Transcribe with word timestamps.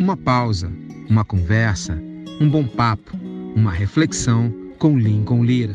Uma 0.00 0.16
pausa, 0.16 0.72
uma 1.10 1.26
conversa, 1.26 1.92
um 2.40 2.48
bom 2.48 2.66
papo, 2.66 3.18
uma 3.54 3.70
reflexão 3.70 4.50
com 4.78 4.98
Lincoln 4.98 5.44
Lira. 5.44 5.74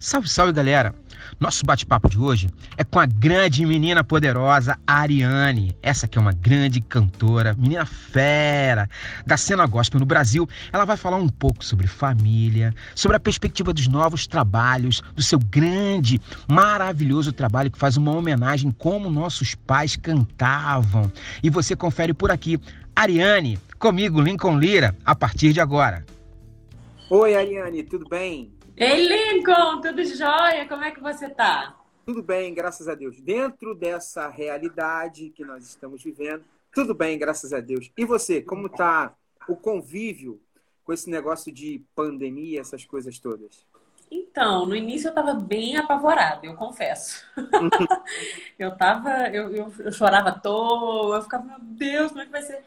Salve, 0.00 0.28
salve 0.28 0.52
galera! 0.52 0.92
Nosso 1.38 1.66
bate-papo 1.66 2.08
de 2.08 2.18
hoje 2.18 2.48
é 2.78 2.84
com 2.84 2.98
a 2.98 3.04
grande 3.04 3.66
menina 3.66 4.02
poderosa 4.02 4.78
Ariane. 4.86 5.76
Essa 5.82 6.08
que 6.08 6.16
é 6.16 6.20
uma 6.20 6.32
grande 6.32 6.80
cantora, 6.80 7.54
menina 7.58 7.84
fera 7.84 8.88
da 9.26 9.36
cena 9.36 9.66
gospel 9.66 10.00
no 10.00 10.06
Brasil. 10.06 10.48
Ela 10.72 10.86
vai 10.86 10.96
falar 10.96 11.18
um 11.18 11.28
pouco 11.28 11.62
sobre 11.62 11.86
família, 11.86 12.74
sobre 12.94 13.18
a 13.18 13.20
perspectiva 13.20 13.74
dos 13.74 13.86
novos 13.86 14.26
trabalhos, 14.26 15.02
do 15.14 15.22
seu 15.22 15.38
grande, 15.38 16.18
maravilhoso 16.48 17.34
trabalho 17.34 17.70
que 17.70 17.78
faz 17.78 17.98
uma 17.98 18.12
homenagem 18.12 18.70
como 18.70 19.10
nossos 19.10 19.54
pais 19.54 19.94
cantavam. 19.94 21.12
E 21.42 21.50
você 21.50 21.76
confere 21.76 22.14
por 22.14 22.30
aqui. 22.30 22.58
Ariane, 22.94 23.58
comigo, 23.78 24.22
Lincoln 24.22 24.58
Lira, 24.58 24.96
a 25.04 25.14
partir 25.14 25.52
de 25.52 25.60
agora. 25.60 26.02
Oi, 27.10 27.36
Ariane, 27.36 27.82
tudo 27.82 28.08
bem? 28.08 28.55
Ei, 28.78 29.08
Lincoln, 29.08 29.80
tudo 29.80 30.04
jóia? 30.04 30.68
Como 30.68 30.84
é 30.84 30.90
que 30.90 31.00
você 31.00 31.30
tá? 31.30 31.74
Tudo 32.04 32.22
bem, 32.22 32.52
graças 32.52 32.86
a 32.88 32.94
Deus. 32.94 33.18
Dentro 33.22 33.74
dessa 33.74 34.28
realidade 34.28 35.30
que 35.30 35.46
nós 35.46 35.66
estamos 35.66 36.02
vivendo, 36.02 36.44
tudo 36.74 36.94
bem, 36.94 37.18
graças 37.18 37.54
a 37.54 37.60
Deus. 37.60 37.90
E 37.96 38.04
você, 38.04 38.42
como 38.42 38.68
tá 38.68 39.14
o 39.48 39.56
convívio 39.56 40.38
com 40.84 40.92
esse 40.92 41.08
negócio 41.08 41.50
de 41.50 41.82
pandemia, 41.94 42.60
essas 42.60 42.84
coisas 42.84 43.18
todas? 43.18 43.64
Então, 44.10 44.66
no 44.66 44.76
início 44.76 45.08
eu 45.08 45.14
tava 45.14 45.32
bem 45.32 45.78
apavorada, 45.78 46.44
eu 46.44 46.54
confesso. 46.54 47.24
eu 48.58 48.76
tava, 48.76 49.28
eu, 49.30 49.54
eu, 49.54 49.72
eu, 49.78 49.90
chorava 49.90 50.28
à 50.28 50.38
toa, 50.38 51.16
eu 51.16 51.22
ficava, 51.22 51.44
meu 51.44 51.58
Deus, 51.60 52.08
como 52.10 52.20
é 52.20 52.26
que 52.26 52.30
vai 52.30 52.42
ser? 52.42 52.62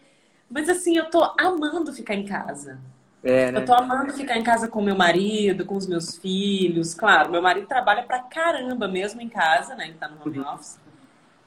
Mas 0.50 0.68
assim, 0.70 0.98
eu 0.98 1.08
tô 1.12 1.24
amando 1.40 1.94
ficar 1.94 2.16
em 2.16 2.26
casa. 2.26 2.82
É, 3.24 3.52
né? 3.52 3.60
Eu 3.60 3.66
tô 3.66 3.74
amando 3.74 4.14
ficar 4.14 4.38
em 4.38 4.44
casa 4.44 4.68
com 4.68 4.82
meu 4.82 4.96
marido, 4.96 5.66
com 5.66 5.76
os 5.76 5.86
meus 5.86 6.18
filhos. 6.18 6.94
Claro, 6.94 7.32
meu 7.32 7.42
marido 7.42 7.68
trabalha 7.68 8.04
pra 8.04 8.20
caramba 8.20 8.88
mesmo 8.88 9.22
em 9.22 9.28
casa, 9.28 9.76
né? 9.76 9.86
Ele 9.86 9.96
tá 9.96 10.08
no 10.08 10.22
home 10.22 10.40
uhum. 10.40 10.54
office. 10.54 10.80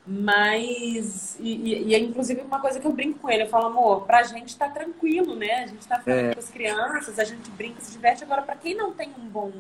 Mas, 0.05 1.39
e, 1.39 1.85
e, 1.85 1.95
é 1.95 1.99
inclusive 1.99 2.41
uma 2.41 2.61
coisa 2.61 2.81
que 2.81 2.87
eu 2.87 2.93
brinco 2.93 3.21
com 3.21 3.31
ele, 3.31 3.45
eu 3.45 3.49
falo, 3.49 3.67
amor, 3.67 4.05
pra 4.05 4.25
gente 4.25 4.59
tá 4.59 4.69
tranquilo, 4.69 5.37
né? 5.37 5.63
A 5.63 5.67
gente 5.69 5.87
tá 5.87 6.01
falando 6.01 6.31
é. 6.31 6.35
com 6.35 6.41
as 6.41 6.51
crianças, 6.51 7.19
a 7.21 7.25
gente 7.25 7.49
brinca, 7.51 7.81
se 7.81 7.93
diverte. 7.93 8.25
Agora, 8.25 8.43
pra 8.43 8.57
quem 8.57 8.75
não 8.75 8.93
tem 8.93 9.11
um 9.17 9.29
bom 9.29 9.53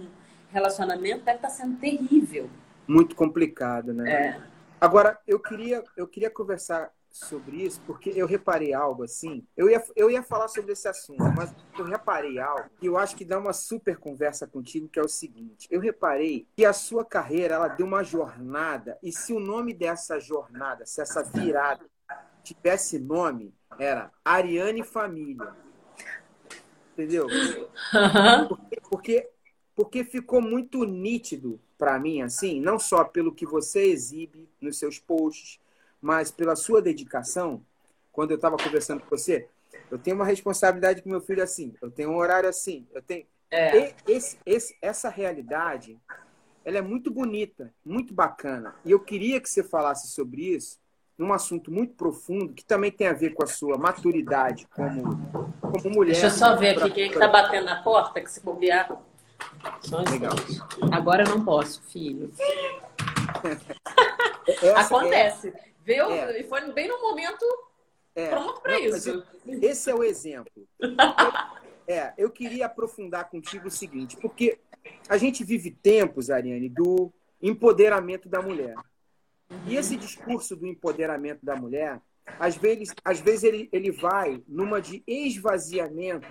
relacionamento, 0.52 1.24
deve 1.24 1.38
estar 1.38 1.48
tá 1.48 1.54
sendo 1.54 1.76
terrível. 1.76 2.50
Muito 2.88 3.14
complicado, 3.14 3.94
né? 3.94 4.12
É. 4.12 4.40
Agora, 4.80 5.16
eu 5.28 5.38
queria, 5.38 5.84
eu 5.96 6.08
queria 6.08 6.28
conversar 6.28 6.90
sobre 7.12 7.64
isso, 7.64 7.80
porque 7.86 8.10
eu 8.14 8.26
reparei 8.26 8.72
algo 8.72 9.04
assim. 9.04 9.46
Eu 9.56 9.68
ia, 9.68 9.82
eu 9.94 10.10
ia 10.10 10.22
falar 10.22 10.48
sobre 10.48 10.72
esse 10.72 10.88
assunto, 10.88 11.22
mas 11.36 11.54
eu 11.78 11.84
reparei 11.84 12.38
algo 12.38 12.70
que 12.80 12.86
eu 12.86 12.96
acho 12.96 13.14
que 13.14 13.24
dá 13.24 13.38
uma 13.38 13.52
super 13.52 13.98
conversa 13.98 14.46
contigo, 14.46 14.88
que 14.88 14.98
é 14.98 15.02
o 15.02 15.08
seguinte. 15.08 15.68
Eu 15.70 15.80
reparei 15.80 16.46
que 16.56 16.64
a 16.64 16.72
sua 16.72 17.04
carreira, 17.04 17.54
ela 17.56 17.68
deu 17.68 17.86
uma 17.86 18.02
jornada, 18.02 18.98
e 19.02 19.12
se 19.12 19.32
o 19.32 19.38
nome 19.38 19.74
dessa 19.74 20.18
jornada, 20.18 20.86
se 20.86 21.00
essa 21.00 21.22
virada 21.22 21.84
tivesse 22.42 22.98
nome, 22.98 23.54
era 23.78 24.10
Ariane 24.24 24.82
Família. 24.82 25.54
Entendeu? 26.92 27.26
Porque, 28.48 28.80
porque, 28.88 29.30
porque 29.74 30.04
ficou 30.04 30.40
muito 30.40 30.84
nítido 30.84 31.60
para 31.78 31.98
mim, 31.98 32.22
assim, 32.22 32.60
não 32.60 32.78
só 32.78 33.02
pelo 33.02 33.34
que 33.34 33.44
você 33.44 33.82
exibe 33.84 34.48
nos 34.60 34.78
seus 34.78 34.98
posts, 34.98 35.58
mas 36.02 36.32
pela 36.32 36.56
sua 36.56 36.82
dedicação, 36.82 37.64
quando 38.10 38.32
eu 38.32 38.36
estava 38.36 38.56
conversando 38.56 39.00
com 39.00 39.16
você, 39.16 39.48
eu 39.90 39.96
tenho 39.96 40.16
uma 40.16 40.26
responsabilidade 40.26 41.00
com 41.00 41.08
meu 41.08 41.20
filho 41.20 41.42
assim, 41.42 41.72
eu 41.80 41.90
tenho 41.90 42.10
um 42.10 42.16
horário 42.16 42.48
assim, 42.48 42.86
eu 42.92 43.00
tenho. 43.00 43.24
É. 43.50 43.94
Esse, 44.06 44.38
esse, 44.44 44.76
essa 44.82 45.08
realidade, 45.08 45.98
ela 46.64 46.78
é 46.78 46.82
muito 46.82 47.10
bonita, 47.10 47.72
muito 47.84 48.12
bacana. 48.12 48.74
E 48.84 48.90
eu 48.90 48.98
queria 48.98 49.40
que 49.40 49.48
você 49.48 49.62
falasse 49.62 50.08
sobre 50.08 50.42
isso, 50.42 50.78
num 51.16 51.32
assunto 51.32 51.70
muito 51.70 51.94
profundo, 51.94 52.52
que 52.52 52.64
também 52.64 52.90
tem 52.90 53.06
a 53.06 53.12
ver 53.12 53.30
com 53.30 53.44
a 53.44 53.46
sua 53.46 53.78
maturidade 53.78 54.66
como, 54.74 55.02
como 55.60 55.90
mulher. 55.90 56.12
Deixa 56.12 56.26
eu 56.26 56.30
só 56.30 56.56
ver 56.56 56.78
aqui 56.78 56.90
quem 56.90 57.04
é 57.04 57.08
que 57.08 57.14
está 57.14 57.28
batendo 57.28 57.66
na 57.66 57.82
porta, 57.82 58.20
que 58.20 58.30
se 58.30 58.40
bobear. 58.40 58.98
Legal. 60.10 60.32
Agora 60.90 61.24
eu 61.24 61.28
não 61.28 61.44
posso, 61.44 61.82
filho. 61.82 62.32
Acontece. 64.76 65.48
É... 65.48 65.71
Viu? 65.84 66.10
É. 66.10 66.40
E 66.40 66.44
foi 66.44 66.72
bem 66.72 66.88
no 66.88 67.00
momento 67.00 67.44
é. 68.14 68.28
pronto 68.28 68.60
para 68.60 68.78
isso. 68.78 69.24
Esse 69.46 69.90
é 69.90 69.94
o 69.94 70.04
exemplo. 70.04 70.52
é, 71.86 72.12
eu 72.16 72.30
queria 72.30 72.66
aprofundar 72.66 73.28
contigo 73.28 73.68
o 73.68 73.70
seguinte, 73.70 74.16
porque 74.16 74.58
a 75.08 75.16
gente 75.16 75.44
vive 75.44 75.70
tempos, 75.70 76.30
Ariane, 76.30 76.68
do 76.68 77.12
empoderamento 77.40 78.28
da 78.28 78.40
mulher. 78.40 78.74
E 79.66 79.76
esse 79.76 79.96
discurso 79.96 80.56
do 80.56 80.66
empoderamento 80.66 81.44
da 81.44 81.56
mulher, 81.56 82.00
às 82.38 82.56
vezes, 82.56 82.94
às 83.04 83.20
vezes 83.20 83.44
ele, 83.44 83.68
ele 83.72 83.90
vai 83.90 84.42
numa 84.48 84.80
de 84.80 85.02
esvaziamento 85.06 86.28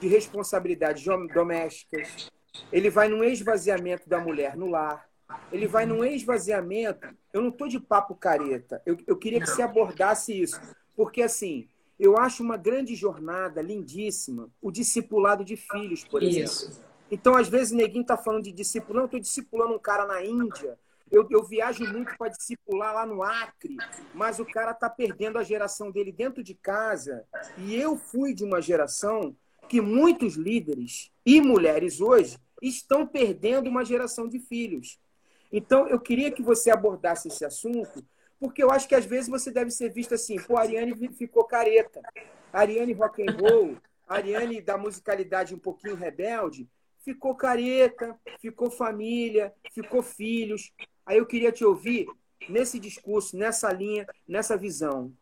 de 0.00 0.08
responsabilidades 0.08 1.04
domésticas, 1.32 2.30
ele 2.70 2.90
vai 2.90 3.08
num 3.08 3.24
esvaziamento 3.24 4.08
da 4.08 4.18
mulher 4.18 4.56
no 4.56 4.66
lar, 4.66 5.08
ele 5.50 5.66
vai 5.66 5.86
num 5.86 6.04
esvaziamento. 6.04 7.08
Eu 7.32 7.42
não 7.42 7.48
estou 7.48 7.68
de 7.68 7.80
papo 7.80 8.14
careta. 8.14 8.82
Eu, 8.84 8.96
eu 9.06 9.16
queria 9.16 9.40
que 9.40 9.46
você 9.46 9.62
abordasse 9.62 10.32
isso. 10.38 10.60
Porque, 10.96 11.22
assim, 11.22 11.68
eu 11.98 12.16
acho 12.16 12.42
uma 12.42 12.56
grande 12.56 12.94
jornada, 12.94 13.62
lindíssima, 13.62 14.50
o 14.60 14.70
discipulado 14.70 15.44
de 15.44 15.56
filhos, 15.56 16.04
por 16.04 16.22
exemplo. 16.22 16.44
Isso. 16.44 16.84
Então, 17.10 17.36
às 17.36 17.48
vezes, 17.48 17.72
neguinho 17.72 18.02
está 18.02 18.16
falando 18.16 18.44
de 18.44 18.52
discipulado. 18.52 18.98
Não, 18.98 19.04
estou 19.06 19.20
discipulando 19.20 19.74
um 19.74 19.78
cara 19.78 20.06
na 20.06 20.24
Índia. 20.24 20.78
Eu, 21.10 21.26
eu 21.30 21.44
viajo 21.44 21.84
muito 21.92 22.16
para 22.18 22.30
discipular 22.30 22.94
lá 22.94 23.06
no 23.06 23.22
Acre, 23.22 23.76
mas 24.12 24.40
o 24.40 24.44
cara 24.44 24.72
está 24.72 24.90
perdendo 24.90 25.38
a 25.38 25.44
geração 25.44 25.90
dele 25.90 26.10
dentro 26.10 26.42
de 26.42 26.54
casa. 26.54 27.24
E 27.58 27.76
eu 27.76 27.96
fui 27.96 28.34
de 28.34 28.42
uma 28.42 28.60
geração 28.60 29.36
que 29.68 29.80
muitos 29.80 30.34
líderes 30.34 31.12
e 31.24 31.40
mulheres 31.40 32.00
hoje 32.00 32.38
estão 32.60 33.06
perdendo 33.06 33.68
uma 33.68 33.84
geração 33.84 34.28
de 34.28 34.40
filhos. 34.40 34.98
Então, 35.56 35.86
eu 35.86 36.00
queria 36.00 36.32
que 36.32 36.42
você 36.42 36.68
abordasse 36.68 37.28
esse 37.28 37.44
assunto, 37.44 38.04
porque 38.40 38.60
eu 38.60 38.72
acho 38.72 38.88
que 38.88 38.94
às 38.96 39.04
vezes 39.04 39.30
você 39.30 39.52
deve 39.52 39.70
ser 39.70 39.88
visto 39.88 40.12
assim, 40.12 40.36
pô, 40.36 40.56
a 40.56 40.62
Ariane 40.62 41.08
ficou 41.12 41.44
careta. 41.44 42.02
A 42.52 42.58
Ariane 42.58 42.92
rock 42.92 43.22
and 43.22 43.36
roll, 43.40 43.76
a 44.08 44.16
Ariane 44.16 44.60
da 44.60 44.76
musicalidade 44.76 45.54
um 45.54 45.58
pouquinho 45.58 45.94
rebelde, 45.94 46.68
ficou 47.04 47.36
careta, 47.36 48.18
ficou 48.40 48.68
família, 48.68 49.52
ficou 49.72 50.02
filhos. 50.02 50.72
Aí 51.06 51.18
eu 51.18 51.26
queria 51.26 51.52
te 51.52 51.64
ouvir 51.64 52.08
nesse 52.48 52.80
discurso, 52.80 53.36
nessa 53.36 53.72
linha, 53.72 54.08
nessa 54.26 54.56
visão. 54.56 55.12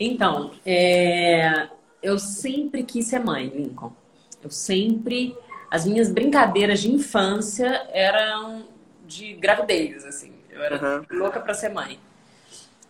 Então, 0.00 0.50
é... 0.66 1.68
eu 2.02 2.18
sempre 2.18 2.82
quis 2.82 3.06
ser 3.06 3.20
mãe, 3.20 3.46
Lincoln. 3.46 3.92
Eu 4.42 4.50
sempre. 4.50 5.38
As 5.70 5.86
minhas 5.86 6.10
brincadeiras 6.10 6.80
de 6.80 6.90
infância 6.90 7.86
eram 7.92 8.71
de 9.12 9.34
gravidez, 9.34 10.04
assim. 10.04 10.32
Eu 10.50 10.62
era 10.62 10.76
uhum. 10.82 11.18
louca 11.18 11.40
para 11.40 11.54
ser 11.54 11.68
mãe. 11.68 11.98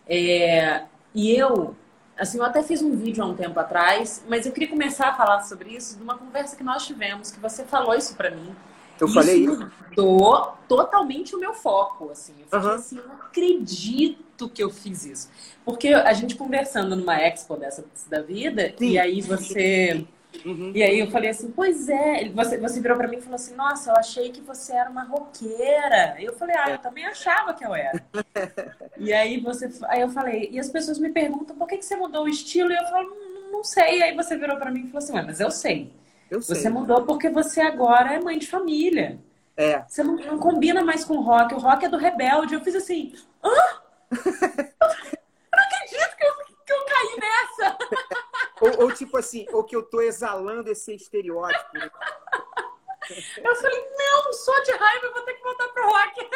É, 0.07 0.83
e 1.13 1.35
eu, 1.35 1.75
assim, 2.17 2.37
eu 2.37 2.43
até 2.43 2.61
fiz 2.63 2.81
um 2.81 2.95
vídeo 2.95 3.23
há 3.23 3.27
um 3.27 3.35
tempo 3.35 3.59
atrás, 3.59 4.23
mas 4.27 4.45
eu 4.45 4.51
queria 4.51 4.69
começar 4.69 5.09
a 5.09 5.13
falar 5.13 5.41
sobre 5.43 5.69
isso 5.69 5.97
de 5.97 6.03
uma 6.03 6.17
conversa 6.17 6.55
que 6.55 6.63
nós 6.63 6.85
tivemos, 6.85 7.31
que 7.31 7.39
você 7.39 7.63
falou 7.63 7.95
isso 7.95 8.15
para 8.15 8.31
mim. 8.31 8.55
Eu 8.99 9.07
isso 9.07 9.15
falei 9.15 9.43
isso? 9.43 9.71
mudou 9.89 10.57
totalmente 10.67 11.35
o 11.35 11.39
meu 11.39 11.53
foco, 11.53 12.11
assim. 12.11 12.33
Eu 12.39 12.45
fiquei 12.45 12.59
uhum. 12.59 12.75
assim, 12.75 12.95
não 12.95 13.15
acredito 13.15 14.49
que 14.49 14.63
eu 14.63 14.69
fiz 14.69 15.05
isso. 15.05 15.29
Porque 15.65 15.89
a 15.89 16.13
gente 16.13 16.35
conversando 16.35 16.95
numa 16.95 17.19
expo 17.19 17.55
dessa 17.55 17.85
da 18.07 18.21
vida, 18.21 18.73
Sim. 18.77 18.91
e 18.91 18.99
aí 18.99 19.21
você 19.21 20.05
Uhum. 20.45 20.71
E 20.75 20.83
aí 20.83 20.99
eu 20.99 21.09
falei 21.09 21.29
assim, 21.29 21.51
pois 21.51 21.87
é. 21.87 22.29
Você, 22.29 22.57
você 22.57 22.81
virou 22.81 22.97
para 22.97 23.07
mim 23.07 23.17
e 23.17 23.21
falou 23.21 23.35
assim, 23.35 23.55
nossa, 23.55 23.91
eu 23.91 23.95
achei 23.95 24.31
que 24.31 24.41
você 24.41 24.73
era 24.73 24.89
uma 24.89 25.03
roqueira. 25.03 26.15
E 26.19 26.25
eu 26.25 26.33
falei, 26.33 26.55
ah, 26.57 26.71
eu 26.71 26.77
também 26.79 27.05
achava 27.05 27.53
que 27.53 27.65
eu 27.65 27.73
era. 27.73 28.03
e 28.97 29.13
aí 29.13 29.39
você, 29.39 29.69
aí 29.87 30.01
eu 30.01 30.09
falei, 30.09 30.49
e 30.51 30.59
as 30.59 30.69
pessoas 30.69 30.99
me 30.99 31.09
perguntam, 31.09 31.55
por 31.55 31.67
que, 31.67 31.77
que 31.77 31.85
você 31.85 31.95
mudou 31.95 32.23
o 32.23 32.29
estilo? 32.29 32.71
E 32.71 32.75
eu 32.75 32.85
falo, 32.85 33.09
não, 33.09 33.51
não 33.51 33.63
sei. 33.63 33.99
E 33.99 34.03
aí 34.03 34.15
você 34.15 34.37
virou 34.37 34.57
para 34.57 34.71
mim 34.71 34.81
e 34.81 34.87
falou 34.87 34.97
assim, 34.97 35.13
mas 35.13 35.39
eu 35.39 35.51
sei. 35.51 35.93
Eu 36.29 36.41
sei. 36.41 36.55
Você 36.55 36.69
mudou 36.69 37.05
porque 37.05 37.29
você 37.29 37.61
agora 37.61 38.13
é 38.13 38.19
mãe 38.19 38.37
de 38.37 38.47
família. 38.47 39.19
É. 39.55 39.83
Você 39.87 40.03
não, 40.03 40.15
não 40.15 40.39
combina 40.39 40.83
mais 40.83 41.05
com 41.05 41.15
o 41.15 41.21
rock. 41.21 41.53
O 41.53 41.59
rock 41.59 41.85
é 41.85 41.89
do 41.89 41.97
rebelde. 41.97 42.55
Eu 42.55 42.61
fiz 42.61 42.75
assim, 42.75 43.13
hã? 43.43 43.49
eu 44.11 44.17
não 45.53 45.63
acredito 45.63 46.17
que 46.17 46.25
eu, 46.25 46.33
que 46.65 46.73
eu 46.73 46.85
caí 46.85 47.19
nessa. 47.19 47.77
Ou, 48.63 48.85
ou, 48.85 48.93
tipo 48.93 49.17
assim, 49.17 49.45
ou 49.51 49.63
que 49.63 49.75
eu 49.75 49.83
tô 49.83 50.01
exalando 50.01 50.71
esse 50.71 50.93
estereótipo. 50.93 51.77
Né? 51.77 51.89
Eu 53.43 53.55
falei, 53.57 53.85
não, 53.97 54.31
só 54.31 54.57
de 54.61 54.71
raiva 54.71 55.07
eu 55.07 55.13
vou 55.13 55.21
ter 55.23 55.33
que 55.33 55.43
voltar 55.43 55.67
pro 55.67 55.83
rock. 55.83 56.29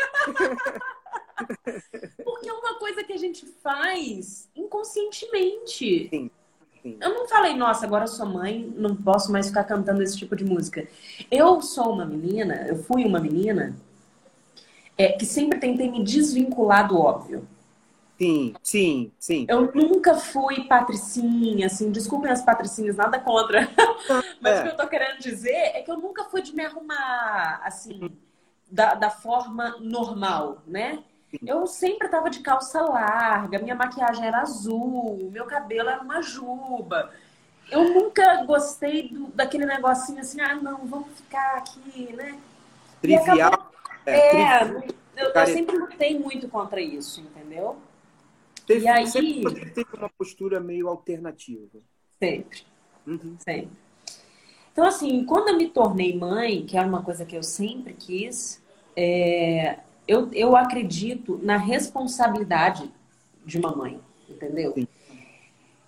Porque 2.25 2.49
é 2.49 2.51
uma 2.51 2.77
coisa 2.77 3.05
que 3.05 3.13
a 3.13 3.17
gente 3.17 3.45
faz 3.63 4.49
inconscientemente. 4.53 6.09
Sim. 6.09 6.29
Sim. 6.81 6.97
Eu 7.01 7.13
não 7.13 7.27
falei, 7.27 7.53
nossa, 7.55 7.85
agora 7.85 8.03
eu 8.03 8.09
sou 8.09 8.25
mãe, 8.25 8.69
não 8.75 8.95
posso 8.95 9.31
mais 9.31 9.47
ficar 9.47 9.63
cantando 9.63 10.03
esse 10.03 10.17
tipo 10.17 10.35
de 10.35 10.43
música. 10.43 10.87
Eu 11.31 11.61
sou 11.61 11.93
uma 11.93 12.05
menina, 12.05 12.67
eu 12.67 12.83
fui 12.83 13.05
uma 13.05 13.19
menina 13.19 13.75
é, 14.97 15.13
que 15.13 15.25
sempre 15.25 15.59
tentei 15.59 15.89
me 15.89 16.03
desvincular 16.03 16.87
do 16.87 16.97
óbvio. 16.97 17.47
Sim, 18.17 18.55
sim, 18.63 19.11
sim. 19.19 19.45
Eu 19.47 19.71
nunca 19.73 20.15
fui 20.15 20.63
patricinha, 20.63 21.67
assim, 21.67 21.91
desculpem 21.91 22.31
as 22.31 22.41
patricinhas, 22.41 22.95
nada 22.95 23.19
contra. 23.19 23.69
Mas 24.41 24.53
é. 24.53 24.59
o 24.59 24.63
que 24.63 24.69
eu 24.69 24.77
tô 24.77 24.87
querendo 24.87 25.19
dizer 25.19 25.51
é 25.51 25.81
que 25.83 25.91
eu 25.91 25.97
nunca 25.97 26.23
fui 26.23 26.41
de 26.41 26.55
me 26.55 26.65
arrumar, 26.65 27.61
assim, 27.63 28.11
da, 28.71 28.95
da 28.95 29.11
forma 29.11 29.77
normal, 29.79 30.63
né? 30.65 31.03
Eu 31.45 31.67
sempre 31.67 32.07
tava 32.07 32.29
de 32.29 32.39
calça 32.39 32.81
larga, 32.81 33.59
minha 33.59 33.75
maquiagem 33.75 34.25
era 34.25 34.39
azul, 34.41 35.29
meu 35.31 35.45
cabelo 35.45 35.89
era 35.89 36.01
uma 36.01 36.21
juba. 36.21 37.11
Eu 37.69 37.93
nunca 37.93 38.43
gostei 38.45 39.09
do, 39.09 39.27
daquele 39.27 39.65
negocinho 39.65 40.21
assim, 40.21 40.41
ah, 40.41 40.55
não, 40.55 40.87
vamos 40.87 41.09
ficar 41.15 41.57
aqui, 41.57 42.13
né? 42.15 42.39
Trivial. 43.01 43.53
Acabou... 43.53 43.67
É, 44.05 44.41
é 44.41 44.87
eu, 45.17 45.31
eu, 45.33 45.47
sempre 45.47 45.77
lutei 45.77 46.17
muito 46.17 46.47
contra 46.47 46.79
isso, 46.79 47.19
entendeu? 47.19 47.77
Teve, 48.67 48.83
e 48.83 48.87
aí... 48.87 49.07
Sempre 49.07 49.71
teve 49.71 49.89
uma 49.97 50.09
postura 50.09 50.59
meio 50.59 50.89
alternativa. 50.89 51.79
Sempre. 52.21 52.63
Uhum. 53.07 53.35
Sempre. 53.39 53.71
Então, 54.71 54.85
assim, 54.85 55.25
quando 55.25 55.47
eu 55.49 55.57
me 55.57 55.69
tornei 55.69 56.15
mãe, 56.15 56.65
que 56.65 56.77
era 56.77 56.87
uma 56.87 57.01
coisa 57.01 57.25
que 57.25 57.35
eu 57.35 57.41
sempre 57.41 57.93
quis, 57.93 58.61
é, 58.95 59.79
eu, 60.07 60.29
eu 60.33 60.55
acredito 60.55 61.39
na 61.41 61.57
responsabilidade 61.57 62.91
de 63.45 63.57
uma 63.57 63.75
mãe, 63.75 63.99
entendeu? 64.29 64.73
Sim. 64.73 64.87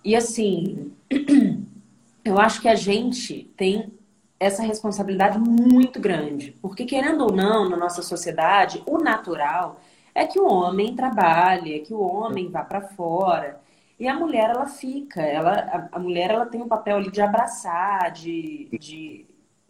E 0.02 0.16
assim, 0.16 0.92
eu 2.24 2.38
acho 2.38 2.62
que 2.62 2.68
a 2.68 2.74
gente 2.74 3.44
tem 3.56 3.92
essa 4.40 4.62
responsabilidade 4.62 5.38
muito 5.38 6.00
grande, 6.00 6.56
porque 6.62 6.86
querendo 6.86 7.24
ou 7.24 7.32
não, 7.32 7.68
na 7.68 7.76
nossa 7.76 8.00
sociedade, 8.00 8.82
o 8.86 8.96
natural 8.96 9.78
é 10.14 10.26
que 10.26 10.38
o 10.38 10.46
homem 10.46 10.94
trabalhe, 10.94 11.74
é 11.74 11.78
que 11.80 11.94
o 11.94 12.00
homem 12.00 12.48
vá 12.50 12.62
para 12.62 12.80
fora. 12.80 13.60
E 13.98 14.08
a 14.08 14.14
mulher, 14.14 14.50
ela 14.50 14.66
fica. 14.66 15.20
Ela, 15.20 15.52
a, 15.52 15.96
a, 15.96 15.98
mulher, 15.98 16.30
ela 16.30 16.46
tem 16.46 16.62
um 16.62 16.68
papel 16.68 16.96
ali 16.96 17.10
de 17.10 17.20
abraçar, 17.20 18.10
de, 18.10 18.68
de 18.78 19.26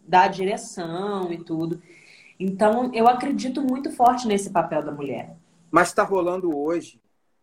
dar 0.06 0.28
direção 0.28 1.32
e 1.32 1.38
tudo. 1.38 1.82
Então, 2.38 2.90
eu 2.94 3.08
acredito 3.08 3.60
muito 3.60 3.90
forte 3.90 4.26
nesse 4.26 4.50
papel 4.50 4.82
da 4.82 4.92
mulher. 4.92 5.36
Mas 5.70 5.88
está 5.88 6.02
rolando 6.02 6.56
hoje 6.56 7.00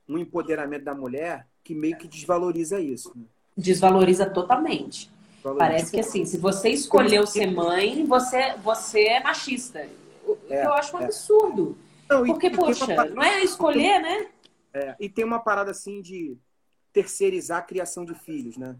um 0.07 0.17
empoderamento 0.17 0.85
da 0.85 0.95
mulher 0.95 1.45
que 1.63 1.75
meio 1.75 1.97
que 1.97 2.07
desvaloriza 2.07 2.79
isso. 2.79 3.11
Né? 3.15 3.23
Desvaloriza 3.55 4.25
totalmente. 4.25 5.11
Parece 5.57 5.91
que 5.91 5.99
assim, 5.99 6.25
se 6.25 6.37
você 6.37 6.69
escolheu 6.69 7.25
ser 7.25 7.47
mãe, 7.47 8.05
você, 8.05 8.55
você 8.63 9.01
é 9.03 9.23
machista. 9.23 9.87
O 10.25 10.37
é, 10.49 10.61
que 10.61 10.67
eu 10.67 10.73
acho 10.73 10.95
um 10.95 11.01
é. 11.01 11.05
absurdo. 11.05 11.77
Não, 12.09 12.25
Porque, 12.25 12.49
poxa, 12.49 12.85
uma... 12.85 13.05
não 13.05 13.23
é 13.23 13.43
escolher, 13.43 13.99
né? 13.99 14.29
É, 14.73 14.95
e 14.99 15.09
tem 15.09 15.25
uma 15.25 15.39
parada 15.39 15.71
assim 15.71 16.01
de 16.01 16.37
terceirizar 16.93 17.59
a 17.59 17.61
criação 17.61 18.05
de 18.05 18.13
filhos, 18.13 18.57
né? 18.57 18.75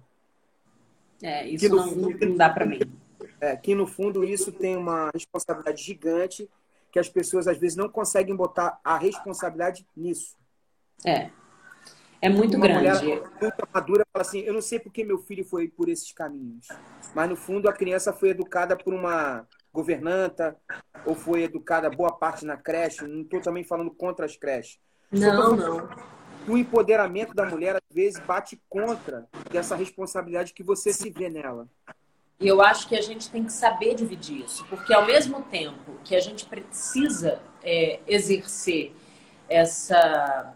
É, 1.22 1.48
isso 1.48 1.68
não, 1.70 1.88
não 1.88 2.36
dá 2.36 2.50
para 2.50 2.66
mim. 2.66 2.80
É, 3.40 3.56
que 3.56 3.76
no 3.76 3.86
fundo 3.86 4.24
isso 4.24 4.52
tem 4.52 4.76
uma 4.76 5.10
responsabilidade 5.14 5.84
gigante 5.84 6.50
que 6.92 7.00
as 7.00 7.10
pessoas 7.10 7.48
às 7.48 7.58
vezes 7.58 7.76
não 7.76 7.90
conseguem 7.90 8.36
botar 8.36 8.80
a 8.84 8.98
responsabilidade 8.98 9.86
nisso. 9.96 10.36
É. 11.06 11.30
É 12.20 12.30
muito 12.30 12.58
uma 12.58 12.68
grande. 12.68 13.06
Mulher 13.06 13.24
muito 13.40 13.68
madura 13.72 14.06
fala 14.12 14.26
assim: 14.26 14.40
eu 14.40 14.54
não 14.54 14.62
sei 14.62 14.80
porque 14.80 15.04
meu 15.04 15.20
filho 15.20 15.46
foi 15.46 15.68
por 15.68 15.88
esses 15.90 16.12
caminhos, 16.12 16.68
mas 17.14 17.30
no 17.30 17.36
fundo 17.36 17.70
a 17.70 17.74
criança 17.74 18.12
foi 18.12 18.30
educada 18.30 18.76
por 18.76 18.94
uma 18.94 19.48
governanta 19.74 20.56
ou 21.06 21.16
foi 21.16 21.44
educada 21.44 21.90
boa 21.90 22.12
parte 22.12 22.46
na 22.46 22.58
creche. 22.58 23.06
Não 23.06 23.22
estou 23.22 23.42
também 23.42 23.64
falando 23.64 23.92
contra 23.92 24.26
as 24.26 24.36
creches. 24.36 24.80
Não, 25.12 25.56
não. 25.56 25.90
O 26.48 26.58
empoderamento 26.58 27.34
da 27.34 27.46
mulher 27.46 27.76
às 27.76 27.96
vezes 27.96 28.20
bate 28.20 28.62
contra 28.70 29.28
dessa 29.52 29.76
responsabilidade 29.76 30.54
que 30.54 30.64
você 30.64 30.94
se 30.94 31.10
vê 31.10 31.30
nela. 31.30 31.68
E 32.40 32.48
eu 32.48 32.62
acho 32.62 32.88
que 32.88 32.96
a 32.96 33.02
gente 33.02 33.30
tem 33.30 33.44
que 33.44 33.52
saber 33.52 33.96
dividir 33.96 34.46
isso, 34.46 34.64
porque 34.68 34.94
ao 34.94 35.06
mesmo 35.06 35.42
tempo 35.44 36.00
que 36.04 36.16
a 36.16 36.20
gente 36.20 36.46
precisa 36.46 37.42
é, 37.64 38.00
exercer 38.08 38.94
essa, 39.50 40.54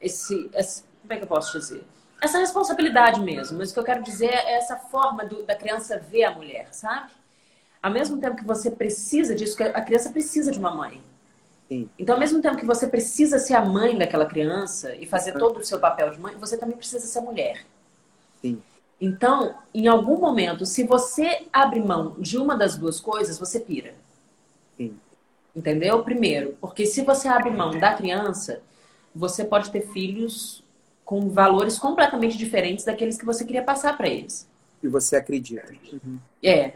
esse, 0.00 0.50
essa, 0.54 0.84
como 1.02 1.12
é 1.12 1.16
que 1.18 1.24
eu 1.24 1.28
posso 1.28 1.58
dizer? 1.58 1.84
Essa 2.20 2.38
responsabilidade 2.38 3.20
mesmo, 3.20 3.58
mas 3.58 3.70
o 3.70 3.74
que 3.74 3.80
eu 3.80 3.84
quero 3.84 4.02
dizer 4.02 4.30
é 4.30 4.54
essa 4.54 4.76
forma 4.76 5.24
do, 5.24 5.42
da 5.42 5.54
criança 5.54 5.98
ver 5.98 6.24
a 6.24 6.30
mulher, 6.30 6.68
sabe? 6.72 7.10
Ao 7.82 7.90
mesmo 7.90 8.18
tempo 8.18 8.36
que 8.36 8.44
você 8.44 8.70
precisa 8.70 9.34
disso, 9.34 9.56
que 9.56 9.62
a 9.62 9.82
criança 9.82 10.10
precisa 10.10 10.52
de 10.52 10.58
uma 10.58 10.74
mãe. 10.74 11.02
Sim. 11.68 11.88
Então, 11.98 12.14
ao 12.14 12.20
mesmo 12.20 12.40
tempo 12.40 12.56
que 12.56 12.66
você 12.66 12.86
precisa 12.86 13.38
ser 13.38 13.54
a 13.54 13.64
mãe 13.64 13.96
daquela 13.98 14.26
criança 14.26 14.94
e 14.94 15.06
fazer 15.06 15.32
todo 15.32 15.58
o 15.58 15.64
seu 15.64 15.80
papel 15.80 16.10
de 16.10 16.20
mãe, 16.20 16.36
você 16.38 16.56
também 16.56 16.76
precisa 16.76 17.04
ser 17.06 17.20
mulher. 17.20 17.64
Sim. 18.40 18.62
Então, 19.00 19.54
em 19.74 19.88
algum 19.88 20.18
momento, 20.18 20.64
se 20.64 20.84
você 20.84 21.46
abre 21.52 21.80
mão 21.80 22.14
de 22.18 22.38
uma 22.38 22.56
das 22.56 22.76
duas 22.76 23.00
coisas, 23.00 23.38
você 23.38 23.58
pira. 23.58 23.94
Sim. 24.76 24.94
Entendeu? 25.56 26.04
Primeiro, 26.04 26.56
porque 26.60 26.86
se 26.86 27.02
você 27.02 27.26
abre 27.26 27.50
mão 27.50 27.76
da 27.78 27.94
criança, 27.94 28.62
você 29.14 29.44
pode 29.44 29.70
ter 29.70 29.88
filhos 29.88 30.62
com 31.04 31.28
valores 31.28 31.78
completamente 31.78 32.38
diferentes 32.38 32.84
daqueles 32.84 33.18
que 33.18 33.24
você 33.24 33.44
queria 33.44 33.62
passar 33.62 33.96
para 33.96 34.08
eles. 34.08 34.46
E 34.82 34.88
você 34.88 35.16
acredita. 35.16 35.74
Uhum. 35.92 36.18
É. 36.42 36.74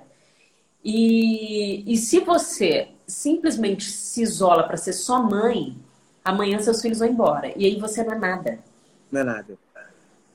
E, 0.88 1.82
e 1.92 1.96
se 1.96 2.20
você 2.20 2.90
simplesmente 3.08 3.90
se 3.90 4.22
isola 4.22 4.62
para 4.62 4.76
ser 4.76 4.92
só 4.92 5.20
mãe, 5.20 5.76
amanhã 6.24 6.60
seus 6.60 6.80
filhos 6.80 7.00
vão 7.00 7.08
embora. 7.08 7.52
E 7.58 7.66
aí 7.66 7.80
você 7.80 8.04
não 8.04 8.14
é 8.14 8.18
nada. 8.18 8.58
Não 9.10 9.20
é 9.20 9.24
nada. 9.24 9.58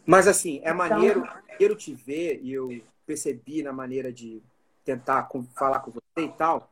Mas 0.06 0.28
assim, 0.28 0.58
é 0.58 0.64
então, 0.64 0.76
maneiro 0.76 1.22
maneiro 1.22 1.76
te 1.76 1.94
ver, 1.94 2.42
e 2.44 2.52
eu 2.52 2.82
percebi 3.06 3.64
na 3.64 3.72
maneira 3.72 4.12
de 4.12 4.42
tentar 4.84 5.30
falar 5.56 5.80
com 5.80 5.92
você 5.92 6.26
e 6.26 6.30
tal, 6.30 6.70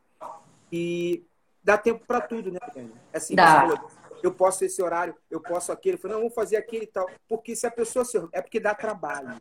e 0.70 1.24
dá 1.64 1.78
tempo 1.78 2.04
para 2.06 2.20
tudo, 2.20 2.52
né, 2.52 2.58
Dani? 2.74 2.92
É 3.14 3.16
assim, 3.16 3.34
dá. 3.34 3.62
Falou, 3.62 3.90
eu 4.22 4.34
posso 4.34 4.62
esse 4.62 4.82
horário, 4.82 5.14
eu 5.30 5.40
posso 5.40 5.72
aquele. 5.72 5.94
Eu 5.94 6.00
falei, 6.00 6.16
não, 6.16 6.22
vamos 6.24 6.34
fazer 6.34 6.58
aquele 6.58 6.84
e 6.84 6.88
tal. 6.88 7.08
Porque 7.26 7.56
se 7.56 7.66
a 7.66 7.70
pessoa 7.70 8.04
se 8.04 8.18
é 8.32 8.42
porque 8.42 8.60
dá 8.60 8.74
trabalho. 8.74 9.40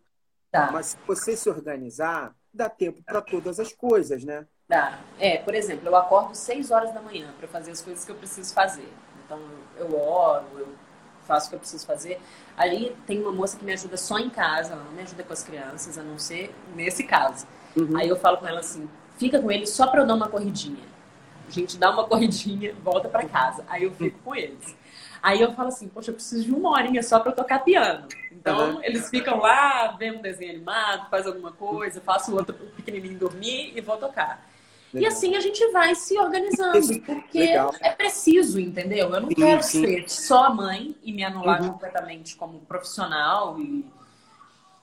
Dá. 0.50 0.72
Mas 0.72 0.88
se 0.88 0.98
você 1.06 1.36
se 1.36 1.50
organizar, 1.50 2.34
dá 2.54 2.70
tempo 2.70 3.02
para 3.04 3.22
todas 3.22 3.60
as 3.60 3.74
coisas, 3.74 4.24
né? 4.24 4.46
Dá. 4.68 5.00
É, 5.20 5.38
por 5.38 5.56
exemplo, 5.56 5.88
eu 5.88 5.96
acordo 5.96 6.36
6 6.36 6.72
horas 6.72 6.94
da 6.94 7.02
manhã 7.02 7.34
para 7.38 7.48
fazer 7.48 7.72
as 7.72 7.82
coisas 7.82 8.06
que 8.06 8.12
eu 8.12 8.16
preciso 8.16 8.54
fazer. 8.54 8.88
Então, 9.26 9.40
eu 9.78 10.00
oro, 10.00 10.46
eu 10.58 10.68
faço 11.26 11.48
o 11.48 11.50
que 11.50 11.56
eu 11.56 11.60
preciso 11.60 11.86
fazer. 11.86 12.20
Ali 12.58 12.96
tem 13.06 13.22
uma 13.22 13.32
moça 13.32 13.58
que 13.58 13.64
me 13.64 13.74
ajuda 13.74 13.98
só 13.98 14.18
em 14.18 14.30
casa, 14.30 14.74
ela 14.74 14.84
não 14.84 14.92
me 14.92 15.02
ajuda 15.02 15.24
com 15.24 15.34
as 15.34 15.44
crianças, 15.44 15.98
a 15.98 16.04
não 16.04 16.18
ser 16.18 16.54
nesse 16.76 17.04
caso. 17.04 17.46
Uhum. 17.76 17.96
Aí 17.98 18.10
eu 18.10 18.16
falo 18.16 18.38
com 18.38 18.48
ela 18.48 18.60
assim: 18.60 18.90
fica 19.18 19.40
com 19.40 19.52
eles 19.52 19.70
só 19.70 19.88
para 19.88 20.02
eu 20.02 20.08
dar 20.08 20.16
uma 20.16 20.28
corridinha. 20.28 20.84
A 21.48 21.52
gente 21.52 21.78
dá 21.78 21.90
uma 21.90 22.04
corridinha, 22.04 22.76
volta 22.84 23.10
para 23.10 23.28
casa. 23.28 23.64
Aí 23.68 23.84
eu 23.84 23.92
fico 23.92 24.20
com 24.20 24.36
eles. 24.36 24.76
Aí 25.22 25.42
eu 25.42 25.54
falo 25.54 25.70
assim: 25.70 25.88
poxa, 25.88 26.12
eu 26.12 26.16
preciso 26.16 26.46
de 26.46 26.52
uma 26.52 26.72
horinha 26.72 27.04
só 27.04 27.20
para 27.20 27.32
tocar 27.32 27.60
piano. 27.60 28.08
Então 28.32 28.76
uhum. 28.76 28.84
eles 28.84 29.10
ficam 29.10 29.40
lá, 29.40 29.96
vendo 29.98 30.20
um 30.20 30.22
desenho 30.22 30.52
animado, 30.52 31.10
faz 31.10 31.28
alguma 31.28 31.52
coisa, 31.52 32.00
faço 32.02 32.32
o 32.32 32.36
outro 32.36 32.54
pequenininho 32.54 33.18
dormir 33.18 33.74
e 33.76 33.82
vou 33.82 33.98
tocar. 33.98 34.48
Legal. 34.94 35.12
E 35.12 35.14
assim 35.14 35.36
a 35.36 35.40
gente 35.40 35.66
vai 35.72 35.94
se 35.94 36.18
organizando, 36.18 37.00
porque 37.06 37.40
Legal. 37.40 37.74
é 37.82 37.92
preciso, 37.92 38.60
entendeu? 38.60 39.14
Eu 39.14 39.22
não 39.22 39.30
sim, 39.30 39.36
quero 39.36 39.64
sim. 39.64 39.86
ser 39.86 40.10
só 40.10 40.54
mãe 40.54 40.96
e 41.04 41.14
me 41.14 41.24
anular 41.24 41.62
uhum. 41.62 41.74
completamente 41.74 42.36
como 42.36 42.60
profissional 42.62 43.60
e, 43.60 43.86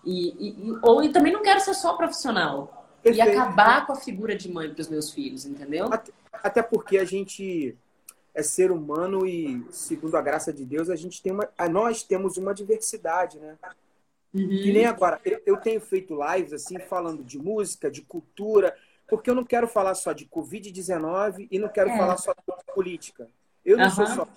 e, 0.04 0.48
e, 0.48 0.78
ou 0.82 1.02
e 1.02 1.08
também 1.08 1.32
não 1.32 1.42
quero 1.42 1.60
ser 1.60 1.74
só 1.74 1.94
profissional 1.96 2.86
Perfeito. 3.02 3.28
e 3.28 3.32
acabar 3.32 3.86
com 3.86 3.92
a 3.92 3.96
figura 3.96 4.36
de 4.36 4.50
mãe 4.50 4.72
para 4.72 4.80
os 4.80 4.88
meus 4.88 5.10
filhos, 5.10 5.44
entendeu? 5.44 5.88
Até, 5.92 6.12
até, 6.32 6.62
porque 6.62 6.98
a 6.98 7.04
gente 7.04 7.76
é 8.36 8.42
ser 8.42 8.70
humano 8.70 9.26
e 9.26 9.66
segundo 9.70 10.14
a 10.14 10.20
graça 10.20 10.52
de 10.52 10.62
Deus 10.62 10.90
a 10.90 10.94
gente 10.94 11.22
tem 11.22 11.32
uma, 11.32 11.48
nós 11.70 12.02
temos 12.02 12.36
uma 12.36 12.52
diversidade, 12.52 13.38
né? 13.38 13.56
Uhum. 14.34 14.46
Que 14.46 14.72
nem 14.74 14.84
agora 14.84 15.18
eu, 15.24 15.56
tenho 15.56 15.80
feito 15.80 16.14
lives 16.22 16.52
assim 16.52 16.78
falando 16.78 17.24
de 17.24 17.38
música, 17.38 17.90
de 17.90 18.02
cultura 18.02 18.76
porque 19.08 19.30
eu 19.30 19.34
não 19.34 19.44
quero 19.44 19.66
falar 19.66 19.94
só 19.94 20.12
de 20.12 20.26
Covid-19 20.26 21.48
e 21.50 21.58
não 21.58 21.70
quero 21.70 21.88
é. 21.88 21.96
falar 21.96 22.18
só 22.18 22.34
de 22.34 22.74
política. 22.74 23.26
Eu 23.64 23.78
não 23.78 23.84
uhum. 23.84 23.90
sou 23.90 24.06
só 24.06 24.28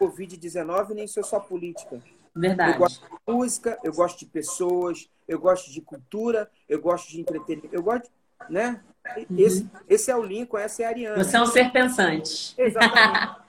Covid-19 0.00 0.90
nem 0.90 1.08
sou 1.08 1.24
só 1.24 1.40
política. 1.40 2.00
Verdade. 2.36 2.74
Eu 2.74 2.78
gosto 2.78 3.00
de 3.00 3.16
música, 3.26 3.78
eu 3.82 3.92
gosto 3.92 4.18
de 4.20 4.26
pessoas, 4.26 5.10
eu 5.26 5.40
gosto 5.40 5.72
de 5.72 5.80
cultura, 5.80 6.48
eu 6.68 6.80
gosto 6.80 7.08
de 7.08 7.20
entretenimento, 7.20 7.74
eu 7.74 7.82
gosto, 7.82 8.08
né? 8.48 8.80
esse, 9.36 9.62
uhum. 9.62 9.68
esse 9.88 10.10
é 10.12 10.16
o 10.16 10.22
Lincoln, 10.22 10.58
essa 10.58 10.82
é 10.82 10.86
a 10.86 10.88
Ariana. 10.90 11.24
Você 11.24 11.36
é 11.36 11.40
um 11.40 11.46
ser 11.46 11.72
pensante. 11.72 12.54
Exatamente. 12.56 13.38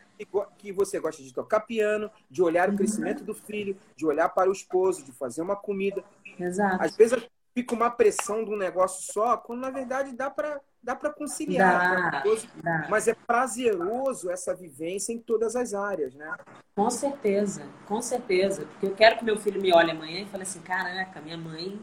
que 0.57 0.71
você 0.71 0.99
gosta 0.99 1.21
de 1.23 1.33
tocar 1.33 1.61
piano, 1.61 2.09
de 2.29 2.41
olhar 2.41 2.67
o 2.67 2.71
uhum. 2.71 2.77
crescimento 2.77 3.23
do 3.23 3.33
filho, 3.33 3.77
de 3.95 4.05
olhar 4.05 4.29
para 4.29 4.49
o 4.49 4.53
esposo, 4.53 5.03
de 5.03 5.11
fazer 5.11 5.41
uma 5.41 5.55
comida. 5.55 6.03
Exato. 6.39 6.83
Às 6.83 6.95
vezes 6.95 7.27
fica 7.53 7.73
uma 7.73 7.89
pressão 7.89 8.43
de 8.43 8.51
um 8.51 8.57
negócio 8.57 9.11
só, 9.13 9.38
quando 9.38 9.61
na 9.61 9.69
verdade 9.69 10.11
dá 10.13 10.29
para 10.29 10.59
dá 10.81 10.95
para 10.95 11.11
conciliar. 11.11 12.11
Dá, 12.11 12.23
dá. 12.63 12.88
Mas 12.89 13.07
é 13.07 13.13
prazeroso 13.13 14.31
essa 14.31 14.55
vivência 14.55 15.11
em 15.11 15.19
todas 15.19 15.55
as 15.55 15.73
áreas, 15.73 16.15
né? 16.15 16.33
Com 16.75 16.89
certeza, 16.89 17.63
com 17.85 18.01
certeza. 18.01 18.65
Porque 18.65 18.85
eu 18.85 18.95
quero 18.95 19.17
que 19.17 19.25
meu 19.25 19.38
filho 19.38 19.61
me 19.61 19.73
olhe 19.73 19.91
amanhã 19.91 20.21
e 20.21 20.25
fale 20.25 20.43
assim, 20.43 20.61
caraca, 20.61 21.19
minha 21.19 21.38
mãe, 21.38 21.77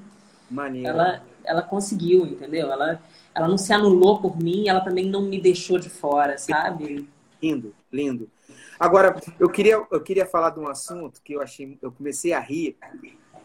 Maneiro. 0.51 0.89
ela, 0.89 1.23
ela 1.45 1.63
conseguiu, 1.63 2.25
entendeu? 2.25 2.73
Ela, 2.73 3.01
ela 3.35 3.49
não 3.49 3.59
se 3.59 3.73
anulou 3.73 4.21
por 4.21 4.39
mim, 4.39 4.69
ela 4.69 4.81
também 4.81 5.05
não 5.05 5.23
me 5.23 5.41
deixou 5.41 5.79
de 5.79 5.91
fora, 5.91 6.39
sabe? 6.39 7.09
Lindo, 7.43 7.75
lindo. 7.93 8.31
Agora, 8.79 9.15
eu 9.39 9.49
queria, 9.49 9.87
eu 9.91 10.01
queria 10.01 10.27
falar 10.27 10.51
de 10.51 10.61
um 10.61 10.69
assunto 10.69 11.21
que 11.23 11.35
eu 11.35 11.43
achei, 11.43 11.79
eu 11.83 11.93
comecei 11.93 12.33
a 12.33 12.41
rir. 12.41 12.77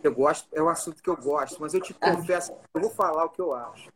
Eu 0.01 0.13
gosto, 0.13 0.47
é 0.53 0.61
um 0.61 0.69
assunto 0.69 1.01
que 1.03 1.09
eu 1.09 1.17
gosto, 1.17 1.59
mas 1.59 1.73
eu 1.73 1.81
te 1.81 1.95
ah. 1.99 2.15
confesso, 2.15 2.51
eu 2.73 2.81
vou 2.81 2.89
falar 2.89 3.25
o 3.25 3.29
que 3.29 3.41
eu 3.41 3.53
acho. 3.53 3.91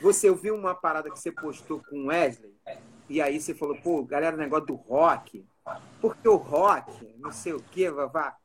Você 0.00 0.28
ouviu 0.28 0.54
uma 0.54 0.74
parada 0.74 1.10
que 1.10 1.18
você 1.18 1.32
postou 1.32 1.82
com 1.88 2.04
o 2.04 2.06
Wesley? 2.06 2.54
E 3.08 3.20
aí 3.20 3.40
você 3.40 3.54
falou, 3.54 3.76
pô, 3.76 4.02
galera, 4.04 4.36
negócio 4.36 4.66
do 4.66 4.74
rock. 4.74 5.44
Porque 6.00 6.28
o 6.28 6.36
rock, 6.36 7.14
não 7.18 7.32
sei 7.32 7.54
o 7.54 7.62
quê, 7.70 7.90
vá. 7.90 8.36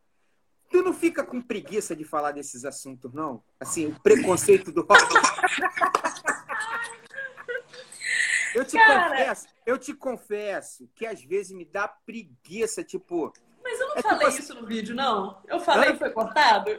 Tu 0.70 0.82
não 0.82 0.94
fica 0.94 1.24
com 1.24 1.42
preguiça 1.42 1.96
de 1.96 2.04
falar 2.04 2.32
desses 2.32 2.64
assuntos, 2.64 3.12
não? 3.12 3.44
Assim, 3.60 3.88
o 3.88 4.00
preconceito 4.02 4.72
do 4.72 4.82
rock. 4.82 5.04
Eu 8.56 8.66
te 8.66 8.78
Cara... 8.78 9.10
confesso, 9.10 9.48
eu 9.66 9.78
te 9.78 9.94
confesso 9.94 10.90
que 10.96 11.06
às 11.06 11.24
vezes 11.24 11.52
me 11.52 11.66
dá 11.66 11.88
preguiça, 11.88 12.84
tipo. 12.84 13.32
Mas 13.64 13.80
eu 13.80 13.88
não 13.88 13.96
é 13.98 14.02
falei 14.02 14.28
tipo... 14.30 14.40
isso 14.40 14.56
no 14.56 14.66
vídeo, 14.66 14.96
não. 14.96 15.42
Eu 15.48 15.60
falei 15.60 15.92
e 15.92 15.98
foi 15.98 16.10
cortado. 16.10 16.72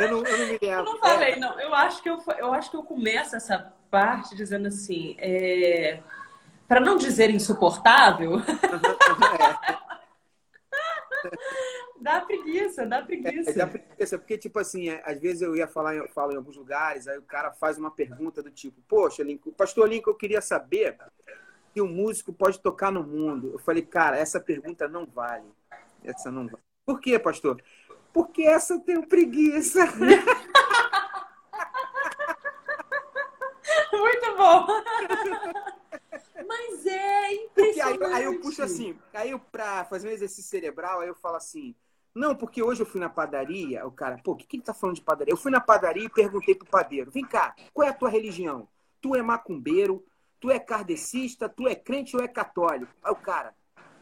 Eu 0.00 0.10
não, 0.10 0.24
eu 0.24 0.38
não 0.38 0.46
me 0.46 0.58
lembro. 0.60 0.66
Eu 0.66 0.84
não 0.84 0.98
falei, 0.98 1.32
é. 1.32 1.36
não. 1.36 1.60
Eu 1.60 1.74
acho 1.74 2.02
que 2.02 2.10
eu, 2.10 2.22
eu 2.38 2.52
acho 2.52 2.70
que 2.70 2.76
eu 2.76 2.82
começo 2.82 3.36
essa 3.36 3.72
parte 3.90 4.34
dizendo 4.34 4.68
assim, 4.68 5.16
é... 5.18 6.02
para 6.66 6.80
não 6.80 6.96
dizer 6.96 7.30
insuportável. 7.30 8.40
dá 12.04 12.20
preguiça, 12.20 12.86
dá 12.86 13.02
preguiça. 13.02 13.50
É, 13.50 13.54
dá 13.54 13.66
preguiça, 13.66 14.18
porque, 14.18 14.36
tipo 14.36 14.58
assim, 14.58 14.90
é, 14.90 15.02
às 15.06 15.18
vezes 15.18 15.40
eu 15.40 15.56
ia 15.56 15.66
falar, 15.66 15.96
eu 15.96 16.06
falo 16.10 16.32
em 16.32 16.36
alguns 16.36 16.54
lugares, 16.56 17.08
aí 17.08 17.16
o 17.16 17.22
cara 17.22 17.50
faz 17.52 17.78
uma 17.78 17.90
pergunta 17.90 18.42
do 18.42 18.50
tipo, 18.50 18.78
poxa, 18.86 19.22
Lincoln, 19.22 19.52
pastor 19.52 19.88
Lincoln, 19.88 20.10
eu 20.10 20.14
queria 20.14 20.42
saber 20.42 20.98
se 21.72 21.80
o 21.80 21.86
músico 21.86 22.30
pode 22.30 22.60
tocar 22.60 22.92
no 22.92 23.02
mundo. 23.02 23.52
Eu 23.54 23.58
falei, 23.58 23.82
cara, 23.82 24.18
essa 24.18 24.38
pergunta 24.38 24.86
não 24.86 25.06
vale. 25.06 25.50
Essa 26.04 26.30
não 26.30 26.46
vale. 26.46 26.62
Por 26.84 27.00
quê, 27.00 27.18
pastor? 27.18 27.62
Porque 28.12 28.42
essa 28.42 28.74
eu 28.74 28.80
tenho 28.80 29.06
preguiça. 29.06 29.80
Muito 33.90 34.36
bom. 34.36 34.66
Mas 36.46 36.86
é 36.86 37.32
impressionante. 37.32 38.04
Aí, 38.04 38.12
aí, 38.12 38.24
eu 38.24 38.38
puxo 38.40 38.62
assim, 38.62 38.94
aí 39.14 39.30
eu, 39.30 39.38
pra 39.38 39.86
fazer 39.86 40.08
um 40.08 40.12
exercício 40.12 40.50
cerebral, 40.50 41.00
aí 41.00 41.08
eu 41.08 41.14
falo 41.14 41.36
assim, 41.36 41.74
não, 42.14 42.34
porque 42.34 42.62
hoje 42.62 42.82
eu 42.82 42.86
fui 42.86 43.00
na 43.00 43.08
padaria, 43.08 43.86
o 43.86 43.90
cara, 43.90 44.18
pô, 44.22 44.32
o 44.32 44.36
que, 44.36 44.46
que 44.46 44.56
ele 44.56 44.62
tá 44.62 44.72
falando 44.72 44.96
de 44.96 45.02
padaria? 45.02 45.32
Eu 45.32 45.36
fui 45.36 45.50
na 45.50 45.60
padaria 45.60 46.04
e 46.04 46.08
perguntei 46.08 46.54
pro 46.54 46.66
padeiro, 46.66 47.10
vem 47.10 47.24
cá, 47.24 47.54
qual 47.72 47.86
é 47.86 47.90
a 47.90 47.94
tua 47.94 48.08
religião? 48.08 48.68
Tu 49.00 49.14
é 49.14 49.22
macumbeiro? 49.22 50.04
Tu 50.40 50.50
é 50.50 50.58
kardecista? 50.58 51.48
Tu 51.48 51.66
é 51.66 51.74
crente 51.74 52.16
ou 52.16 52.22
é 52.22 52.28
católico? 52.28 52.92
Aí 53.02 53.12
o 53.12 53.16
cara, 53.16 53.54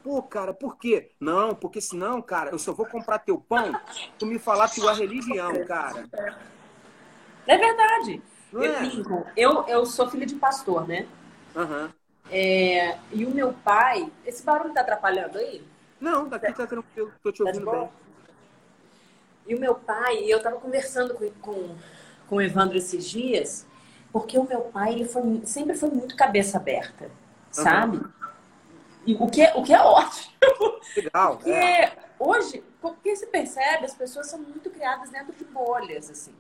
Pô, 0.02 0.20
cara, 0.20 0.52
por 0.52 0.76
quê? 0.76 1.12
Não, 1.20 1.54
porque 1.54 1.80
senão, 1.80 2.20
cara, 2.20 2.50
eu 2.50 2.58
só 2.58 2.72
vou 2.72 2.86
comprar 2.86 3.20
teu 3.20 3.38
pão 3.38 3.72
tu 4.18 4.26
me 4.26 4.36
falar 4.38 4.68
tua 4.68 4.92
religião, 4.92 5.64
cara. 5.64 6.08
É 7.46 7.56
verdade. 7.56 8.22
eu, 8.52 8.62
é? 8.64 8.82
eu, 9.36 9.68
eu 9.68 9.86
sou 9.86 10.10
filha 10.10 10.26
de 10.26 10.34
pastor, 10.34 10.88
né? 10.88 11.06
Uhum. 11.54 11.88
É, 12.30 12.98
e 13.12 13.24
o 13.24 13.30
meu 13.30 13.52
pai. 13.52 14.10
Esse 14.26 14.42
barulho 14.42 14.74
tá 14.74 14.80
atrapalhando 14.80 15.38
aí? 15.38 15.64
Não, 16.00 16.28
daqui 16.28 16.52
tá 16.52 16.66
tranquilo, 16.66 17.12
tô 17.22 17.30
te 17.30 17.38
tá 17.38 17.48
ouvindo 17.48 17.64
tá 17.64 17.70
bem. 17.70 17.90
E 19.46 19.54
o 19.54 19.60
meu 19.60 19.74
pai, 19.74 20.24
eu 20.24 20.40
tava 20.42 20.56
conversando 20.56 21.14
com, 21.14 21.30
com, 21.40 21.74
com 22.28 22.36
o 22.36 22.42
Evandro 22.42 22.76
esses 22.76 23.08
dias, 23.08 23.66
porque 24.12 24.38
o 24.38 24.44
meu 24.44 24.60
pai 24.62 24.92
ele 24.92 25.04
foi, 25.04 25.42
sempre 25.44 25.74
foi 25.74 25.90
muito 25.90 26.16
cabeça 26.16 26.58
aberta, 26.58 27.10
sabe? 27.50 28.00
E 29.06 29.14
o 29.14 29.26
que, 29.26 29.42
é, 29.42 29.52
o 29.56 29.62
que 29.62 29.74
é 29.74 29.80
ótimo. 29.80 30.32
Legal. 30.96 31.36
Porque 31.36 31.50
é. 31.50 31.92
hoje, 32.18 32.62
porque 32.80 33.16
se 33.16 33.26
percebe, 33.26 33.84
as 33.84 33.94
pessoas 33.94 34.28
são 34.28 34.38
muito 34.38 34.70
criadas 34.70 35.10
dentro 35.10 35.32
de 35.32 35.44
bolhas, 35.44 36.10
assim. 36.10 36.34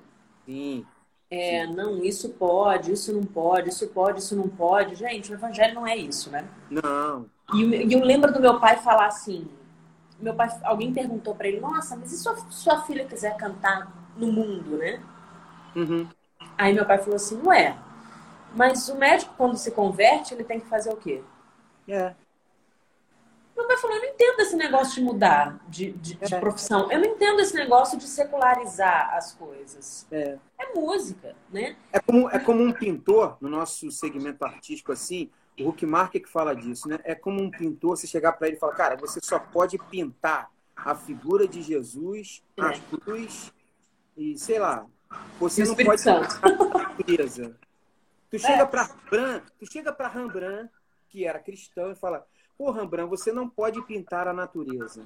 Sim. 0.46 0.86
É, 1.34 1.66
não, 1.66 2.04
isso 2.04 2.28
pode, 2.28 2.92
isso 2.92 3.10
não 3.10 3.24
pode, 3.24 3.70
isso 3.70 3.88
pode, 3.88 4.20
isso 4.20 4.36
não 4.36 4.48
pode. 4.48 4.94
Gente, 4.96 5.32
o 5.32 5.34
evangelho 5.34 5.74
não 5.74 5.86
é 5.86 5.96
isso, 5.96 6.30
né? 6.30 6.46
Não. 6.70 7.26
E, 7.54 7.62
e 7.62 7.92
eu 7.92 8.00
lembro 8.00 8.30
do 8.30 8.38
meu 8.38 8.60
pai 8.60 8.76
falar 8.76 9.06
assim: 9.06 9.48
meu 10.22 10.34
pai, 10.34 10.48
alguém 10.62 10.92
perguntou 10.92 11.34
para 11.34 11.48
ele, 11.48 11.60
nossa, 11.60 11.96
mas 11.96 12.12
e 12.12 12.16
se 12.16 12.22
sua, 12.22 12.36
sua 12.48 12.82
filha 12.82 13.04
quiser 13.04 13.36
cantar 13.36 13.92
no 14.16 14.30
mundo, 14.30 14.78
né? 14.78 15.02
Uhum. 15.74 16.08
Aí 16.56 16.72
meu 16.72 16.86
pai 16.86 16.98
falou 16.98 17.16
assim: 17.16 17.40
ué, 17.44 17.76
mas 18.54 18.88
o 18.88 18.96
médico, 18.96 19.34
quando 19.36 19.56
se 19.56 19.72
converte, 19.72 20.32
ele 20.32 20.44
tem 20.44 20.60
que 20.60 20.68
fazer 20.68 20.92
o 20.92 20.96
quê? 20.96 21.22
É. 21.88 22.14
Meu 23.56 23.66
pai 23.66 23.76
falou, 23.76 23.96
eu 23.96 24.02
não 24.02 24.08
entendo 24.08 24.40
esse 24.40 24.56
negócio 24.56 24.94
de 24.94 25.02
mudar 25.02 25.60
de, 25.68 25.92
de, 25.92 26.14
de 26.14 26.34
é. 26.34 26.40
profissão. 26.40 26.90
Eu 26.90 27.00
não 27.00 27.06
entendo 27.06 27.40
esse 27.40 27.54
negócio 27.54 27.98
de 27.98 28.04
secularizar 28.04 29.14
as 29.14 29.34
coisas. 29.34 30.06
É, 30.10 30.38
é 30.58 30.74
música, 30.74 31.34
né? 31.50 31.76
É 31.92 32.00
como, 32.00 32.30
é 32.30 32.38
como 32.38 32.62
um 32.62 32.72
pintor, 32.72 33.36
no 33.40 33.48
nosso 33.48 33.90
segmento 33.90 34.44
artístico 34.44 34.92
assim, 34.92 35.30
o 35.60 35.68
Huck 35.68 35.84
Mark 35.84 36.12
que 36.12 36.28
fala 36.28 36.54
disso, 36.54 36.88
né? 36.88 36.98
É 37.04 37.14
como 37.14 37.42
um 37.42 37.50
pintor, 37.50 37.96
você 37.96 38.06
chegar 38.06 38.32
para 38.32 38.48
ele 38.48 38.56
e 38.56 38.60
falar, 38.60 38.74
cara, 38.74 38.96
você 38.96 39.20
só 39.22 39.38
pode 39.38 39.78
pintar 39.78 40.50
a 40.76 40.94
figura 40.94 41.46
de 41.46 41.62
Jesus, 41.62 42.42
é. 42.56 42.62
a 42.62 42.78
cruz 42.78 43.52
e, 44.16 44.36
sei 44.38 44.58
lá, 44.58 44.86
você 45.38 45.64
não 45.64 45.74
pode 45.74 46.04
natureza. 46.04 47.56
Tu 48.30 48.38
chega 48.40 48.62
é. 48.62 48.66
para 48.66 48.84
Rembrandt, 48.84 49.46
tu 49.58 49.70
chega 49.70 49.92
para 49.92 50.08
Rembrandt, 50.08 50.70
que 51.08 51.26
era 51.26 51.38
cristão, 51.38 51.92
e 51.92 51.94
fala, 51.94 52.26
Pô, 52.56 52.70
Rembrandt, 52.70 53.10
você 53.10 53.32
não 53.32 53.48
pode 53.48 53.82
pintar 53.82 54.28
a 54.28 54.32
natureza. 54.32 55.02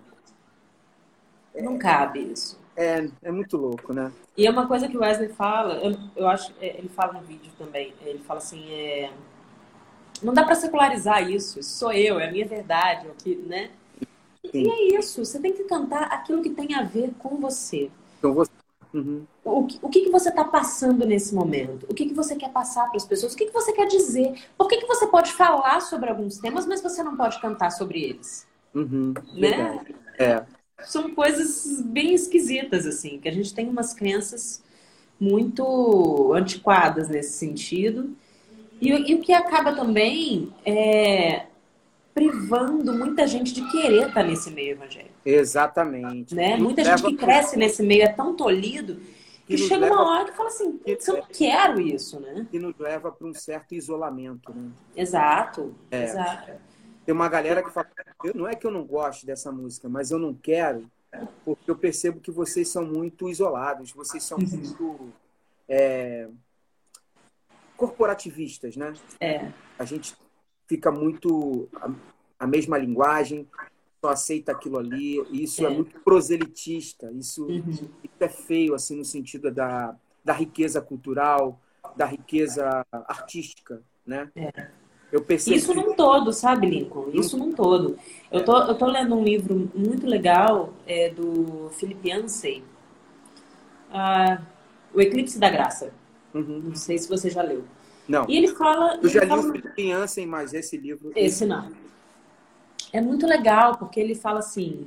Não 1.54 1.78
cabe 1.78 2.20
isso. 2.20 2.60
É, 2.76 3.08
é 3.22 3.32
muito 3.32 3.56
louco, 3.56 3.94
né? 3.94 4.12
E 4.36 4.46
é 4.46 4.50
uma 4.50 4.68
coisa 4.68 4.86
que 4.86 4.96
o 4.96 5.00
Wesley 5.00 5.30
fala, 5.30 5.74
eu, 5.76 5.96
eu 6.14 6.28
acho, 6.28 6.52
é, 6.60 6.76
ele 6.78 6.90
fala 6.90 7.14
no 7.14 7.22
vídeo 7.22 7.50
também, 7.56 7.94
ele 8.02 8.18
fala 8.18 8.38
assim, 8.38 8.70
é, 8.70 9.10
não 10.22 10.32
dá 10.32 10.44
para 10.44 10.54
secularizar 10.54 11.28
isso, 11.30 11.58
isso 11.60 11.78
sou 11.78 11.92
eu, 11.92 12.18
é 12.18 12.28
a 12.28 12.32
minha 12.32 12.46
verdade, 12.46 13.08
aqui, 13.08 13.36
né? 13.46 13.70
Sim. 14.50 14.62
E 14.62 14.68
é 14.68 14.98
isso, 14.98 15.24
você 15.24 15.38
tem 15.38 15.52
que 15.52 15.64
cantar 15.64 16.04
aquilo 16.04 16.42
que 16.42 16.50
tem 16.50 16.74
a 16.74 16.82
ver 16.82 17.12
com 17.18 17.36
você. 17.36 17.90
Com 18.22 18.32
você. 18.32 18.50
Uhum. 18.94 19.26
O, 19.44 19.66
que, 19.66 19.78
o 19.82 19.88
que, 19.88 20.00
que 20.02 20.10
você 20.10 20.30
está 20.30 20.44
passando 20.44 21.04
nesse 21.04 21.34
momento? 21.34 21.86
O 21.88 21.94
que, 21.94 22.06
que 22.06 22.14
você 22.14 22.34
quer 22.34 22.50
passar 22.50 22.86
para 22.86 22.96
as 22.96 23.04
pessoas? 23.04 23.34
O 23.34 23.36
que, 23.36 23.46
que 23.46 23.52
você 23.52 23.72
quer 23.72 23.86
dizer? 23.86 24.34
Por 24.56 24.68
que, 24.68 24.78
que 24.78 24.86
você 24.86 25.06
pode 25.06 25.32
falar 25.32 25.80
sobre 25.80 26.08
alguns 26.08 26.38
temas, 26.38 26.66
mas 26.66 26.80
você 26.80 27.02
não 27.02 27.16
pode 27.16 27.40
cantar 27.40 27.70
sobre 27.70 28.02
eles? 28.02 28.46
Uhum. 28.74 29.12
Né? 29.34 29.84
É. 30.18 30.42
São 30.84 31.14
coisas 31.14 31.82
bem 31.82 32.14
esquisitas, 32.14 32.86
assim, 32.86 33.18
que 33.18 33.28
a 33.28 33.32
gente 33.32 33.52
tem 33.52 33.68
umas 33.68 33.92
crenças 33.92 34.62
muito 35.18 36.32
antiquadas 36.34 37.08
nesse 37.08 37.32
sentido. 37.32 38.16
E, 38.80 38.88
e 38.88 39.14
o 39.14 39.20
que 39.20 39.32
acaba 39.32 39.74
também 39.74 40.52
é 40.64 41.46
privando 42.14 42.94
muita 42.94 43.26
gente 43.26 43.52
de 43.52 43.70
querer 43.70 44.08
estar 44.08 44.22
nesse 44.22 44.50
meio 44.50 44.70
evangélico. 44.70 45.14
Exatamente. 45.24 46.34
Né? 46.34 46.56
Muita 46.56 46.82
gente 46.82 47.02
que 47.02 47.14
cresce 47.14 47.58
nesse 47.58 47.82
meio 47.82 48.04
é 48.04 48.08
tão 48.08 48.34
tolhido 48.34 48.96
que, 49.46 49.54
que 49.54 49.58
chega 49.58 49.86
uma 49.86 50.02
hora 50.02 50.24
que 50.24 50.36
fala 50.36 50.48
assim, 50.48 50.80
eu 50.86 50.98
não 51.08 51.22
quero 51.30 51.80
isso, 51.80 52.18
né? 52.18 52.46
Que 52.50 52.58
nos 52.58 52.74
leva 52.78 53.12
para 53.12 53.26
um 53.26 53.34
certo 53.34 53.74
isolamento, 53.74 54.52
né? 54.52 54.70
Exato, 54.96 55.74
é. 55.90 56.04
exato. 56.04 56.52
Tem 57.04 57.14
uma 57.14 57.28
galera 57.28 57.62
que 57.62 57.70
fala, 57.70 57.86
não 58.34 58.48
é 58.48 58.54
que 58.54 58.66
eu 58.66 58.70
não 58.70 58.82
gosto 58.82 59.26
dessa 59.26 59.52
música, 59.52 59.88
mas 59.88 60.10
eu 60.10 60.18
não 60.18 60.34
quero 60.34 60.90
porque 61.44 61.70
eu 61.70 61.76
percebo 61.76 62.20
que 62.20 62.30
vocês 62.30 62.68
são 62.68 62.84
muito 62.84 63.28
isolados, 63.28 63.92
vocês 63.92 64.22
são 64.22 64.38
uhum. 64.38 64.46
muito 64.48 65.12
é, 65.68 66.28
corporativistas, 67.76 68.76
né? 68.76 68.94
É. 69.20 69.50
A 69.78 69.84
gente 69.84 70.14
fica 70.66 70.90
muito 70.90 71.68
a, 71.76 71.90
a 72.40 72.46
mesma 72.46 72.78
linguagem, 72.78 73.46
só 74.00 74.10
aceita 74.10 74.52
aquilo 74.52 74.78
ali. 74.78 75.22
Isso 75.30 75.64
é, 75.66 75.70
é 75.70 75.74
muito 75.74 75.98
proselitista. 76.00 77.10
Isso, 77.12 77.46
uhum. 77.46 77.62
isso, 77.68 77.90
é 78.20 78.28
feio, 78.28 78.74
assim, 78.74 78.96
no 78.96 79.04
sentido 79.04 79.50
da, 79.50 79.94
da 80.24 80.32
riqueza 80.32 80.80
cultural, 80.80 81.60
da 81.96 82.06
riqueza 82.06 82.84
artística. 82.90 83.82
né? 84.06 84.30
É. 84.34 84.68
Eu 85.12 85.22
percebo 85.22 85.56
Isso 85.56 85.72
num 85.72 85.94
todo, 85.94 86.32
sabe, 86.32 86.68
Lincoln? 86.68 87.10
Isso 87.12 87.38
num 87.38 87.52
todo. 87.52 87.96
Eu 88.30 88.44
tô, 88.44 88.58
eu 88.58 88.74
tô 88.74 88.86
lendo 88.86 89.14
um 89.14 89.22
livro 89.22 89.70
muito 89.74 90.06
legal 90.06 90.72
é, 90.86 91.10
do 91.10 91.70
Philip 91.70 92.08
Yancey, 92.08 92.64
ah, 93.90 94.42
O 94.92 95.00
Eclipse 95.00 95.38
da 95.38 95.48
Graça. 95.48 95.92
Uhum. 96.38 96.60
Não 96.68 96.74
sei 96.74 96.98
se 96.98 97.08
você 97.08 97.30
já 97.30 97.42
leu. 97.42 97.64
Não, 98.08 98.24
E 98.28 98.36
ele 98.36 98.48
fala. 98.48 98.98
eu 99.02 99.08
já 99.08 99.20
li 99.24 99.26
o 99.26 99.28
fala- 99.28 99.62
Jansen, 99.76 100.26
mas 100.26 100.54
esse 100.54 100.76
livro... 100.76 101.10
Esse 101.16 101.44
não. 101.44 101.70
É 102.92 103.00
muito 103.00 103.26
legal, 103.26 103.76
porque 103.76 103.98
ele 103.98 104.14
fala 104.14 104.38
assim, 104.38 104.86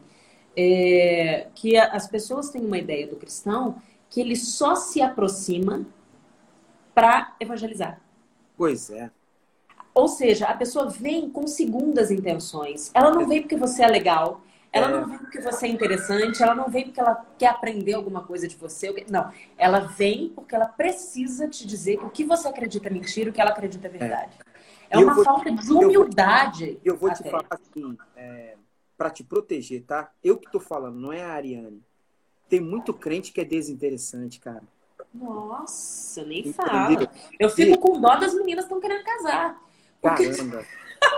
é, 0.56 1.48
que 1.54 1.76
as 1.78 2.08
pessoas 2.08 2.50
têm 2.50 2.66
uma 2.66 2.78
ideia 2.78 3.08
do 3.08 3.16
cristão 3.18 3.82
que 4.10 4.22
ele 4.22 4.36
só 4.36 4.76
se 4.76 5.02
aproxima 5.02 5.86
para 6.96 7.36
evangelizar. 7.40 8.00
Pois 8.58 8.90
é. 8.90 9.12
Ou 9.94 10.08
seja, 10.08 10.46
a 10.48 10.54
pessoa 10.56 10.88
vem 10.90 11.30
com 11.30 11.46
segundas 11.48 12.10
intenções. 12.12 12.90
Ela 12.94 13.12
não 13.12 13.28
vem 13.28 13.42
porque 13.42 13.58
você 13.58 13.84
é 13.84 13.88
legal, 13.88 14.42
ela 14.72 14.88
É. 14.88 14.92
não 14.92 15.08
vem 15.08 15.18
porque 15.18 15.42
você 15.42 15.66
é 15.66 15.70
interessante, 15.70 16.42
ela 16.44 16.54
não 16.56 16.70
vem 16.70 16.86
porque 16.86 17.00
ela 17.00 17.26
quer 17.38 17.48
aprender 17.48 17.94
alguma 17.94 18.24
coisa 18.24 18.48
de 18.48 18.56
você. 18.56 19.06
Não, 19.10 19.32
ela 19.58 19.80
vem 19.80 20.30
porque 20.30 20.54
ela 20.56 20.68
precisa 20.68 21.48
te 21.48 21.66
dizer 21.66 21.98
que 21.98 22.06
o 22.06 22.10
que 22.10 22.24
você 22.24 22.48
acredita 22.48 22.88
é 22.88 22.92
mentira, 22.92 23.30
o 23.30 23.34
que 23.34 23.42
ela 23.42 23.52
acredita 23.52 23.88
é 23.88 23.90
verdade. 23.90 24.38
É, 24.90 24.98
eu 24.98 25.02
uma 25.04 25.24
falta 25.24 25.52
de 25.52 25.60
eu 25.62 25.66
vou- 25.76 25.84
humildade. 25.86 26.80
Eu 26.84 26.96
vou 26.98 27.12
te 27.14 27.24
falar 27.30 27.46
assim, 27.52 27.98
é, 28.16 28.56
para 28.98 29.10
te 29.10 29.24
proteger, 29.24 29.84
tá? 29.84 30.12
Eu 30.24 30.38
que 30.38 30.52
tô 30.52 30.60
falando, 30.60 31.00
não 31.00 31.14
é 31.14 31.24
a 31.24 31.34
Ariane. 31.34 31.82
Tem 32.50 32.60
muito 32.60 32.94
crente 32.94 33.32
que 33.32 33.40
é 33.42 33.46
desinteressante, 33.46 34.40
cara. 34.40 34.64
Nossa, 35.14 36.24
nem 36.24 36.40
Entendeu? 36.40 36.54
fala. 36.54 37.12
Eu 37.40 37.50
fico 37.50 37.78
com 37.80 38.00
dó 38.00 38.16
das 38.16 38.34
meninas 38.34 38.66
que 38.66 38.74
estão 38.74 38.80
querendo 38.80 39.04
casar. 39.04 39.62
Porque, 40.02 40.30
Caramba. 40.30 40.66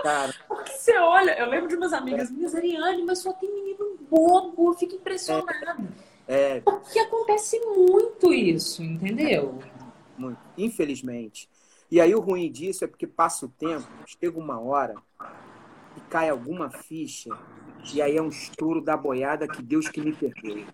Cara, 0.02 0.34
porque 0.48 0.72
você 0.72 0.96
olha, 0.98 1.38
eu 1.38 1.48
lembro 1.48 1.68
de 1.68 1.76
umas 1.76 1.92
amigas 1.92 2.30
minhas, 2.30 2.54
Ariane, 2.54 3.02
mas 3.04 3.20
só 3.20 3.32
tem 3.32 3.52
menino 3.52 3.98
bobo, 4.10 4.70
eu 4.70 4.74
fico 4.74 4.94
impressionada. 4.94 5.78
é 6.26 6.60
Porque 6.60 6.98
acontece 6.98 7.58
muito 7.60 8.32
isso, 8.32 8.82
entendeu? 8.82 9.58
muito, 10.16 10.40
infelizmente. 10.56 11.48
E 11.90 12.00
aí 12.00 12.14
o 12.14 12.20
ruim 12.20 12.50
disso 12.50 12.84
é 12.84 12.86
porque 12.86 13.06
passa 13.06 13.46
o 13.46 13.48
tempo, 13.48 13.86
chega 14.06 14.38
uma 14.38 14.58
hora 14.60 14.94
e 15.96 16.00
cai 16.08 16.28
alguma 16.28 16.70
ficha, 16.70 17.30
e 17.92 18.00
aí 18.00 18.16
é 18.16 18.22
um 18.22 18.28
estouro 18.28 18.80
da 18.80 18.96
boiada 18.96 19.48
que 19.48 19.62
Deus 19.62 19.88
que 19.88 20.00
me 20.00 20.12
perdoe. 20.12 20.66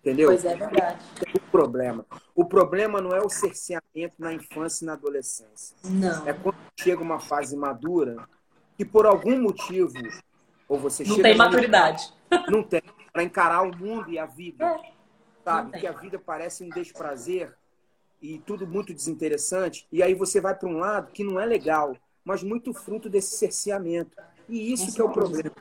Entendeu? 0.00 0.28
Pois 0.28 0.44
é, 0.44 0.54
verdade. 0.54 1.04
o 1.34 1.40
problema. 1.50 2.06
O 2.34 2.44
problema 2.44 3.00
não 3.00 3.10
é 3.10 3.20
o 3.20 3.28
cerceamento 3.28 4.14
na 4.18 4.32
infância 4.32 4.84
e 4.84 4.86
na 4.86 4.92
adolescência. 4.92 5.76
Não. 5.84 6.26
É 6.26 6.32
quando 6.32 6.56
chega 6.78 7.02
uma 7.02 7.18
fase 7.18 7.56
madura 7.56 8.28
que 8.78 8.84
por 8.84 9.04
algum 9.04 9.42
motivo 9.42 9.92
ou 10.68 10.78
você 10.78 11.02
Não 11.02 11.20
tem 11.20 11.36
maturidade. 11.36 12.14
não 12.48 12.62
tem 12.62 12.80
para 13.12 13.24
encarar 13.24 13.62
o 13.62 13.76
mundo 13.76 14.08
e 14.08 14.18
a 14.18 14.24
vida, 14.26 14.64
É, 14.64 14.92
sabe? 15.44 15.80
Que 15.80 15.86
a 15.86 15.92
vida 15.92 16.18
parece 16.18 16.62
um 16.62 16.68
desprazer 16.70 17.52
e 18.22 18.38
tudo 18.38 18.66
muito 18.66 18.94
desinteressante 18.94 19.86
e 19.90 20.00
aí 20.02 20.14
você 20.14 20.40
vai 20.40 20.54
para 20.54 20.68
um 20.68 20.78
lado 20.78 21.10
que 21.10 21.24
não 21.24 21.40
é 21.40 21.44
legal, 21.44 21.96
mas 22.24 22.42
muito 22.44 22.72
fruto 22.72 23.08
desse 23.10 23.36
cerceamento. 23.36 24.16
E 24.48 24.72
isso 24.72 24.86
Com 24.86 24.92
que 24.92 25.00
é 25.00 25.04
o 25.04 25.10
problema, 25.10 25.52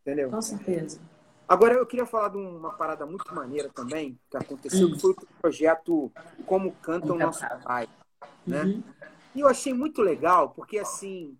entendeu? 0.00 0.30
Com 0.30 0.40
certeza. 0.40 0.98
Agora 1.46 1.74
eu 1.74 1.84
queria 1.84 2.06
falar 2.06 2.30
de 2.30 2.38
uma 2.38 2.72
parada 2.72 3.04
muito 3.04 3.34
maneira 3.34 3.68
também 3.68 4.18
que 4.30 4.36
aconteceu, 4.38 4.88
Hum. 4.88 4.92
que 4.92 5.00
foi 5.00 5.10
o 5.10 5.16
projeto 5.42 6.10
Como 6.46 6.72
Canta 6.80 7.12
o 7.12 7.18
Nosso. 7.18 7.44
Pai. 7.62 7.86
Né? 8.46 8.62
Uhum. 8.62 8.82
E 9.34 9.40
eu 9.40 9.48
achei 9.48 9.74
muito 9.74 10.00
legal, 10.00 10.50
porque 10.50 10.78
assim, 10.78 11.36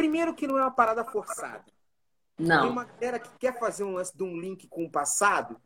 primeiro 0.00 0.32
que 0.32 0.46
não 0.46 0.58
é 0.58 0.62
uma 0.62 0.70
parada 0.70 1.04
forçada. 1.04 1.62
Tem 2.34 2.46
Não. 2.46 2.70
uma 2.70 2.84
galera 2.84 3.18
que 3.18 3.28
quer 3.38 3.58
fazer 3.58 3.84
um 3.84 3.92
lance 3.92 4.16
de 4.16 4.22
um 4.22 4.40
link 4.40 4.66
com 4.66 4.84
o 4.84 4.90
passado, 4.90 5.60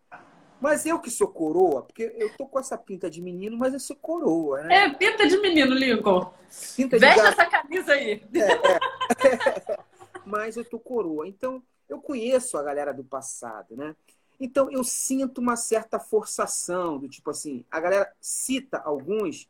mas 0.61 0.85
eu 0.85 0.99
que 0.99 1.09
sou 1.09 1.29
coroa, 1.29 1.83
porque 1.83 2.13
eu 2.17 2.37
tô 2.37 2.49
com 2.49 2.59
essa 2.59 2.77
pinta 2.77 3.09
de 3.09 3.23
menino, 3.23 3.57
mas 3.57 3.73
eu 3.73 3.79
sou 3.79 3.95
coroa, 3.95 4.63
né? 4.63 4.87
É 4.87 4.91
pinta 4.93 5.25
de 5.29 5.37
menino, 5.37 5.73
Lincoln. 5.73 6.33
Pinta 6.75 6.99
de 6.99 7.07
Veste 7.07 7.23
gato, 7.23 7.41
essa 7.41 7.47
camisa 7.49 7.93
aí. 7.93 8.25
mas 10.27 10.57
eu 10.57 10.65
tô 10.65 10.81
coroa. 10.81 11.29
Então, 11.29 11.63
eu 11.89 12.01
conheço 12.01 12.59
a 12.59 12.63
galera 12.65 12.93
do 12.93 13.05
passado, 13.05 13.77
né? 13.77 13.95
Então, 14.41 14.69
eu 14.69 14.83
sinto 14.83 15.41
uma 15.41 15.55
certa 15.55 16.01
forçação, 16.01 16.99
do 16.99 17.09
tipo 17.09 17.31
assim, 17.31 17.65
a 17.71 17.79
galera 17.79 18.13
cita 18.21 18.79
alguns, 18.79 19.49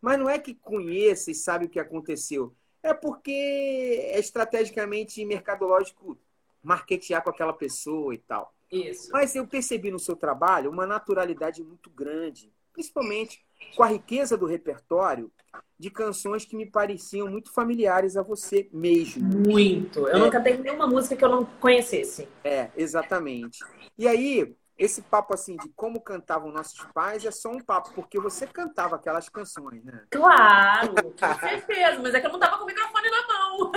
mas 0.00 0.18
não 0.18 0.30
é 0.30 0.38
que 0.38 0.54
conheça 0.54 1.30
e 1.30 1.34
sabe 1.34 1.66
o 1.66 1.68
que 1.68 1.78
aconteceu. 1.78 2.54
É 2.82 2.92
porque 2.92 3.30
é 4.10 4.18
estrategicamente 4.18 5.24
mercadológico 5.24 6.18
marketear 6.62 7.22
com 7.22 7.30
aquela 7.30 7.52
pessoa 7.52 8.14
e 8.14 8.18
tal. 8.18 8.52
Isso. 8.70 9.10
Mas 9.12 9.34
eu 9.34 9.46
percebi 9.46 9.90
no 9.90 9.98
seu 9.98 10.16
trabalho 10.16 10.70
uma 10.70 10.86
naturalidade 10.86 11.62
muito 11.62 11.90
grande, 11.90 12.50
principalmente 12.72 13.44
com 13.76 13.82
a 13.82 13.86
riqueza 13.88 14.36
do 14.36 14.46
repertório 14.46 15.30
de 15.78 15.90
canções 15.90 16.44
que 16.44 16.56
me 16.56 16.64
pareciam 16.64 17.28
muito 17.28 17.52
familiares 17.52 18.16
a 18.16 18.22
você 18.22 18.68
mesmo. 18.72 19.22
Muito. 19.46 20.08
Eu 20.08 20.16
É. 20.16 20.18
nunca 20.18 20.40
tenho 20.40 20.62
nenhuma 20.62 20.86
música 20.86 21.14
que 21.16 21.24
eu 21.24 21.28
não 21.28 21.44
conhecesse. 21.44 22.28
É, 22.42 22.70
exatamente. 22.76 23.58
E 23.98 24.06
aí, 24.08 24.54
esse 24.82 25.00
papo 25.02 25.32
assim 25.32 25.56
de 25.56 25.68
como 25.76 26.00
cantavam 26.00 26.50
nossos 26.50 26.84
pais 26.92 27.24
é 27.24 27.30
só 27.30 27.50
um 27.50 27.60
papo, 27.60 27.92
porque 27.94 28.18
você 28.18 28.48
cantava 28.48 28.96
aquelas 28.96 29.28
canções, 29.28 29.84
né? 29.84 30.04
Claro, 30.10 30.94
com 30.94 31.38
certeza, 31.38 32.02
mas 32.02 32.14
é 32.14 32.20
que 32.20 32.26
eu 32.26 32.32
não 32.32 32.40
tava 32.40 32.58
com 32.58 32.64
o 32.64 32.66
microfone 32.66 33.08
na 33.08 33.26
mão. 33.28 33.72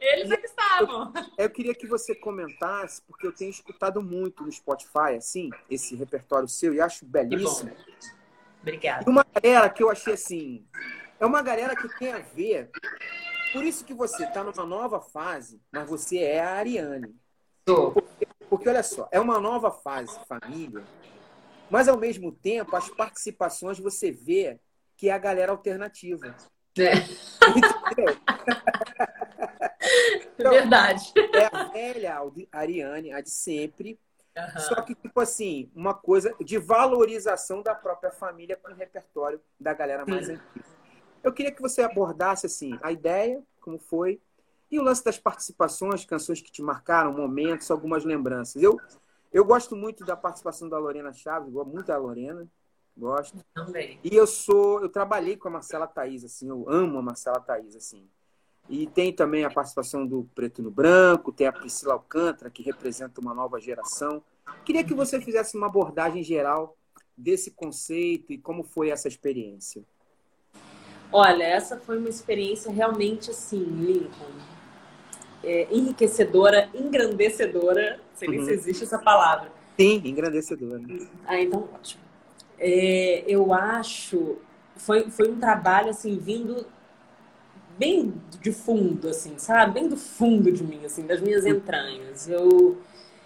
Eles 0.00 0.30
é 0.30 0.36
que 0.36 0.46
estavam. 0.46 1.12
Eu 1.36 1.50
queria 1.50 1.74
que 1.74 1.88
você 1.88 2.14
comentasse, 2.14 3.02
porque 3.02 3.26
eu 3.26 3.32
tenho 3.32 3.50
escutado 3.50 4.00
muito 4.00 4.44
no 4.44 4.52
Spotify, 4.52 5.16
assim, 5.16 5.50
esse 5.68 5.96
repertório 5.96 6.46
seu, 6.46 6.72
e 6.72 6.80
acho 6.80 7.04
belíssimo. 7.04 7.72
Obrigada. 8.62 9.04
E 9.06 9.10
uma 9.10 9.26
galera 9.34 9.68
que 9.68 9.82
eu 9.82 9.90
achei 9.90 10.14
assim. 10.14 10.64
É 11.18 11.26
uma 11.26 11.42
galera 11.42 11.74
que 11.74 11.88
tem 11.98 12.12
a 12.12 12.20
ver. 12.20 12.70
Por 13.52 13.64
isso 13.64 13.84
que 13.84 13.92
você 13.92 14.24
está 14.24 14.44
numa 14.44 14.64
nova 14.64 15.00
fase, 15.00 15.60
mas 15.72 15.88
você 15.88 16.18
é 16.18 16.40
a 16.40 16.54
Ariane. 16.54 17.12
Tô. 17.68 17.92
Porque 18.48 18.66
olha 18.66 18.82
só, 18.82 19.06
é 19.12 19.20
uma 19.20 19.38
nova 19.38 19.70
fase, 19.70 20.18
família, 20.26 20.82
mas 21.68 21.86
ao 21.86 21.98
mesmo 21.98 22.32
tempo 22.32 22.74
as 22.74 22.88
participações 22.88 23.78
você 23.78 24.10
vê 24.10 24.58
que 24.96 25.10
é 25.10 25.12
a 25.12 25.18
galera 25.18 25.52
alternativa. 25.52 26.34
É. 26.78 26.92
Entendeu? 27.46 28.18
Verdade. 30.38 31.12
É 31.34 31.44
a 31.44 31.68
velha 31.70 32.14
Audi- 32.16 32.48
Ariane, 32.50 33.12
a 33.12 33.20
de 33.20 33.30
sempre, 33.30 34.00
Aham. 34.36 34.60
Só 34.60 34.80
que, 34.82 34.94
tipo 34.94 35.20
assim, 35.20 35.68
uma 35.74 35.92
coisa 35.92 36.32
de 36.40 36.58
valorização 36.58 37.60
da 37.60 37.74
própria 37.74 38.12
família 38.12 38.56
com 38.56 38.70
o 38.70 38.74
repertório 38.74 39.40
da 39.58 39.74
galera 39.74 40.06
mais 40.06 40.26
Sim. 40.26 40.34
antiga. 40.34 40.64
Eu 41.24 41.32
queria 41.32 41.50
que 41.50 41.60
você 41.60 41.82
abordasse, 41.82 42.46
assim, 42.46 42.78
a 42.80 42.92
ideia, 42.92 43.42
como 43.60 43.78
foi, 43.80 44.20
e 44.70 44.78
o 44.78 44.82
lance 44.82 45.02
das 45.02 45.18
participações, 45.18 46.04
canções 46.04 46.40
que 46.40 46.50
te 46.50 46.62
marcaram, 46.62 47.12
momentos, 47.12 47.70
algumas 47.70 48.04
lembranças. 48.04 48.62
Eu, 48.62 48.78
eu 49.32 49.44
gosto 49.44 49.74
muito 49.74 50.04
da 50.04 50.16
participação 50.16 50.68
da 50.68 50.78
Lorena 50.78 51.12
Chaves, 51.12 51.52
gosto 51.52 51.70
muito 51.70 51.86
da 51.86 51.96
Lorena, 51.96 52.46
gosto. 52.96 53.38
Também. 53.54 53.98
E 54.04 54.14
eu 54.14 54.26
sou, 54.26 54.80
eu 54.82 54.88
trabalhei 54.88 55.36
com 55.36 55.48
a 55.48 55.52
Marcela 55.52 55.86
Thaís, 55.86 56.24
assim, 56.24 56.48
eu 56.48 56.68
amo 56.68 56.98
a 56.98 57.02
Marcela 57.02 57.40
Thaís, 57.40 57.74
assim. 57.76 58.06
E 58.68 58.86
tem 58.86 59.12
também 59.12 59.44
a 59.44 59.50
participação 59.50 60.06
do 60.06 60.28
Preto 60.34 60.62
no 60.62 60.70
Branco, 60.70 61.32
tem 61.32 61.46
a 61.46 61.52
Priscila 61.52 61.94
Alcântara, 61.94 62.50
que 62.50 62.62
representa 62.62 63.20
uma 63.20 63.32
nova 63.32 63.58
geração. 63.58 64.22
Queria 64.64 64.84
que 64.84 64.92
você 64.92 65.18
fizesse 65.20 65.56
uma 65.56 65.68
abordagem 65.68 66.22
geral 66.22 66.76
desse 67.16 67.50
conceito 67.50 68.32
e 68.32 68.38
como 68.38 68.62
foi 68.62 68.90
essa 68.90 69.08
experiência. 69.08 69.82
Olha, 71.10 71.42
essa 71.42 71.78
foi 71.78 71.96
uma 71.96 72.10
experiência 72.10 72.70
realmente 72.70 73.30
assim, 73.30 73.64
Lincoln. 73.64 74.57
É, 75.48 75.68
enriquecedora, 75.70 76.68
engrandecedora. 76.74 77.96
Não 77.96 78.16
sei 78.16 78.28
nem 78.28 78.38
Uhum. 78.38 78.44
se 78.46 78.52
existe 78.52 78.84
essa 78.84 78.98
palavra. 78.98 79.50
Sim, 79.80 80.02
engrandecedora. 80.04 80.82
Ah, 81.26 81.40
então 81.40 81.68
ótimo. 81.74 82.02
É, 82.58 83.24
eu 83.26 83.52
acho 83.52 84.36
foi, 84.76 85.10
foi 85.10 85.30
um 85.30 85.38
trabalho 85.38 85.90
assim 85.90 86.16
vindo 86.18 86.66
bem 87.78 88.12
de 88.40 88.52
fundo, 88.52 89.08
assim, 89.08 89.34
sabe? 89.38 89.72
Bem 89.74 89.88
do 89.88 89.96
fundo 89.96 90.50
de 90.50 90.64
mim, 90.64 90.84
assim, 90.84 91.06
das 91.06 91.20
minhas 91.20 91.46
entranhas. 91.46 92.28
Eu 92.28 92.78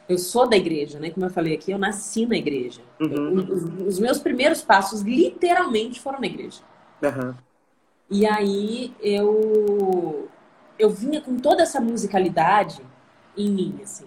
eu 0.09 0.19
sou 0.19 0.47
da 0.49 0.57
igreja, 0.57 0.99
né? 0.99 1.11
Como 1.11 1.25
eu 1.25 1.31
falei 1.31 1.55
aqui, 1.55 1.71
eu 1.71 1.79
nasci 1.79 2.27
na 2.27 2.37
igreja. 2.37 2.83
Uhum. 3.01 3.39
Eu- 3.39 3.55
os, 3.55 3.63
os 3.95 3.99
meus 3.99 4.19
primeiros 4.19 4.61
passos 4.61 5.01
literalmente 5.03 6.01
foram 6.01 6.21
na 6.21 6.27
igreja. 6.27 6.61
Aham. 7.03 7.35
E 8.11 8.27
aí 8.27 8.93
eu 9.01 10.29
eu 10.83 10.91
vinha 10.91 11.21
com 11.21 11.37
toda 11.37 11.63
essa 11.63 11.81
musicalidade 11.81 12.83
em 13.37 13.49
mim, 13.49 13.81
assim. 13.83 14.07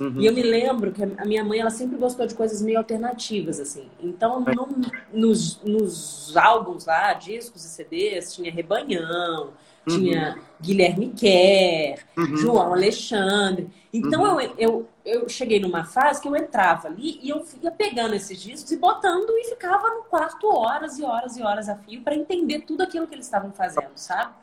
Uhum. 0.00 0.20
E 0.20 0.26
eu 0.26 0.34
me 0.34 0.42
lembro 0.42 0.90
que 0.92 1.02
a 1.02 1.24
minha 1.24 1.44
mãe 1.44 1.60
ela 1.60 1.70
sempre 1.70 1.96
gostou 1.96 2.26
de 2.26 2.34
coisas 2.34 2.60
meio 2.60 2.78
alternativas, 2.78 3.60
assim. 3.60 3.88
Então, 4.00 4.40
no, 4.40 4.68
nos, 5.12 5.62
nos 5.62 6.36
álbuns 6.36 6.84
lá, 6.84 7.14
discos 7.14 7.64
e 7.64 7.68
CDs, 7.68 8.34
tinha 8.34 8.52
Rebanhão, 8.52 9.52
uhum. 9.86 9.96
tinha 9.96 10.36
Guilherme 10.60 11.10
Kerr, 11.10 12.04
uhum. 12.18 12.36
João 12.36 12.72
Alexandre. 12.72 13.70
Então, 13.92 14.22
uhum. 14.22 14.40
eu, 14.40 14.54
eu, 14.58 14.88
eu 15.04 15.28
cheguei 15.28 15.60
numa 15.60 15.84
fase 15.84 16.20
que 16.20 16.26
eu 16.26 16.36
entrava 16.36 16.88
ali 16.88 17.20
e 17.22 17.30
eu 17.30 17.42
ia 17.62 17.70
pegando 17.70 18.16
esses 18.16 18.42
discos 18.42 18.72
e 18.72 18.76
botando 18.76 19.30
e 19.30 19.44
ficava 19.44 19.88
no 19.90 20.02
quarto 20.02 20.48
horas 20.48 20.98
e 20.98 21.04
horas 21.04 21.36
e 21.36 21.42
horas 21.42 21.68
a 21.68 21.76
fio 21.76 22.02
para 22.02 22.16
entender 22.16 22.62
tudo 22.62 22.82
aquilo 22.82 23.06
que 23.06 23.14
eles 23.14 23.26
estavam 23.26 23.52
fazendo, 23.52 23.92
sabe? 23.94 24.34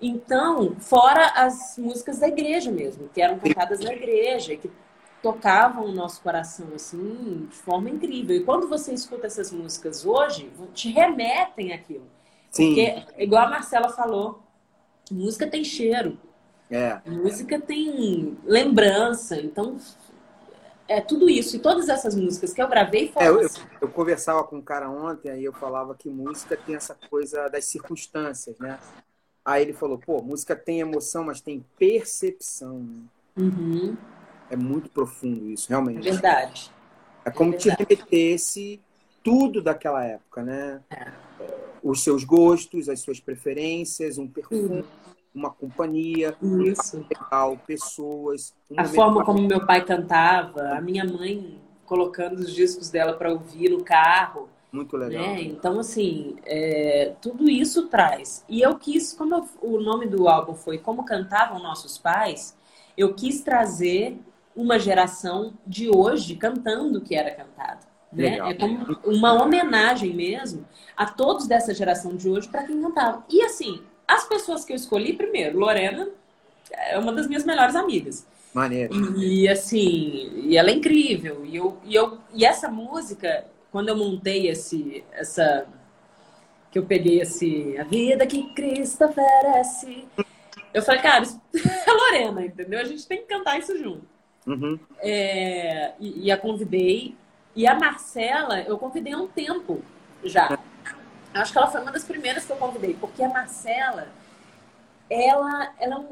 Então, 0.00 0.76
fora 0.78 1.26
as 1.34 1.76
músicas 1.76 2.18
da 2.18 2.28
igreja 2.28 2.70
mesmo, 2.70 3.08
que 3.08 3.20
eram 3.20 3.38
cantadas 3.38 3.80
na 3.80 3.92
igreja, 3.92 4.56
que 4.56 4.70
tocavam 5.22 5.86
o 5.86 5.92
nosso 5.92 6.22
coração 6.22 6.68
assim 6.74 7.48
de 7.50 7.56
forma 7.56 7.90
incrível. 7.90 8.36
E 8.36 8.44
quando 8.44 8.68
você 8.68 8.92
escuta 8.92 9.26
essas 9.26 9.50
músicas 9.50 10.04
hoje, 10.06 10.50
te 10.72 10.90
remetem 10.90 11.72
aquilo. 11.72 12.06
Sim. 12.50 12.74
Porque, 12.74 13.22
igual 13.22 13.46
a 13.46 13.50
Marcela 13.50 13.88
falou, 13.90 14.40
música 15.10 15.48
tem 15.48 15.64
cheiro. 15.64 16.18
É. 16.70 17.00
Música 17.06 17.58
tem 17.60 18.38
lembrança. 18.44 19.40
Então, 19.40 19.78
é 20.86 21.00
tudo 21.00 21.28
isso. 21.28 21.56
E 21.56 21.58
todas 21.58 21.88
essas 21.88 22.14
músicas 22.14 22.52
que 22.52 22.62
eu 22.62 22.68
gravei 22.68 23.08
foram. 23.10 23.26
É, 23.26 23.30
eu, 23.30 23.42
eu, 23.42 23.48
eu, 23.80 23.88
conversava 23.88 24.44
com 24.44 24.56
um 24.56 24.62
cara 24.62 24.88
ontem, 24.88 25.30
aí 25.30 25.44
eu 25.44 25.52
falava 25.52 25.94
que 25.94 26.08
música 26.08 26.56
tem 26.56 26.76
essa 26.76 26.96
coisa 27.10 27.48
das 27.48 27.64
circunstâncias, 27.64 28.58
né? 28.58 28.78
Aí 29.48 29.62
ele 29.62 29.72
falou, 29.72 29.96
pô, 29.96 30.20
música 30.20 30.54
tem 30.54 30.80
emoção, 30.80 31.24
mas 31.24 31.40
tem 31.40 31.64
percepção. 31.78 32.80
Né? 32.80 33.00
Uhum. 33.38 33.96
É 34.50 34.54
muito 34.54 34.90
profundo 34.90 35.48
isso, 35.48 35.70
realmente. 35.70 36.06
É 36.06 36.12
verdade. 36.12 36.70
É 37.24 37.30
como 37.30 37.54
é 37.54 37.56
te 37.56 37.70
remetesse 37.70 38.78
tudo 39.24 39.62
daquela 39.62 40.04
época, 40.04 40.42
né? 40.42 40.82
É. 40.90 41.10
Os 41.82 42.04
seus 42.04 42.24
gostos, 42.24 42.90
as 42.90 43.00
suas 43.00 43.20
preferências, 43.20 44.18
um 44.18 44.28
perfume, 44.28 44.80
uhum. 44.80 44.84
uma 45.34 45.50
companhia, 45.50 46.36
isso. 46.42 46.98
um 46.98 47.06
legal, 47.08 47.56
pessoas. 47.66 48.54
Um 48.70 48.78
a 48.78 48.84
forma 48.84 49.24
como 49.24 49.40
meu 49.40 49.64
pai 49.64 49.82
cantava, 49.82 50.74
a 50.74 50.80
minha 50.82 51.06
mãe 51.06 51.58
colocando 51.86 52.38
os 52.40 52.54
discos 52.54 52.90
dela 52.90 53.14
para 53.14 53.32
ouvir 53.32 53.70
no 53.70 53.82
carro. 53.82 54.46
Muito 54.70 54.96
legal. 54.96 55.22
Né? 55.22 55.42
Então, 55.42 55.80
assim, 55.80 56.36
é, 56.44 57.14
tudo 57.22 57.48
isso 57.48 57.86
traz. 57.86 58.44
E 58.48 58.60
eu 58.60 58.78
quis, 58.78 59.12
como 59.12 59.34
eu, 59.34 59.48
o 59.62 59.80
nome 59.80 60.06
do 60.06 60.28
álbum 60.28 60.54
foi 60.54 60.78
Como 60.78 61.04
Cantavam 61.04 61.58
Nossos 61.58 61.96
Pais, 61.96 62.56
eu 62.96 63.14
quis 63.14 63.40
trazer 63.40 64.18
uma 64.54 64.78
geração 64.78 65.54
de 65.66 65.88
hoje 65.88 66.34
cantando 66.34 66.98
o 66.98 67.00
que 67.00 67.14
era 67.14 67.30
cantado. 67.30 67.86
Né? 68.12 68.38
É 68.38 68.54
como 68.54 68.98
uma 69.04 69.42
homenagem 69.42 70.14
mesmo 70.14 70.66
a 70.96 71.06
todos 71.06 71.46
dessa 71.46 71.74
geração 71.74 72.16
de 72.16 72.28
hoje 72.28 72.48
para 72.48 72.64
quem 72.64 72.80
cantava. 72.80 73.24
E 73.28 73.42
assim, 73.42 73.82
as 74.06 74.26
pessoas 74.26 74.64
que 74.64 74.72
eu 74.72 74.76
escolhi, 74.76 75.12
primeiro, 75.12 75.58
Lorena 75.58 76.08
é 76.72 76.98
uma 76.98 77.12
das 77.12 77.26
minhas 77.26 77.44
melhores 77.44 77.76
amigas. 77.76 78.26
Maneiro. 78.52 79.18
E 79.18 79.48
assim, 79.48 80.32
e 80.34 80.56
ela 80.56 80.70
é 80.70 80.74
incrível. 80.74 81.44
E, 81.44 81.56
eu, 81.56 81.76
e, 81.84 81.94
eu, 81.94 82.18
e 82.34 82.44
essa 82.44 82.68
música 82.68 83.46
quando 83.70 83.88
eu 83.88 83.96
montei 83.96 84.48
esse, 84.48 85.04
essa, 85.12 85.66
que 86.70 86.78
eu 86.78 86.86
peguei 86.86 87.20
esse, 87.20 87.76
a 87.78 87.84
vida 87.84 88.26
que 88.26 88.52
Cristo 88.54 89.04
oferece, 89.04 90.06
eu 90.72 90.82
falei, 90.82 91.00
cara, 91.00 91.22
isso 91.22 91.40
é 91.54 91.92
Lorena, 91.92 92.44
entendeu? 92.44 92.80
A 92.80 92.84
gente 92.84 93.06
tem 93.06 93.18
que 93.18 93.26
cantar 93.26 93.58
isso 93.58 93.76
junto. 93.78 94.06
Uhum. 94.46 94.78
É, 95.00 95.92
e, 96.00 96.26
e, 96.26 96.30
a 96.30 96.38
convidei. 96.38 97.14
E 97.54 97.66
a 97.66 97.74
Marcela, 97.74 98.60
eu 98.62 98.78
convidei 98.78 99.12
há 99.12 99.18
um 99.18 99.26
tempo 99.26 99.82
já. 100.24 100.58
Acho 101.34 101.52
que 101.52 101.58
ela 101.58 101.70
foi 101.70 101.80
uma 101.82 101.92
das 101.92 102.04
primeiras 102.04 102.44
que 102.44 102.52
eu 102.52 102.56
convidei, 102.56 102.94
porque 102.94 103.22
a 103.22 103.28
Marcela, 103.28 104.08
ela, 105.10 105.74
ela, 105.78 106.08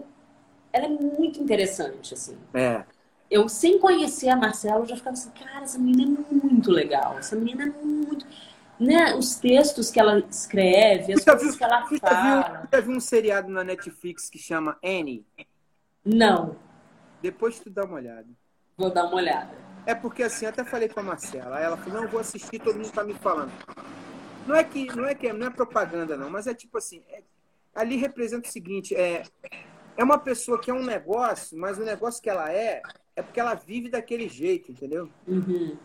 ela 0.73 0.85
é 0.85 0.89
muito 0.89 1.41
interessante, 1.41 2.13
assim. 2.13 2.37
É 2.53 2.85
eu, 3.31 3.49
sem 3.49 3.79
conhecer 3.79 4.29
a 4.29 4.37
Marcela, 4.37 4.81
eu 4.81 4.87
já 4.87 4.97
ficava 4.97 5.15
assim, 5.15 5.31
cara, 5.31 5.65
essa 5.65 5.79
menina 5.79 6.21
é 6.31 6.35
muito 6.35 6.71
legal. 6.71 7.19
Essa 7.19 7.37
menina 7.37 7.65
é 7.65 7.85
muito. 7.85 8.27
Né? 8.79 9.15
Os 9.15 9.37
textos 9.37 9.91
que 9.91 9.99
ela 9.99 10.19
escreve, 10.19 11.15
as 11.15 11.25
coisas 11.25 11.49
viu, 11.49 11.59
que 11.59 11.65
ela 11.65 11.87
fala. 11.87 11.99
Já 12.01 12.43
viu, 12.43 12.69
já 12.73 12.81
viu 12.81 12.97
um 12.97 13.01
seriado 13.01 13.49
na 13.49 13.65
Netflix 13.65 14.29
que 14.31 14.39
chama 14.39 14.79
Annie? 14.85 15.27
Não. 16.05 16.57
Depois 17.21 17.59
tu 17.59 17.71
dá 17.71 17.85
uma 17.85 17.97
olhada. 17.97 18.29
Vou 18.77 18.91
dar 18.91 19.07
uma 19.07 19.17
olhada. 19.17 19.51
É 19.87 19.95
porque 19.95 20.23
assim, 20.23 20.47
até 20.47 20.65
falei 20.65 20.89
com 20.89 21.01
a 21.01 21.03
Marcela. 21.03 21.59
Ela 21.59 21.77
falou, 21.77 22.03
não, 22.03 22.09
vou 22.09 22.21
assistir, 22.21 22.59
todo 22.59 22.77
mundo 22.77 22.93
tá 22.93 23.03
me 23.03 23.15
falando. 23.15 23.53
Não 24.47 24.55
é 24.55 24.63
que 24.63 24.87
não 24.95 25.05
é 25.05 25.15
que 25.15 25.33
não 25.33 25.47
é 25.47 25.51
propaganda 25.51 26.17
não, 26.17 26.31
mas 26.31 26.47
é 26.47 26.55
tipo 26.55 26.79
assim, 26.79 27.03
é, 27.09 27.23
ali 27.75 27.97
representa 27.97 28.49
o 28.49 28.53
seguinte, 28.53 28.95
é 28.95 29.25
é 29.97 30.05
uma 30.05 30.19
pessoa 30.19 30.61
que 30.61 30.71
é 30.71 30.75
um 30.75 30.85
negócio, 30.85 31.57
mas 31.59 31.79
o 31.79 31.85
negócio 31.85 32.23
que 32.23 32.29
ela 32.29 32.53
é 32.53 32.83
é 33.17 33.23
porque 33.23 33.41
ela 33.41 33.55
vive 33.55 33.89
daquele 33.89 34.29
jeito, 34.29 34.71
entendeu? 34.71 35.09
Uhum. 35.27 35.77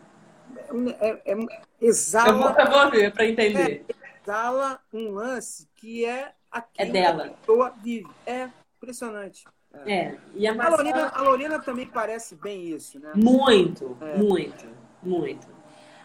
É, 1.00 1.10
é, 1.10 1.34
é, 1.34 1.62
exala, 1.80 2.30
eu, 2.30 2.38
vou, 2.38 2.50
eu 2.50 2.70
vou 2.70 2.92
ver 2.92 3.14
para 3.14 3.26
entender. 3.26 3.86
É, 3.88 3.96
exala 4.22 4.80
um 4.94 5.12
lance 5.12 5.68
que 5.76 6.06
é 6.06 6.34
aquilo 6.52 6.90
é 6.90 6.92
dela. 6.92 7.24
que 7.24 7.30
a 7.30 7.34
pessoa 7.34 7.74
vive. 7.82 8.10
É 8.26 8.50
impressionante. 8.78 9.46
É. 9.86 9.94
é. 9.94 10.18
E 10.36 10.46
a, 10.46 10.54
Marcela... 10.54 10.76
a, 10.76 10.84
Lorena, 10.84 11.08
a 11.08 11.22
Lorena 11.22 11.60
também 11.60 11.88
parece 11.88 12.36
bem 12.36 12.68
isso, 12.68 13.00
né? 13.00 13.14
Muito, 13.16 13.98
é. 14.02 14.18
muito, 14.18 14.68
muito. 15.02 15.48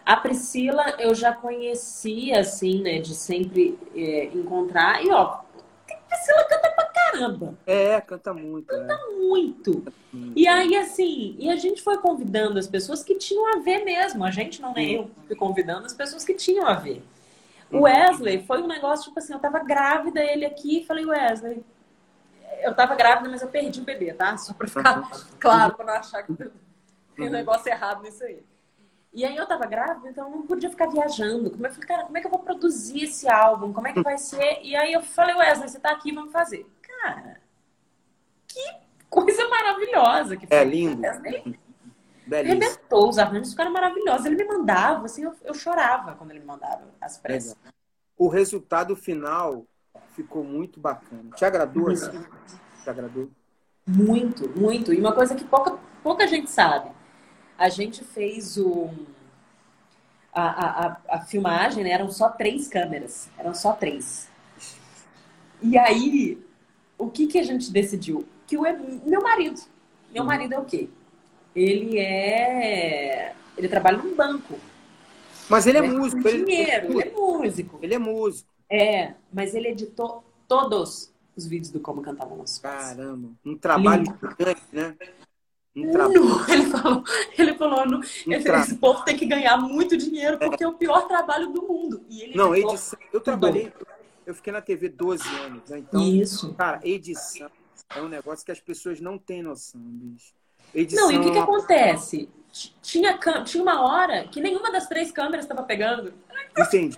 A 0.05 0.15
Priscila 0.15 0.95
eu 0.99 1.13
já 1.13 1.33
conhecia, 1.33 2.39
assim, 2.39 2.81
né? 2.81 2.99
De 2.99 3.13
sempre 3.13 3.77
é, 3.93 4.25
encontrar. 4.27 5.03
E, 5.03 5.11
ó, 5.11 5.41
Priscila 6.07 6.43
canta 6.45 6.69
pra 6.71 6.85
caramba. 6.85 7.53
É, 7.65 7.99
canta 8.01 8.33
muito. 8.33 8.67
Canta 8.67 8.93
é. 8.93 9.15
muito. 9.15 9.93
E 10.35 10.47
aí, 10.47 10.75
assim, 10.75 11.35
e 11.37 11.49
a 11.49 11.55
gente 11.55 11.81
foi 11.81 11.97
convidando 11.97 12.57
as 12.57 12.67
pessoas 12.67 13.03
que 13.03 13.15
tinham 13.15 13.55
a 13.55 13.59
ver 13.59 13.83
mesmo. 13.83 14.23
A 14.23 14.31
gente 14.31 14.61
não 14.61 14.73
nem 14.73 14.95
eu 14.95 15.11
fui 15.27 15.35
convidando 15.35 15.85
as 15.85 15.93
pessoas 15.93 16.23
que 16.23 16.33
tinham 16.33 16.65
a 16.65 16.73
ver. 16.73 17.03
O 17.71 17.77
uhum. 17.77 17.81
Wesley 17.83 18.43
foi 18.45 18.61
um 18.61 18.67
negócio, 18.67 19.05
tipo 19.05 19.19
assim, 19.19 19.33
eu 19.33 19.39
tava 19.39 19.59
grávida, 19.59 20.23
ele 20.23 20.45
aqui, 20.45 20.85
falei, 20.85 21.05
Wesley, 21.05 21.63
eu 22.61 22.73
tava 22.73 22.95
grávida, 22.95 23.29
mas 23.29 23.41
eu 23.41 23.49
perdi 23.49 23.81
o 23.81 23.83
bebê, 23.83 24.13
tá? 24.13 24.37
Só 24.37 24.53
pra 24.53 24.67
ficar 24.67 24.99
uhum. 24.99 25.09
claro, 25.39 25.75
pra 25.75 25.85
não 25.85 25.93
achar 25.93 26.23
que 26.23 26.33
tem 26.33 26.49
um 27.19 27.23
uhum. 27.23 27.29
negócio 27.29 27.69
errado 27.69 28.01
nisso 28.03 28.23
aí. 28.23 28.41
E 29.17 29.25
aí 29.25 29.35
eu 29.35 29.47
tava 29.47 29.65
grávida, 29.65 30.09
então 30.11 30.25
eu 30.25 30.29
não 30.29 30.43
podia 30.43 30.69
ficar 30.69 30.85
viajando. 30.85 31.49
Como 31.49 31.65
é, 31.65 31.71
que, 31.71 31.79
cara, 31.79 32.03
como 32.03 32.15
é 32.15 32.21
que 32.21 32.27
eu 32.27 32.29
vou 32.29 32.39
produzir 32.39 33.05
esse 33.05 33.27
álbum? 33.27 33.73
Como 33.73 33.87
é 33.87 33.91
que 33.91 34.03
vai 34.03 34.15
ser? 34.15 34.59
E 34.61 34.75
aí 34.75 34.93
eu 34.93 35.01
falei, 35.01 35.35
Wesley, 35.35 35.67
você 35.67 35.79
tá 35.79 35.89
aqui, 35.89 36.11
vamos 36.11 36.31
fazer. 36.31 36.67
Cara, 36.83 37.41
que 38.47 38.63
coisa 39.09 39.49
maravilhosa 39.49 40.37
que 40.37 40.45
é 40.45 40.47
foi. 40.49 40.57
É 40.57 40.63
lindo. 40.63 41.01
Wesley. 41.01 41.59
Arrebentou, 42.31 43.09
os 43.09 43.17
arranjos 43.17 43.53
ficaram 43.53 43.73
maravilhosos. 43.73 44.27
Ele 44.27 44.35
me 44.35 44.43
mandava, 44.43 45.05
assim, 45.05 45.23
eu, 45.23 45.33
eu 45.43 45.53
chorava 45.55 46.13
quando 46.13 46.29
ele 46.29 46.41
me 46.41 46.45
mandava 46.45 46.83
as 47.01 47.17
pressas. 47.17 47.57
O 48.15 48.27
resultado 48.27 48.95
final 48.95 49.65
ficou 50.11 50.43
muito 50.43 50.79
bacana. 50.79 51.31
Te 51.35 51.43
agradou, 51.43 51.89
assim? 51.89 52.23
Te 52.83 52.87
agradou? 52.87 53.31
Muito, 53.83 54.47
muito. 54.47 54.93
E 54.93 54.99
uma 54.99 55.13
coisa 55.13 55.33
que 55.33 55.43
pouca, 55.43 55.79
pouca 56.03 56.27
gente 56.27 56.51
sabe 56.51 56.95
a 57.57 57.69
gente 57.69 58.03
fez 58.03 58.57
o, 58.57 58.89
a, 60.33 60.87
a, 60.87 60.97
a 61.09 61.21
filmagem, 61.21 61.83
né? 61.83 61.91
eram 61.91 62.11
só 62.11 62.29
três 62.29 62.67
câmeras, 62.67 63.29
eram 63.37 63.53
só 63.53 63.73
três. 63.73 64.29
E 65.61 65.77
aí, 65.77 66.39
o 66.97 67.09
que, 67.09 67.27
que 67.27 67.39
a 67.39 67.43
gente 67.43 67.71
decidiu? 67.71 68.27
Que 68.45 68.57
o 68.57 68.61
meu 69.05 69.21
marido, 69.21 69.59
meu 70.13 70.23
uhum. 70.23 70.27
marido 70.27 70.53
é 70.53 70.59
o 70.59 70.65
quê? 70.65 70.89
Ele 71.55 71.97
é. 71.97 73.33
Ele 73.57 73.67
trabalha 73.67 73.97
num 73.97 74.15
banco. 74.15 74.59
Mas 75.49 75.65
ele 75.65 75.79
é 75.79 75.81
né? 75.81 75.87
músico. 75.87 76.27
Ele, 76.27 76.45
dinheiro, 76.45 76.91
ele 76.91 77.01
é 77.01 77.11
músico. 77.11 77.79
Ele 77.81 77.95
é 77.95 77.99
músico. 77.99 78.49
É, 78.69 79.13
mas 79.33 79.55
ele 79.55 79.69
editou 79.69 80.23
todos 80.47 81.11
os 81.35 81.47
vídeos 81.47 81.71
do 81.71 81.79
Como 81.79 82.01
Cantar 82.01 82.27
Nossos 82.27 82.59
Caramba, 82.59 83.29
um 83.45 83.57
trabalho 83.57 84.05
grande, 84.37 84.61
né? 84.71 84.95
Um 85.85 85.89
ele 86.51 86.65
falou, 86.65 87.03
ele 87.37 87.53
falou, 87.53 87.85
no, 87.85 87.97
um 87.99 88.01
esse 88.31 88.75
povo 88.75 89.03
tem 89.03 89.15
que 89.15 89.25
ganhar 89.25 89.57
muito 89.57 89.95
dinheiro 89.95 90.37
porque 90.39 90.63
é, 90.63 90.65
é 90.65 90.69
o 90.69 90.73
pior 90.73 91.07
trabalho 91.07 91.51
do 91.51 91.61
mundo. 91.61 92.03
E 92.09 92.23
ele 92.23 92.35
não, 92.35 92.55
edição. 92.55 92.97
Eu 93.13 93.21
trabalhei, 93.21 93.71
eu 94.25 94.33
fiquei 94.33 94.51
na 94.51 94.61
TV 94.61 94.89
12 94.89 95.23
anos, 95.45 95.69
né? 95.69 95.79
Então, 95.79 96.01
Isso. 96.01 96.53
cara, 96.55 96.79
edição 96.83 97.49
é 97.95 98.01
um 98.01 98.07
negócio 98.07 98.43
que 98.43 98.51
as 98.51 98.59
pessoas 98.59 98.99
não 98.99 99.17
têm 99.17 99.43
noção, 99.43 99.79
bicho. 99.81 100.33
Edição... 100.73 101.05
Não, 101.05 101.11
e 101.11 101.17
o 101.17 101.23
que, 101.23 101.31
que 101.31 101.37
acontece? 101.37 102.29
Tinha, 102.81 103.17
tinha 103.45 103.61
uma 103.61 103.81
hora 103.81 104.27
que 104.27 104.41
nenhuma 104.41 104.71
das 104.71 104.87
três 104.87 105.11
câmeras 105.11 105.45
estava 105.45 105.61
pegando. 105.63 106.13
Entendi. 106.57 106.97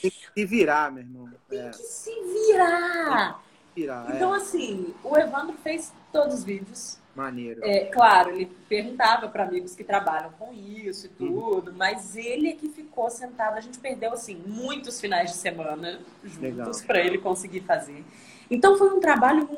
tem 0.00 0.10
que 0.10 0.28
se 0.34 0.44
virar, 0.44 0.92
meu 0.92 1.02
irmão. 1.02 1.30
Tem 1.48 1.60
é. 1.60 1.70
que 1.70 1.78
se 1.78 2.10
virar. 2.10 3.42
virar 3.74 4.14
então, 4.14 4.34
é. 4.34 4.36
assim, 4.36 4.94
o 5.02 5.16
Evandro 5.16 5.56
fez 5.62 5.92
todos 6.12 6.34
os 6.34 6.44
vídeos 6.44 6.98
Maneiro. 7.16 7.64
É, 7.64 7.86
claro, 7.86 8.30
ele 8.30 8.46
perguntava 8.68 9.26
para 9.28 9.44
amigos 9.44 9.74
que 9.74 9.82
trabalham 9.82 10.30
com 10.38 10.52
isso 10.52 11.06
e 11.06 11.24
uhum. 11.24 11.32
tudo, 11.32 11.70
uhum. 11.70 11.76
mas 11.78 12.14
ele 12.14 12.48
é 12.48 12.52
que 12.52 12.68
ficou 12.68 13.08
sentado. 13.08 13.56
A 13.56 13.60
gente 13.60 13.78
perdeu 13.78 14.12
assim 14.12 14.42
muitos 14.46 15.00
finais 15.00 15.30
de 15.30 15.38
semana 15.38 15.98
juntos 16.22 16.82
para 16.82 17.00
ele 17.00 17.16
conseguir 17.16 17.60
fazer. 17.60 18.04
Então 18.50 18.76
foi 18.76 18.90
um 18.94 19.00
trabalho 19.00 19.48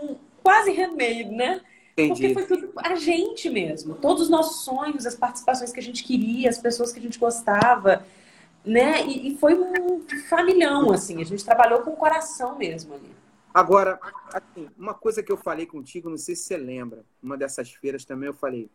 quase 0.40 0.71
handmade, 0.71 1.25
né? 1.25 1.61
Entendi. 1.92 2.33
Porque 2.33 2.47
foi 2.47 2.47
tudo 2.47 2.73
a 2.77 2.94
gente 2.94 3.51
mesmo. 3.51 3.97
Todos 3.97 4.23
os 4.23 4.29
nossos 4.29 4.64
sonhos, 4.64 5.05
as 5.05 5.16
participações 5.16 5.73
que 5.73 5.81
a 5.81 5.83
gente 5.83 6.05
queria, 6.05 6.49
as 6.49 6.59
pessoas 6.59 6.92
que 6.92 7.01
a 7.01 7.03
gente 7.03 7.18
gostava, 7.18 8.07
né? 8.64 9.05
E, 9.05 9.33
e 9.33 9.37
foi 9.37 9.55
um 9.55 10.01
familhão, 10.29 10.92
assim. 10.92 11.21
A 11.21 11.25
gente 11.25 11.44
trabalhou 11.44 11.81
com 11.81 11.90
o 11.90 11.97
coração 11.97 12.57
mesmo 12.57 12.94
ali. 12.94 13.11
Agora, 13.59 13.99
assim, 14.33 14.71
uma 14.79 14.94
coisa 14.94 15.21
que 15.21 15.33
eu 15.33 15.37
falei 15.37 15.66
contigo, 15.66 16.09
não 16.09 16.16
sei 16.16 16.37
se 16.37 16.44
você 16.44 16.57
lembra, 16.57 17.05
uma 17.21 17.37
dessas 17.37 17.73
feiras 17.73 18.05
também 18.05 18.29
eu 18.29 18.33
falei. 18.33 18.71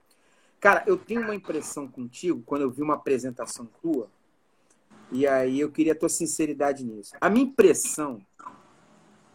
Cara, 0.60 0.84
eu 0.86 0.98
tenho 0.98 1.22
uma 1.22 1.34
impressão 1.34 1.88
contigo, 1.88 2.44
quando 2.46 2.64
eu 2.64 2.70
vi 2.70 2.82
uma 2.82 2.96
apresentação 2.96 3.66
tua, 3.82 4.10
e 5.10 5.26
aí 5.26 5.58
eu 5.58 5.72
queria 5.72 5.94
a 5.94 5.96
tua 5.96 6.10
sinceridade 6.10 6.84
nisso. 6.84 7.14
A 7.22 7.30
minha 7.30 7.46
impressão 7.46 8.22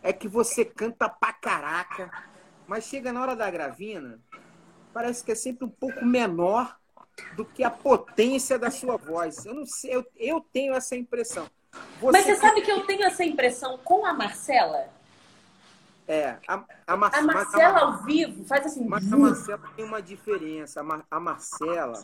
é 0.02 0.12
que 0.12 0.28
você 0.28 0.66
canta 0.66 1.08
pra 1.08 1.32
caraca, 1.32 2.10
mas 2.66 2.84
chega 2.84 3.10
na 3.10 3.22
hora 3.22 3.34
da 3.34 3.50
gravina, 3.50 4.20
parece 4.92 5.24
que 5.24 5.32
é 5.32 5.34
sempre 5.34 5.64
um 5.64 5.70
pouco 5.70 6.04
menor 6.04 6.78
do 7.34 7.46
que 7.46 7.64
a 7.64 7.70
potência 7.70 8.58
da 8.58 8.70
sua 8.70 8.98
voz. 8.98 9.46
Eu 9.46 9.54
não 9.54 9.64
sei, 9.64 9.94
eu, 9.94 10.04
eu 10.14 10.42
tenho 10.52 10.74
essa 10.74 10.94
impressão. 10.94 11.48
Você... 12.02 12.18
Mas 12.18 12.26
você 12.26 12.36
sabe 12.36 12.60
que 12.60 12.70
eu 12.70 12.84
tenho 12.84 13.04
essa 13.04 13.24
impressão 13.24 13.78
com 13.78 14.04
a 14.04 14.12
Marcela? 14.12 14.97
É, 16.08 16.38
a, 16.48 16.64
a, 16.86 16.96
Mar... 16.96 17.10
a 17.14 17.22
Marcela 17.22 17.80
ao 17.80 18.02
vivo 18.02 18.42
faz 18.44 18.64
assim. 18.64 18.82
Mas 18.86 19.12
a 19.12 19.16
Marcela 19.16 19.60
tem 19.76 19.84
uma 19.84 20.00
diferença. 20.00 20.80
A, 20.80 20.82
Mar... 20.82 21.06
a 21.10 21.20
Marcela, 21.20 22.02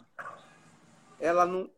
ela 1.18 1.46
não, 1.46 1.70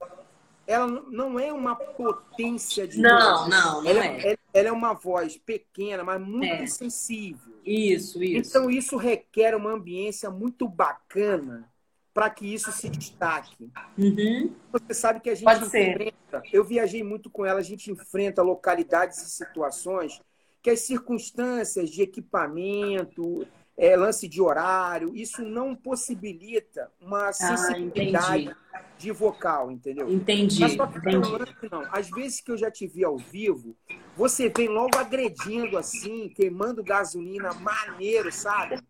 ela 0.66 0.88
não 0.88 1.38
é 1.38 1.52
uma 1.52 1.76
potência 1.76 2.88
de 2.88 3.00
não, 3.00 3.38
voz. 3.38 3.48
Não, 3.48 3.82
não, 3.82 3.88
ela, 3.88 4.04
é. 4.04 4.32
é. 4.32 4.36
Ela 4.52 4.68
é 4.68 4.72
uma 4.72 4.92
voz 4.92 5.36
pequena, 5.36 6.02
mas 6.02 6.20
muito 6.20 6.62
é. 6.62 6.66
sensível. 6.66 7.54
Isso, 7.64 8.22
isso. 8.22 8.50
Então 8.50 8.68
isso 8.68 8.96
requer 8.96 9.54
uma 9.54 9.70
ambiência 9.70 10.28
muito 10.28 10.68
bacana 10.68 11.70
para 12.12 12.30
que 12.30 12.52
isso 12.52 12.72
se 12.72 12.88
destaque. 12.88 13.70
Uhum. 13.98 14.52
Você 14.72 14.94
sabe 14.94 15.20
que 15.20 15.28
a 15.28 15.34
gente 15.34 15.44
Pode 15.44 15.66
enfrenta. 15.66 16.40
Ser. 16.40 16.50
Eu 16.50 16.64
viajei 16.64 17.04
muito 17.04 17.28
com 17.28 17.44
ela, 17.44 17.60
a 17.60 17.62
gente 17.62 17.92
enfrenta 17.92 18.42
localidades 18.42 19.18
e 19.18 19.30
situações 19.30 20.22
que 20.66 20.70
as 20.70 20.80
circunstâncias 20.80 21.88
de 21.90 22.02
equipamento, 22.02 23.46
é, 23.76 23.96
lance 23.96 24.26
de 24.26 24.42
horário, 24.42 25.14
isso 25.14 25.40
não 25.40 25.76
possibilita 25.76 26.90
uma 27.00 27.32
sensibilidade 27.32 28.52
ah, 28.74 28.82
de 28.98 29.12
vocal, 29.12 29.70
entendeu? 29.70 30.12
Entendi. 30.12 30.58
Mas 30.58 30.72
só 30.72 30.88
que 30.88 30.98
entendi. 30.98 31.30
Não, 31.70 31.82
não. 31.82 31.88
Às 31.92 32.10
vezes 32.10 32.40
que 32.40 32.50
eu 32.50 32.58
já 32.58 32.68
te 32.68 32.84
vi 32.84 33.04
ao 33.04 33.16
vivo, 33.16 33.76
você 34.16 34.48
vem 34.48 34.66
logo 34.66 34.98
agredindo 34.98 35.78
assim, 35.78 36.28
queimando 36.30 36.82
gasolina, 36.82 37.54
maneiro, 37.54 38.32
sabe? 38.32 38.82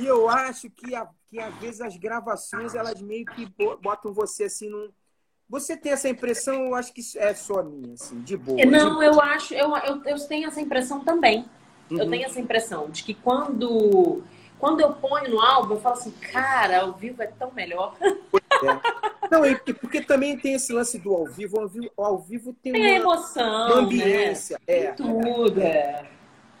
E 0.00 0.04
eu 0.04 0.28
acho 0.28 0.68
que, 0.68 0.96
a, 0.96 1.08
que 1.30 1.38
às 1.38 1.54
vezes 1.58 1.80
as 1.80 1.96
gravações, 1.96 2.74
elas 2.74 3.00
meio 3.00 3.24
que 3.24 3.46
botam 3.80 4.12
você 4.12 4.44
assim 4.44 4.68
num 4.68 4.90
você 5.48 5.76
tem 5.76 5.92
essa 5.92 6.08
impressão, 6.08 6.54
eu 6.66 6.74
acho 6.74 6.92
que 6.92 7.00
é 7.16 7.32
só 7.32 7.62
minha, 7.62 7.94
assim, 7.94 8.20
de 8.20 8.36
boa. 8.36 8.64
Não, 8.66 8.88
de 8.88 8.94
boa. 8.94 9.04
eu 9.04 9.20
acho, 9.20 9.54
eu, 9.54 9.76
eu, 9.78 10.02
eu 10.04 10.28
tenho 10.28 10.46
essa 10.48 10.60
impressão 10.60 11.00
também. 11.00 11.46
Uhum. 11.90 11.98
Eu 11.98 12.10
tenho 12.10 12.24
essa 12.26 12.38
impressão 12.38 12.90
de 12.90 13.02
que 13.02 13.14
quando, 13.14 14.22
quando 14.58 14.80
eu 14.80 14.92
ponho 14.92 15.30
no 15.30 15.40
álbum, 15.40 15.74
eu 15.74 15.80
falo 15.80 15.96
assim, 15.96 16.10
cara, 16.10 16.82
ao 16.82 16.92
vivo 16.92 17.22
é 17.22 17.26
tão 17.26 17.50
melhor. 17.52 17.96
É. 18.00 19.28
Não, 19.30 19.46
e 19.46 19.54
porque 19.74 20.00
também 20.00 20.36
tem 20.36 20.54
esse 20.54 20.72
lance 20.72 20.98
do 20.98 21.14
ao 21.14 21.26
vivo. 21.26 21.60
Ao 21.60 21.68
vivo, 21.68 21.90
ao 21.96 22.18
vivo 22.18 22.52
tem, 22.62 22.72
tem 22.72 22.82
uma, 22.82 22.90
emoção, 22.90 23.66
uma 23.66 23.80
ambiência. 23.80 24.60
Né? 24.66 24.74
É. 24.74 24.92
Tudo, 24.92 25.60
é. 25.60 26.10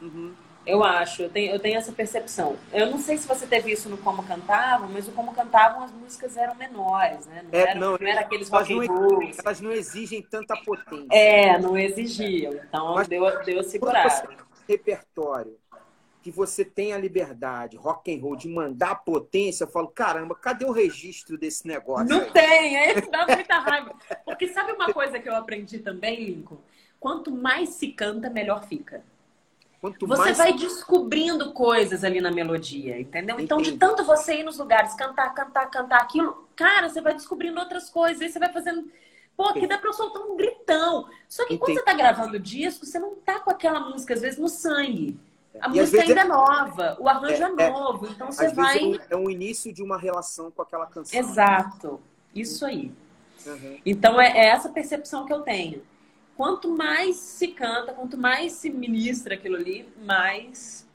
Uhum. 0.00 0.32
Eu 0.68 0.84
acho, 0.84 1.22
eu 1.22 1.30
tenho, 1.30 1.50
eu 1.50 1.58
tenho 1.58 1.78
essa 1.78 1.90
percepção. 1.90 2.54
Eu 2.70 2.90
não 2.90 2.98
sei 2.98 3.16
se 3.16 3.26
você 3.26 3.46
teve 3.46 3.72
isso 3.72 3.88
no 3.88 3.96
Como 3.96 4.22
Cantavam, 4.22 4.86
mas 4.92 5.08
o 5.08 5.12
Como 5.12 5.32
Cantavam 5.32 5.82
as 5.82 5.90
músicas 5.90 6.36
eram 6.36 6.54
menores, 6.56 7.26
né? 7.26 7.42
Não, 7.42 7.58
é, 7.58 7.62
eram, 7.62 7.80
não, 7.80 7.98
não 7.98 8.06
era 8.06 8.20
aqueles 8.20 8.50
rock 8.50 8.74
and 8.74 8.92
roll. 8.92 9.30
Elas 9.42 9.60
não 9.62 9.72
exigem 9.72 10.20
tanta 10.20 10.54
potência. 10.58 11.08
É, 11.10 11.58
não 11.58 11.76
exigiam. 11.76 12.52
Então 12.52 12.96
mas, 12.96 13.08
deu, 13.08 13.44
deu 13.44 13.62
segurada. 13.62 14.28
Repertório 14.68 15.56
que 16.20 16.30
você 16.30 16.62
tem 16.62 16.92
a 16.92 16.98
liberdade, 16.98 17.78
rock 17.78 18.14
and 18.14 18.20
roll, 18.20 18.36
de 18.36 18.48
mandar 18.48 18.96
potência, 18.96 19.64
eu 19.64 19.68
falo, 19.68 19.88
caramba, 19.88 20.34
cadê 20.34 20.66
o 20.66 20.72
registro 20.72 21.38
desse 21.38 21.66
negócio? 21.66 22.06
Não 22.06 22.20
aí? 22.20 22.30
tem, 22.30 22.76
é, 22.76 23.00
dá 23.00 23.24
muita 23.26 23.58
raiva. 23.58 23.94
Porque 24.26 24.48
sabe 24.48 24.72
uma 24.72 24.92
coisa 24.92 25.18
que 25.18 25.28
eu 25.28 25.34
aprendi 25.34 25.78
também, 25.78 26.24
Lincoln? 26.24 26.58
Quanto 27.00 27.30
mais 27.30 27.70
se 27.70 27.88
canta, 27.92 28.28
melhor 28.28 28.66
fica. 28.66 29.02
Quanto 29.80 30.06
você 30.06 30.22
mais... 30.22 30.38
vai 30.38 30.52
descobrindo 30.52 31.52
coisas 31.52 32.02
ali 32.02 32.20
na 32.20 32.32
melodia, 32.32 33.00
entendeu? 33.00 33.36
Entendi. 33.36 33.44
Então, 33.44 33.62
de 33.62 33.72
tanto 33.76 34.04
você 34.04 34.40
ir 34.40 34.42
nos 34.42 34.58
lugares, 34.58 34.94
cantar, 34.94 35.32
cantar, 35.32 35.70
cantar 35.70 36.00
aquilo, 36.00 36.48
cara, 36.56 36.88
você 36.88 37.00
vai 37.00 37.14
descobrindo 37.14 37.60
outras 37.60 37.88
coisas, 37.88 38.20
aí 38.20 38.28
você 38.28 38.38
vai 38.38 38.52
fazendo. 38.52 38.90
Pô, 39.36 39.44
aqui 39.44 39.68
dá 39.68 39.78
pra 39.78 39.90
eu 39.90 39.94
soltar 39.94 40.22
um 40.22 40.36
gritão. 40.36 41.08
Só 41.28 41.46
que 41.46 41.54
Entendi. 41.54 41.58
quando 41.60 41.78
você 41.78 41.84
tá 41.84 41.94
gravando 41.94 42.40
disco, 42.40 42.84
você 42.84 42.98
não 42.98 43.14
tá 43.14 43.38
com 43.38 43.50
aquela 43.50 43.78
música, 43.78 44.14
às 44.14 44.20
vezes, 44.20 44.38
no 44.38 44.48
sangue. 44.48 45.16
A 45.60 45.68
e 45.68 45.80
música 45.80 46.02
ainda 46.02 46.20
é... 46.20 46.24
é 46.24 46.28
nova, 46.28 46.96
o 46.98 47.08
arranjo 47.08 47.42
é, 47.42 47.62
é, 47.62 47.66
é 47.66 47.70
novo, 47.70 48.06
então 48.08 48.32
você 48.32 48.48
vai. 48.48 48.78
É, 48.78 48.98
é 49.10 49.16
um 49.16 49.30
início 49.30 49.72
de 49.72 49.82
uma 49.82 49.96
relação 49.96 50.50
com 50.50 50.60
aquela 50.60 50.86
canção. 50.86 51.18
Exato, 51.18 52.00
isso 52.34 52.66
aí. 52.66 52.92
Uhum. 53.46 53.78
Então 53.86 54.20
é, 54.20 54.36
é 54.36 54.46
essa 54.48 54.68
percepção 54.68 55.24
que 55.24 55.32
eu 55.32 55.42
tenho 55.42 55.82
quanto 56.38 56.68
mais 56.68 57.16
se 57.16 57.48
canta, 57.48 57.92
quanto 57.92 58.16
mais 58.16 58.52
se 58.52 58.70
ministra 58.70 59.34
aquilo 59.34 59.56
ali, 59.56 59.92
mais 60.04 60.88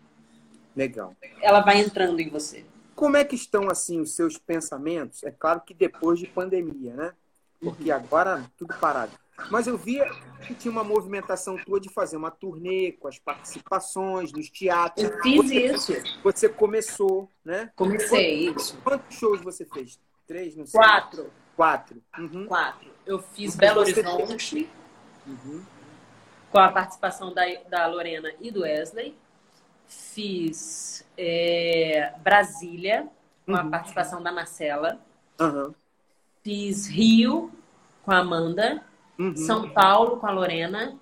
legal. 0.74 1.14
Ela 1.42 1.60
vai 1.60 1.82
entrando 1.82 2.18
em 2.22 2.30
você. 2.30 2.66
Como 2.96 3.18
é 3.18 3.26
que 3.26 3.36
estão 3.36 3.70
assim 3.70 4.00
os 4.00 4.16
seus 4.16 4.38
pensamentos? 4.38 5.22
É 5.22 5.32
claro 5.32 5.60
que 5.60 5.74
depois 5.74 6.18
de 6.18 6.28
pandemia, 6.28 6.94
né? 6.94 7.14
Porque 7.60 7.92
agora 7.92 8.50
tudo 8.58 8.74
parado. 8.76 9.12
Mas 9.52 9.68
eu 9.68 9.78
via 9.78 10.10
que 10.48 10.56
tinha 10.56 10.72
uma 10.72 10.84
movimentação 10.84 11.58
tua 11.58 11.80
de 11.80 11.90
fazer 11.90 12.16
uma 12.16 12.32
turnê 12.32 12.94
com 12.94 13.10
as 13.10 13.20
participações 13.20 14.32
nos 14.32 14.50
teatros. 14.50 15.10
Eu 15.10 15.22
fiz 15.22 15.36
você, 15.36 15.74
isso. 15.74 15.94
Você 16.24 16.48
começou, 16.48 17.30
né? 17.44 17.70
Comecei 17.76 18.46
quantos, 18.46 18.64
isso. 18.64 18.78
Quantos 18.82 19.18
shows 19.18 19.42
você 19.42 19.66
fez? 19.66 20.00
Três, 20.26 20.56
não 20.56 20.66
sei. 20.66 20.80
Quatro. 20.80 21.30
Quatro. 21.54 22.02
Uhum. 22.18 22.46
Quatro. 22.46 22.90
Eu 23.06 23.20
fiz 23.20 23.58
Belo 23.58 23.82
Horizonte. 23.82 24.70
Uhum. 25.26 25.64
Com 26.52 26.60
a 26.60 26.70
participação 26.72 27.34
da, 27.34 27.44
da 27.70 27.86
Lorena 27.88 28.32
e 28.40 28.52
do 28.52 28.62
Wesley. 28.62 29.16
Fiz 29.88 31.06
é, 31.18 32.14
Brasília, 32.24 33.08
com 33.46 33.54
uhum. 33.54 33.58
a 33.58 33.66
participação 33.66 34.22
da 34.22 34.32
Marcela. 34.32 35.00
Uhum. 35.40 35.74
Fiz 36.44 36.88
Rio, 36.88 37.52
com 38.04 38.12
a 38.12 38.20
Amanda. 38.20 38.84
Uhum. 39.18 39.36
São 39.36 39.70
Paulo, 39.70 40.18
com 40.18 40.28
a 40.28 40.32
Lorena. 40.32 40.98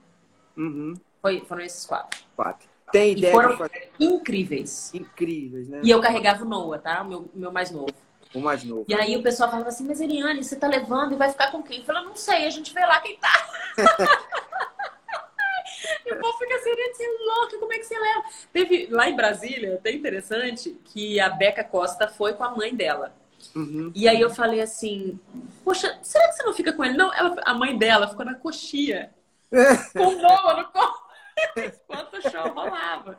Uhum. 0.57 0.93
Foi, 1.21 1.41
foram 1.41 1.61
esses 1.63 1.85
quatro. 1.85 2.19
Quatro. 2.35 2.69
Tem 2.91 3.13
ideia? 3.13 3.31
E 3.31 3.33
foram 3.33 3.57
incríveis. 3.99 4.93
Incríveis, 4.93 5.69
né? 5.69 5.81
E 5.83 5.89
eu 5.89 6.01
carregava 6.01 6.43
o 6.43 6.47
Noah, 6.47 6.79
tá? 6.79 7.01
O 7.01 7.07
meu, 7.07 7.29
meu 7.33 7.51
mais 7.51 7.71
novo. 7.71 7.93
O 8.33 8.39
mais 8.39 8.63
novo. 8.63 8.85
E 8.87 8.93
aí 8.93 9.17
o 9.17 9.23
pessoal 9.23 9.49
falava 9.49 9.69
assim, 9.69 9.85
mas 9.85 9.99
Eliane, 9.99 10.43
você 10.43 10.55
tá 10.55 10.67
levando 10.67 11.13
e 11.13 11.17
vai 11.17 11.29
ficar 11.29 11.51
com 11.51 11.61
quem? 11.61 11.79
Eu 11.79 11.85
falei, 11.85 12.03
não 12.03 12.15
sei, 12.15 12.45
a 12.45 12.49
gente 12.49 12.73
vê 12.73 12.79
lá 12.81 12.99
quem 13.01 13.17
tá. 13.17 13.49
e 16.05 16.13
o 16.13 16.19
povo 16.19 16.37
fica 16.37 16.55
assim, 16.55 16.71
você 16.71 17.03
é 17.03 17.09
louca, 17.25 17.57
como 17.57 17.73
é 17.73 17.79
que 17.79 17.85
você 17.85 17.99
leva? 17.99 18.23
Teve 18.53 18.87
lá 18.89 19.09
em 19.09 19.15
Brasília, 19.15 19.75
até 19.75 19.91
interessante, 19.91 20.79
que 20.85 21.19
a 21.19 21.29
Beca 21.29 21.63
Costa 21.63 22.07
foi 22.07 22.33
com 22.33 22.43
a 22.43 22.55
mãe 22.55 22.73
dela. 22.73 23.13
Uhum. 23.55 23.91
E 23.93 24.07
aí 24.07 24.21
eu 24.21 24.29
falei 24.29 24.61
assim, 24.61 25.19
poxa, 25.63 25.99
será 26.01 26.27
que 26.27 26.35
você 26.35 26.43
não 26.43 26.53
fica 26.53 26.71
com 26.71 26.85
ele? 26.85 26.97
Não, 26.97 27.13
ela, 27.13 27.35
a 27.43 27.53
mãe 27.53 27.77
dela 27.77 28.07
ficou 28.07 28.25
na 28.25 28.35
coxia. 28.35 29.11
com 29.93 30.11
Noah 30.11 30.57
no 30.57 30.71
colo. 30.71 31.01
Enquanto 31.57 32.17
o 32.17 32.29
show 32.29 32.53
rolava. 32.53 33.17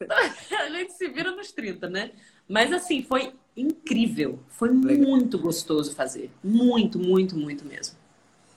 Então, 0.00 0.58
a 0.58 0.70
gente 0.70 0.92
se 0.92 1.08
vira 1.08 1.30
nos 1.30 1.52
30, 1.52 1.88
né? 1.88 2.12
Mas 2.48 2.72
assim, 2.72 3.02
foi 3.02 3.32
incrível. 3.56 4.38
Foi 4.48 4.70
Legal. 4.70 5.08
muito 5.08 5.38
gostoso 5.38 5.94
fazer. 5.94 6.30
Muito, 6.42 6.98
muito, 6.98 7.36
muito 7.36 7.64
mesmo. 7.64 7.96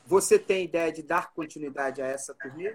Você 0.06 0.39
tem 0.39 0.65
ideia 0.65 0.91
de 0.91 1.01
dar 1.01 1.32
continuidade 1.34 2.01
a 2.01 2.06
essa 2.06 2.34
turnê? 2.34 2.73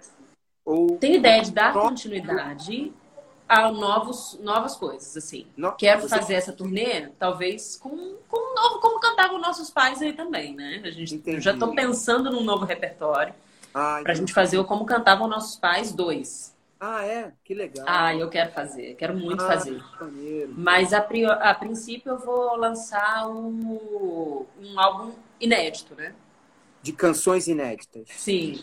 Ou... 0.64 0.98
Tenho 0.98 1.16
ideia 1.16 1.42
de 1.42 1.52
dar 1.52 1.72
continuidade 1.72 2.92
a 3.48 3.70
novos, 3.70 4.38
novas 4.40 4.74
coisas, 4.74 5.16
assim. 5.16 5.46
No... 5.57 5.72
Quero 5.72 6.02
Você... 6.02 6.09
fazer 6.09 6.35
essa 6.35 6.52
turnê, 6.52 7.09
talvez, 7.18 7.76
com, 7.76 8.16
com 8.29 8.52
um 8.52 8.55
novo, 8.55 8.81
como 8.81 8.98
cantavam 8.98 9.38
nossos 9.38 9.70
pais 9.70 10.02
aí 10.02 10.12
também, 10.12 10.55
né? 10.55 10.83
A 10.85 10.90
gente, 10.90 11.40
já 11.40 11.52
estou 11.52 11.74
pensando 11.74 12.31
num 12.31 12.42
novo 12.42 12.64
repertório. 12.64 13.35
Ah, 13.72 14.00
pra 14.02 14.14
gente 14.14 14.33
fazer 14.33 14.59
o 14.59 14.64
Como 14.64 14.87
Cantavam 14.87 15.29
Nossos 15.29 15.57
Pais 15.57 15.92
dois 15.92 16.56
Ah, 16.79 17.05
é? 17.05 17.33
Que 17.43 17.55
legal. 17.55 17.87
Ah, 17.89 18.15
eu 18.15 18.29
quero 18.29 18.53
fazer, 18.53 18.95
quero 18.97 19.17
muito 19.17 19.43
ah, 19.43 19.47
fazer. 19.47 19.83
Mas 20.51 20.93
a, 20.93 20.99
a, 20.99 21.55
princípio 21.55 22.12
eu 22.12 22.19
vou 22.19 22.55
lançar 22.57 23.27
um, 23.29 24.47
um 24.61 24.81
álbum 24.81 25.12
inédito, 25.41 25.95
né? 25.95 26.15
De 26.83 26.93
canções 26.93 27.49
inéditas. 27.49 28.09
Sim. 28.11 28.62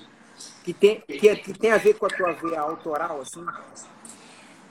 Que 0.63 0.73
tem, 0.73 1.01
que, 1.01 1.27
é, 1.27 1.35
que 1.35 1.53
tem 1.53 1.71
a 1.71 1.77
ver 1.77 1.95
com 1.95 2.05
a 2.05 2.09
tua 2.09 2.33
veia 2.33 2.61
autoral, 2.61 3.21
assim? 3.21 3.43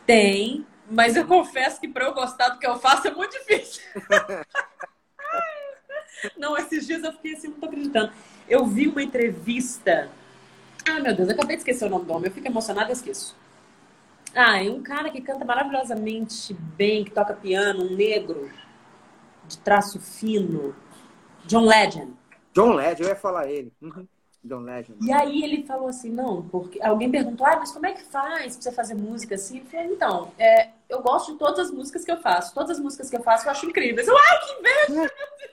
Tem, 0.06 0.64
mas 0.88 1.16
eu 1.16 1.26
confesso 1.26 1.80
que 1.80 1.88
para 1.88 2.04
eu 2.04 2.14
gostar 2.14 2.50
do 2.50 2.58
que 2.58 2.66
eu 2.66 2.78
faço 2.78 3.08
é 3.08 3.10
muito 3.10 3.32
difícil. 3.32 3.82
não, 6.36 6.56
esses 6.56 6.86
dias 6.86 7.02
eu 7.02 7.12
fiquei 7.12 7.34
assim, 7.34 7.48
não 7.48 7.58
tô 7.58 7.66
acreditando. 7.66 8.12
Eu 8.48 8.66
vi 8.66 8.86
uma 8.86 9.02
entrevista 9.02 10.08
ah, 10.88 11.00
meu 11.00 11.14
Deus, 11.14 11.28
eu 11.28 11.34
acabei 11.34 11.56
de 11.56 11.60
esquecer 11.60 11.86
o 11.86 11.90
nome 11.90 12.04
do 12.04 12.12
homem. 12.12 12.26
Eu 12.28 12.34
fico 12.34 12.46
emocionada 12.46 12.90
e 12.90 12.92
esqueço. 12.92 13.36
Ah, 14.34 14.62
é 14.62 14.70
um 14.70 14.82
cara 14.82 15.10
que 15.10 15.20
canta 15.20 15.44
maravilhosamente 15.44 16.54
bem, 16.54 17.04
que 17.04 17.10
toca 17.10 17.34
piano, 17.34 17.84
um 17.84 17.94
negro, 17.94 18.50
de 19.46 19.58
traço 19.58 20.00
fino. 20.00 20.74
John 21.44 21.66
Legend. 21.66 22.12
John 22.54 22.72
Legend, 22.72 23.02
eu 23.02 23.08
ia 23.08 23.16
falar 23.16 23.50
ele. 23.50 23.72
Uhum. 23.80 24.06
John 24.44 24.60
Legend. 24.60 24.98
E 25.00 25.12
aí 25.12 25.44
ele 25.44 25.64
falou 25.64 25.88
assim, 25.88 26.10
não, 26.10 26.42
porque 26.48 26.82
alguém 26.82 27.10
perguntou, 27.10 27.46
ah, 27.46 27.56
mas 27.56 27.70
como 27.70 27.86
é 27.86 27.92
que 27.92 28.02
faz 28.02 28.56
pra 28.56 28.62
você 28.62 28.72
fazer 28.72 28.94
música 28.94 29.36
assim? 29.36 29.58
Eu 29.58 29.66
falei, 29.66 29.86
então, 29.86 30.32
é, 30.38 30.70
eu 30.88 31.00
gosto 31.00 31.32
de 31.32 31.38
todas 31.38 31.66
as 31.66 31.70
músicas 31.70 32.04
que 32.04 32.10
eu 32.10 32.20
faço. 32.20 32.54
Todas 32.54 32.70
as 32.70 32.80
músicas 32.80 33.08
que 33.08 33.16
eu 33.16 33.22
faço 33.22 33.46
eu 33.46 33.50
acho 33.50 33.66
incríveis. 33.66 34.08
Eu, 34.08 34.16
ai, 34.16 34.40
que 34.40 34.52
inveja, 34.58 34.88
meu 34.88 35.02
Deus! 35.02 35.12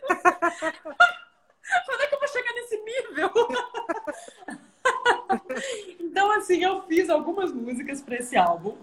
Quando 1.85 2.01
é 2.01 2.07
que 2.07 2.15
eu 2.15 2.19
vou 2.19 2.27
chegar 2.27 2.53
nesse 2.53 2.77
nível? 2.77 3.29
então, 5.99 6.31
assim, 6.31 6.63
eu 6.63 6.81
fiz 6.83 7.09
algumas 7.09 7.51
músicas 7.51 8.01
para 8.01 8.15
esse 8.15 8.37
álbum, 8.37 8.77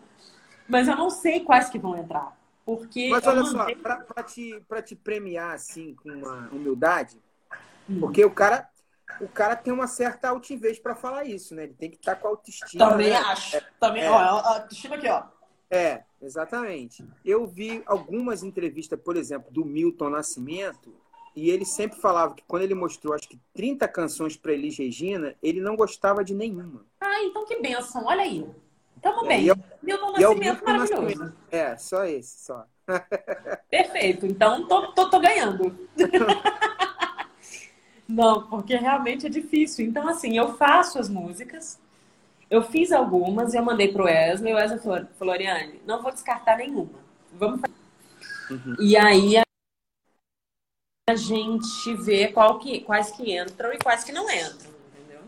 mas 0.69 0.89
eu 0.89 0.97
não 0.97 1.11
sei 1.11 1.41
quais 1.41 1.69
que 1.69 1.79
vão 1.79 1.97
entrar. 1.97 2.37
Porque 2.65 3.09
mas 3.09 3.27
olha 3.27 3.43
mandei... 3.45 3.77
só, 3.77 3.81
para 3.81 4.23
te, 4.23 4.63
te 4.85 4.97
premiar, 4.97 5.55
assim, 5.55 5.95
com 5.95 6.11
uma 6.11 6.49
humildade, 6.51 7.21
hum. 7.89 8.01
porque 8.01 8.25
o 8.25 8.31
cara, 8.31 8.69
o 9.21 9.29
cara 9.29 9.55
tem 9.55 9.73
uma 9.73 9.87
certa 9.87 10.29
altivez 10.31 10.79
para 10.79 10.97
falar 10.97 11.25
isso, 11.25 11.55
né? 11.55 11.65
Ele 11.65 11.75
tem 11.75 11.91
que 11.91 11.97
estar 11.97 12.17
tá 12.17 12.21
com 12.21 12.29
autoestima. 12.29 12.91
Também 12.91 13.11
né? 13.11 13.17
acho. 13.17 13.59
Também, 13.79 14.03
é. 14.03 14.11
ó, 14.11 14.19
autoestima 14.19 14.97
aqui, 14.97 15.09
ó. 15.09 15.25
É, 15.71 16.03
exatamente. 16.21 17.05
Eu 17.25 17.47
vi 17.47 17.83
algumas 17.87 18.43
entrevistas, 18.43 18.99
por 19.01 19.17
exemplo, 19.17 19.51
do 19.53 19.65
Milton 19.65 20.11
Nascimento, 20.11 20.95
e 21.37 21.51
ele 21.51 21.67
sempre 21.67 22.01
falava 22.01 22.35
que 22.35 22.43
quando 22.49 22.63
ele 22.63 22.75
mostrou, 22.75 23.13
acho 23.13 23.29
que 23.29 23.39
30 23.53 23.87
canções 23.89 24.39
para 24.39 24.55
Elis 24.55 24.79
Regina, 24.79 25.35
ele 25.43 25.61
não 25.61 25.77
gostava 25.77 26.25
de 26.25 26.35
nenhuma. 26.35 26.87
Ah, 26.99 27.23
então 27.23 27.45
que 27.45 27.61
benção. 27.61 28.07
Olha 28.07 28.23
aí. 28.23 28.47
Tamo 29.03 29.27
é, 29.27 29.29
bem. 29.29 29.45
E 29.45 29.51
é, 29.51 29.55
Milton 29.83 30.13
Nascimento, 30.13 30.63
é 30.63 30.65
maravilhoso. 30.65 31.03
Nascimento. 31.03 31.37
É, 31.51 31.77
só 31.77 32.07
esse, 32.07 32.43
só. 32.43 32.65
Perfeito. 33.71 34.25
Então, 34.25 34.67
tô, 34.67 34.93
tô, 34.93 35.11
tô 35.11 35.21
ganhando. 35.21 35.79
não, 38.09 38.49
porque 38.49 38.75
realmente 38.75 39.27
é 39.27 39.29
difícil. 39.29 39.85
Então, 39.85 40.09
assim, 40.09 40.39
eu 40.39 40.57
faço 40.57 40.99
as 40.99 41.11
músicas, 41.11 41.79
eu 42.49 42.63
fiz 42.63 42.93
algumas 42.93 43.53
e 43.53 43.59
eu 43.59 43.63
mandei 43.63 43.93
pro 43.93 44.05
Wesley. 44.05 44.55
O 44.55 44.57
Wesley 44.57 44.81
falou, 44.81 45.07
Floriane, 45.19 45.83
não 45.87 46.03
vou 46.03 46.13
descartar 46.13 46.57
nenhuma. 46.57 46.99
Vamos 47.35 47.61
fazer. 47.61 47.75
Uhum. 48.49 48.77
E 48.81 48.97
aí 48.97 49.46
a 51.09 51.15
gente 51.15 51.95
vê 51.95 52.27
qual 52.27 52.59
que, 52.59 52.81
quais 52.81 53.13
que 53.13 53.33
entram 53.33 53.73
e 53.73 53.79
quais 53.79 54.03
que 54.03 54.11
não 54.11 54.29
entram, 54.29 54.73
entendeu? 54.93 55.21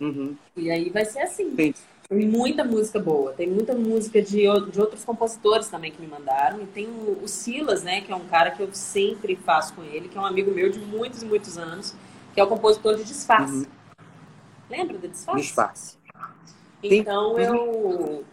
Uhum. 0.00 0.36
E 0.56 0.70
aí 0.70 0.88
vai 0.88 1.04
ser 1.04 1.20
assim. 1.20 1.54
Sim. 1.54 1.74
Tem 2.08 2.26
muita 2.26 2.64
música 2.64 2.98
boa. 2.98 3.32
Tem 3.32 3.46
muita 3.46 3.74
música 3.74 4.22
de, 4.22 4.44
de 4.70 4.80
outros 4.80 5.04
compositores 5.04 5.68
também 5.68 5.92
que 5.92 6.00
me 6.00 6.06
mandaram. 6.06 6.62
E 6.62 6.66
tem 6.66 6.86
o, 6.86 7.22
o, 7.22 7.28
Silas, 7.28 7.82
né? 7.82 8.00
Que 8.00 8.12
é 8.12 8.16
um 8.16 8.26
cara 8.26 8.50
que 8.50 8.62
eu 8.62 8.68
sempre 8.72 9.36
faço 9.36 9.74
com 9.74 9.82
ele, 9.82 10.08
que 10.08 10.16
é 10.16 10.20
um 10.20 10.24
amigo 10.24 10.50
meu 10.50 10.70
de 10.70 10.78
muitos 10.78 11.22
e 11.22 11.26
muitos 11.26 11.58
anos, 11.58 11.94
que 12.32 12.40
é 12.40 12.44
o 12.44 12.46
compositor 12.46 12.96
de 12.96 13.04
Disfarce. 13.04 13.52
Uhum. 13.52 13.66
Lembra 14.70 14.96
do 14.96 15.08
Disfarce? 15.08 15.42
Disfarce. 15.42 15.98
Então 16.82 17.38
eu 17.38 18.24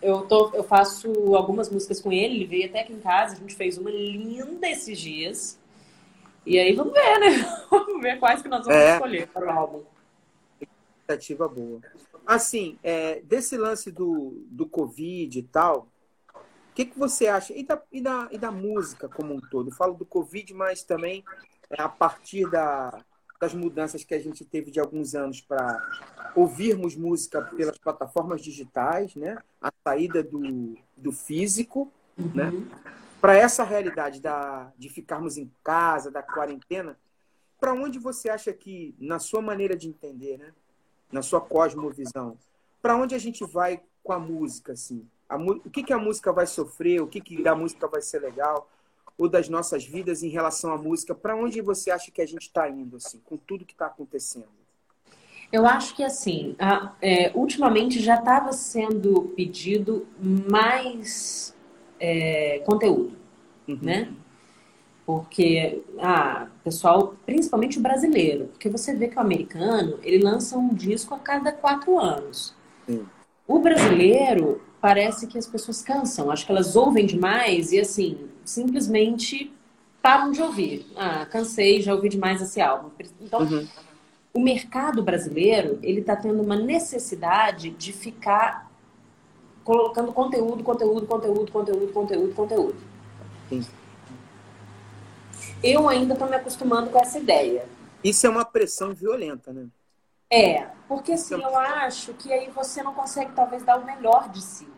eu, 0.00 0.22
tô, 0.22 0.50
eu 0.54 0.64
faço 0.64 1.34
algumas 1.34 1.70
músicas 1.70 1.98
com 2.00 2.12
ele, 2.12 2.34
ele 2.34 2.46
veio 2.46 2.66
até 2.66 2.80
aqui 2.80 2.92
em 2.92 3.00
casa, 3.00 3.34
a 3.34 3.38
gente 3.38 3.54
fez 3.54 3.78
uma 3.78 3.90
linda 3.90 4.68
esses 4.68 4.98
dias. 4.98 5.58
E 6.46 6.58
aí 6.58 6.74
vamos 6.74 6.92
ver, 6.92 7.18
né? 7.20 7.28
Vamos 7.70 8.02
ver 8.02 8.18
quais 8.18 8.42
que 8.42 8.48
nós 8.48 8.64
vamos 8.66 8.80
é. 8.80 8.94
escolher 8.94 9.28
para 9.28 9.46
o 9.46 9.50
álbum. 9.50 9.82
Expectativa 10.60 11.48
boa. 11.48 11.80
Assim, 12.26 12.78
é, 12.82 13.20
desse 13.22 13.56
lance 13.56 13.90
do, 13.90 14.44
do 14.46 14.66
Covid 14.66 15.38
e 15.38 15.42
tal, 15.42 15.88
o 16.34 16.74
que, 16.74 16.84
que 16.84 16.98
você 16.98 17.28
acha? 17.28 17.52
E 17.54 17.62
da, 17.62 17.80
e, 17.90 18.00
da, 18.00 18.28
e 18.30 18.38
da 18.38 18.50
música 18.50 19.08
como 19.08 19.34
um 19.34 19.40
todo? 19.40 19.70
Eu 19.70 19.74
falo 19.74 19.94
do 19.94 20.04
Covid, 20.04 20.52
mas 20.54 20.82
também 20.82 21.24
é, 21.70 21.80
a 21.80 21.88
partir 21.88 22.48
da, 22.50 23.02
das 23.40 23.54
mudanças 23.54 24.04
que 24.04 24.14
a 24.14 24.18
gente 24.18 24.44
teve 24.44 24.70
de 24.70 24.80
alguns 24.80 25.14
anos 25.14 25.40
para 25.40 25.78
ouvirmos 26.34 26.96
música 26.96 27.42
pelas 27.42 27.78
plataformas 27.78 28.42
digitais, 28.42 29.14
né? 29.14 29.38
A 29.60 29.72
saída 29.86 30.22
do, 30.22 30.76
do 30.96 31.12
físico, 31.12 31.92
né? 32.16 32.48
uhum. 32.48 32.60
né? 32.60 32.94
Para 33.24 33.38
essa 33.38 33.64
realidade 33.64 34.20
da, 34.20 34.70
de 34.76 34.90
ficarmos 34.90 35.38
em 35.38 35.50
casa, 35.64 36.10
da 36.10 36.22
quarentena, 36.22 36.94
para 37.58 37.72
onde 37.72 37.98
você 37.98 38.28
acha 38.28 38.52
que, 38.52 38.94
na 38.98 39.18
sua 39.18 39.40
maneira 39.40 39.74
de 39.74 39.88
entender, 39.88 40.36
né? 40.36 40.52
na 41.10 41.22
sua 41.22 41.40
cosmovisão, 41.40 42.36
para 42.82 42.94
onde 42.94 43.14
a 43.14 43.18
gente 43.18 43.42
vai 43.42 43.80
com 44.02 44.12
a 44.12 44.18
música? 44.18 44.72
Assim? 44.72 45.08
A, 45.26 45.38
o 45.38 45.70
que, 45.70 45.82
que 45.82 45.92
a 45.94 45.98
música 45.98 46.34
vai 46.34 46.46
sofrer? 46.46 47.00
O 47.00 47.06
que, 47.06 47.18
que 47.18 47.42
da 47.42 47.54
música 47.54 47.88
vai 47.88 48.02
ser 48.02 48.18
legal? 48.18 48.68
Ou 49.16 49.26
das 49.26 49.48
nossas 49.48 49.86
vidas 49.86 50.22
em 50.22 50.28
relação 50.28 50.70
à 50.70 50.76
música? 50.76 51.14
Para 51.14 51.34
onde 51.34 51.62
você 51.62 51.90
acha 51.90 52.10
que 52.10 52.20
a 52.20 52.26
gente 52.26 52.42
está 52.42 52.68
indo, 52.68 52.98
assim, 52.98 53.22
com 53.24 53.38
tudo 53.38 53.64
que 53.64 53.72
está 53.72 53.86
acontecendo? 53.86 54.52
Eu 55.50 55.64
acho 55.64 55.96
que 55.96 56.04
assim, 56.04 56.54
é, 57.00 57.32
ultimamente 57.34 58.02
já 58.02 58.16
estava 58.16 58.52
sendo 58.52 59.32
pedido 59.34 60.06
mais 60.20 61.53
é, 62.04 62.58
conteúdo, 62.66 63.16
uhum. 63.66 63.78
né? 63.80 64.08
Porque, 65.06 65.82
ah, 65.98 66.48
pessoal, 66.62 67.14
principalmente 67.24 67.78
o 67.78 67.82
brasileiro, 67.82 68.46
porque 68.46 68.68
você 68.68 68.94
vê 68.94 69.08
que 69.08 69.16
o 69.16 69.20
americano, 69.20 69.98
ele 70.02 70.22
lança 70.22 70.58
um 70.58 70.74
disco 70.74 71.14
a 71.14 71.18
cada 71.18 71.50
quatro 71.50 71.98
anos. 71.98 72.54
Uhum. 72.86 73.04
O 73.46 73.58
brasileiro, 73.58 74.62
parece 74.80 75.26
que 75.26 75.38
as 75.38 75.46
pessoas 75.46 75.82
cansam, 75.82 76.30
acho 76.30 76.44
que 76.44 76.52
elas 76.52 76.76
ouvem 76.76 77.06
demais 77.06 77.72
e, 77.72 77.80
assim, 77.80 78.18
simplesmente 78.44 79.52
param 80.02 80.30
de 80.30 80.42
ouvir. 80.42 80.86
Ah, 80.96 81.26
cansei, 81.26 81.80
já 81.80 81.94
ouvi 81.94 82.10
demais 82.10 82.40
esse 82.40 82.60
álbum. 82.60 82.90
Então, 83.20 83.40
uhum. 83.40 83.66
o 84.32 84.40
mercado 84.40 85.02
brasileiro, 85.02 85.78
ele 85.82 86.00
está 86.00 86.16
tendo 86.16 86.42
uma 86.42 86.56
necessidade 86.56 87.70
de 87.70 87.92
ficar 87.92 88.63
colocando 89.64 90.12
conteúdo, 90.12 90.62
conteúdo, 90.62 91.06
conteúdo, 91.06 91.50
conteúdo, 91.50 91.92
conteúdo, 91.92 92.34
conteúdo. 92.34 92.76
Sim. 93.48 93.66
Eu 95.62 95.88
ainda 95.88 96.12
estou 96.12 96.28
me 96.28 96.36
acostumando 96.36 96.90
com 96.90 96.98
essa 96.98 97.18
ideia. 97.18 97.66
Isso 98.02 98.26
é 98.26 98.30
uma 98.30 98.44
pressão 98.44 98.94
violenta, 98.94 99.52
né? 99.52 99.66
É, 100.30 100.66
porque 100.86 101.12
assim, 101.12 101.34
eu 101.34 101.56
acho 101.56 102.12
que 102.14 102.32
aí 102.32 102.50
você 102.50 102.82
não 102.82 102.92
consegue 102.92 103.32
talvez 103.32 103.62
dar 103.62 103.78
o 103.78 103.84
melhor 103.84 104.28
de 104.28 104.42
si. 104.42 104.68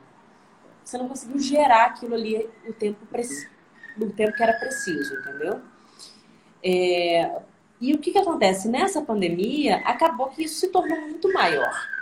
Você 0.84 0.96
não 0.96 1.08
conseguiu 1.08 1.40
gerar 1.40 1.86
aquilo 1.86 2.14
ali 2.14 2.48
o 2.68 2.72
tempo, 2.72 3.00
no 3.96 4.10
tempo 4.10 4.36
que 4.36 4.42
era 4.42 4.52
preciso, 4.52 5.14
entendeu? 5.14 5.60
É... 6.62 7.42
E 7.80 7.92
o 7.92 7.98
que, 7.98 8.12
que 8.12 8.18
acontece? 8.18 8.68
Nessa 8.68 9.02
pandemia, 9.02 9.78
acabou 9.78 10.28
que 10.28 10.44
isso 10.44 10.60
se 10.60 10.68
tornou 10.68 10.98
muito 11.00 11.30
maior 11.32 11.95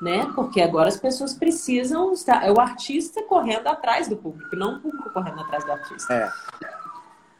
né? 0.00 0.30
Porque 0.34 0.60
agora 0.60 0.88
as 0.88 0.96
pessoas 0.96 1.34
precisam 1.34 2.12
estar. 2.12 2.44
É 2.44 2.50
o 2.50 2.60
artista 2.60 3.22
correndo 3.22 3.66
atrás 3.66 4.08
do 4.08 4.16
público, 4.16 4.56
não 4.56 4.76
o 4.76 4.80
público 4.80 5.10
correndo 5.10 5.40
atrás 5.40 5.64
do 5.64 5.72
artista. 5.72 6.14
É. 6.14 6.32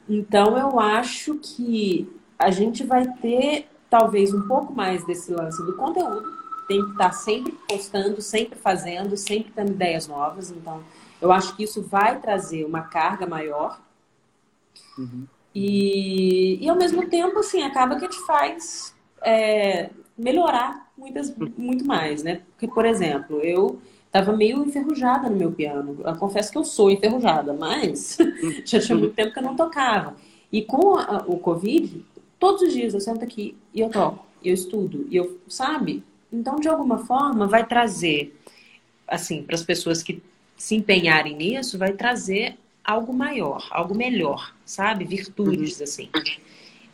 Então 0.09 0.59
eu 0.59 0.79
acho 0.79 1.37
que 1.37 2.11
a 2.39 2.51
gente 2.51 2.85
vai 2.85 3.07
ter 3.19 3.69
talvez 3.89 4.33
um 4.33 4.47
pouco 4.47 4.73
mais 4.73 5.05
desse 5.05 5.33
lance 5.33 5.63
do 5.65 5.75
conteúdo. 5.75 6.39
Tem 6.69 6.85
que 6.85 6.93
estar 6.93 7.13
sempre 7.13 7.53
postando, 7.69 8.23
sempre 8.23 8.59
fazendo, 8.59 9.17
sempre 9.17 9.53
tendo 9.53 9.73
ideias 9.73 10.07
novas. 10.07 10.51
Então, 10.51 10.83
eu 11.21 11.33
acho 11.33 11.57
que 11.57 11.65
isso 11.65 11.83
vai 11.83 12.21
trazer 12.21 12.65
uma 12.65 12.83
carga 12.83 13.27
maior. 13.27 13.81
Uhum. 14.97 15.27
E, 15.53 16.65
e 16.65 16.69
ao 16.69 16.77
mesmo 16.77 17.09
tempo, 17.09 17.41
assim, 17.41 17.63
acaba 17.65 17.97
que 17.97 18.03
gente 18.03 18.25
faz 18.25 18.95
é, 19.21 19.91
melhorar 20.17 20.90
muitas, 21.01 21.35
muito 21.57 21.85
mais, 21.85 22.23
né? 22.23 22.43
Porque, 22.53 22.69
por 22.69 22.85
exemplo, 22.85 23.41
eu 23.41 23.81
estava 24.07 24.37
meio 24.37 24.63
enferrujada 24.65 25.31
no 25.31 25.37
meu 25.37 25.51
piano. 25.51 25.99
Eu 26.05 26.17
confesso 26.17 26.53
que 26.53 26.59
eu 26.59 26.65
sou 26.65 26.91
enferrujada, 26.91 27.55
mas 27.55 28.19
já 28.65 28.79
tinha 28.79 28.97
muito 28.97 29.15
tempo 29.15 29.33
que 29.33 29.39
eu 29.39 29.43
não 29.43 29.57
tocava. 29.57 30.15
E 30.53 30.63
com 30.63 30.97
a, 30.97 31.25
o 31.27 31.39
Covid, 31.39 32.05
todos 32.39 32.63
os 32.63 32.73
dias 32.73 32.93
eu 32.93 33.01
sento 33.01 33.25
aqui 33.25 33.57
e 33.73 33.81
eu 33.81 33.89
toco, 33.89 34.27
e 34.43 34.49
eu 34.49 34.55
estudo, 34.55 35.07
e 35.11 35.17
eu, 35.17 35.39
sabe? 35.49 36.05
Então, 36.33 36.57
de 36.57 36.69
alguma 36.69 36.99
forma, 36.99 37.47
vai 37.47 37.67
trazer 37.67 38.37
assim, 39.11 39.43
para 39.43 39.57
as 39.57 39.65
pessoas 39.65 40.03
que 40.03 40.23
se 40.57 40.77
empenharem 40.77 41.37
nisso, 41.37 41.77
vai 41.77 41.93
trazer 41.93 42.57
algo 42.85 43.13
maior, 43.13 43.67
algo 43.71 43.95
melhor, 43.95 44.55
sabe? 44.65 45.05
Virtudes, 45.05 45.79
uhum. 45.79 45.85
assim. 45.85 46.09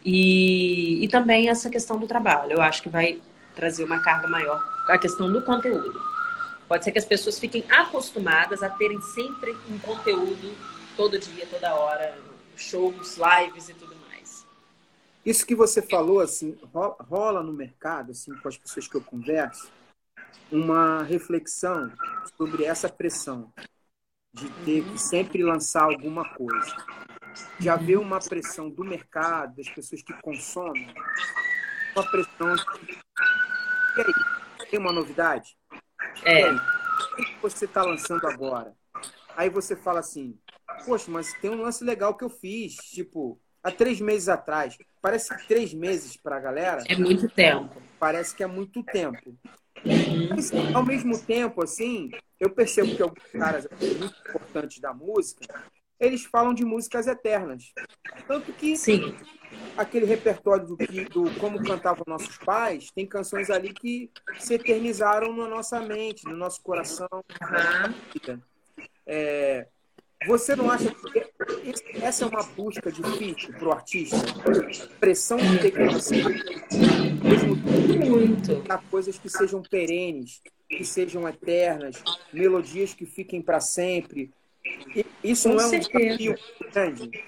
E, 0.05 1.05
e 1.05 1.09
também 1.09 1.49
essa 1.49 1.69
questão 1.69 1.99
do 1.99 2.07
trabalho. 2.07 2.53
Eu 2.53 2.63
acho 2.63 2.83
que 2.83 2.89
vai 2.89 3.19
trazer 3.57 3.83
uma 3.83 4.01
carga 4.01 4.29
maior. 4.29 4.63
A 4.87 4.97
questão 4.97 5.33
do 5.33 5.43
conteúdo. 5.43 6.01
Pode 6.69 6.85
ser 6.85 6.93
que 6.93 6.99
as 6.99 7.05
pessoas 7.05 7.39
fiquem 7.39 7.65
acostumadas 7.71 8.63
a 8.63 8.69
terem 8.69 9.01
sempre 9.01 9.57
um 9.69 9.79
conteúdo 9.79 10.55
todo 10.97 11.19
dia, 11.19 11.47
toda 11.47 11.75
hora, 11.75 12.17
shows, 12.57 13.19
lives 13.19 13.69
e 13.69 13.75
tudo 13.75 13.97
mais. 14.09 14.47
Isso 15.25 15.47
que 15.47 15.55
você 15.55 15.83
falou, 15.83 16.21
assim, 16.21 16.57
rola 16.73 17.43
no 17.43 17.53
mercado, 17.53 18.13
assim, 18.13 18.35
com 18.37 18.49
as 18.49 18.57
pessoas 18.57 18.87
que 18.87 18.97
eu 18.97 19.01
converso, 19.01 19.69
uma 20.51 21.03
reflexão 21.03 21.93
sobre 22.37 22.65
essa 22.65 22.89
pressão 22.89 23.53
de 24.33 24.49
ter 24.65 24.85
que 24.85 24.99
sempre 24.99 25.43
lançar 25.43 25.85
alguma 25.85 26.29
coisa. 26.35 26.77
De 27.59 27.69
haver 27.69 27.99
uma 27.99 28.19
pressão 28.19 28.71
do 28.71 28.85
mercado, 28.85 29.57
das 29.57 29.69
pessoas 29.69 30.03
que 30.03 30.13
consomem, 30.23 30.93
uma 31.95 32.11
pressão. 32.11 32.57
E 33.97 34.01
aí, 34.01 34.67
tem 34.71 34.79
uma 34.79 34.93
novidade? 34.93 35.57
É. 36.25 36.51
O 36.53 37.17
que 37.17 37.37
você 37.43 37.65
está 37.65 37.83
lançando 37.83 38.27
agora? 38.27 38.75
Aí 39.37 39.49
você 39.49 39.75
fala 39.75 40.01
assim, 40.01 40.39
poxa, 40.85 41.11
mas 41.11 41.33
tem 41.35 41.51
um 41.51 41.63
lance 41.63 41.83
legal 41.85 42.15
que 42.15 42.25
eu 42.25 42.31
fiz, 42.31 42.75
tipo, 42.77 43.41
há 43.63 43.71
três 43.71 44.01
meses 44.01 44.29
atrás. 44.29 44.77
Parece 45.01 45.35
que 45.37 45.47
três 45.47 45.73
meses 45.73 46.17
para 46.17 46.37
a 46.37 46.41
galera. 46.41 46.83
É 46.89 46.97
muito 46.97 47.29
tempo. 47.29 47.81
Parece 47.99 48.35
que 48.35 48.43
é 48.43 48.47
muito 48.47 48.83
tempo. 48.83 49.37
Mas, 50.31 50.51
ao 50.75 50.85
mesmo 50.85 51.19
tempo, 51.19 51.63
assim, 51.63 52.11
eu 52.41 52.51
percebo 52.51 52.95
que 52.97 53.03
alguns 53.03 53.31
caras 53.33 53.67
muito 53.81 54.15
importantes 54.29 54.81
da 54.81 54.93
música, 54.93 55.47
eles 55.99 56.25
falam 56.25 56.53
de 56.53 56.65
músicas 56.65 57.07
eternas. 57.07 57.73
Tanto 58.27 58.53
que 58.53 58.77
Sim. 58.77 59.17
Aquele 59.77 60.07
repertório 60.07 60.67
do, 60.67 60.77
do 60.77 61.31
Como 61.39 61.63
Cantavam 61.63 62.05
Nossos 62.07 62.39
Pais, 62.39 62.91
tem 62.91 63.07
canções 63.07 63.51
ali 63.51 63.73
que 63.73 64.11
se 64.39 64.55
eternizaram 64.55 65.35
na 65.37 65.49
nossa 65.49 65.81
mente, 65.81 66.25
no 66.25 66.37
nosso 66.37 66.63
coração. 66.63 67.09
Uhum. 67.13 68.41
É, 69.07 69.67
você 70.27 70.57
não 70.57 70.71
acha 70.71 70.91
que 70.91 72.03
essa 72.03 72.25
é 72.25 72.29
uma 72.29 72.43
busca 72.43 72.91
difícil 72.91 73.53
para 73.55 73.69
o 73.69 73.73
artista? 73.73 74.17
Pressão 74.99 75.37
de 75.37 75.59
ter 75.59 75.71
que 75.71 75.79
mesmo 77.23 77.57
muito 77.57 78.65
a 78.69 78.79
coisas 78.79 79.19
que 79.19 79.29
sejam 79.29 79.63
perenes, 79.63 80.41
que 80.69 80.85
sejam 80.85 81.29
eternas, 81.29 82.03
melodias 82.33 82.95
que 82.95 83.05
fiquem 83.05 83.43
para 83.43 83.61
sempre. 83.61 84.33
Isso 85.23 85.49
Com 85.49 85.57
não 85.57 85.65
é 85.65 85.69
certeza. 85.69 85.97
um 85.97 86.17
desafio 86.17 86.35
grande? 86.73 87.25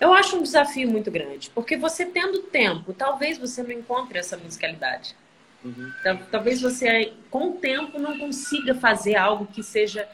Eu 0.00 0.14
acho 0.14 0.36
um 0.36 0.42
desafio 0.42 0.88
muito 0.90 1.10
grande, 1.10 1.50
porque 1.50 1.76
você 1.76 2.06
tendo 2.06 2.42
tempo, 2.44 2.94
talvez 2.94 3.36
você 3.36 3.62
não 3.62 3.70
encontre 3.70 4.18
essa 4.18 4.36
musicalidade. 4.36 5.14
Uhum. 5.62 5.92
Talvez 6.30 6.62
você, 6.62 7.12
com 7.30 7.50
o 7.50 7.52
tempo, 7.58 7.98
não 7.98 8.18
consiga 8.18 8.74
fazer 8.74 9.16
algo 9.16 9.46
que 9.46 9.62
seja 9.62 10.08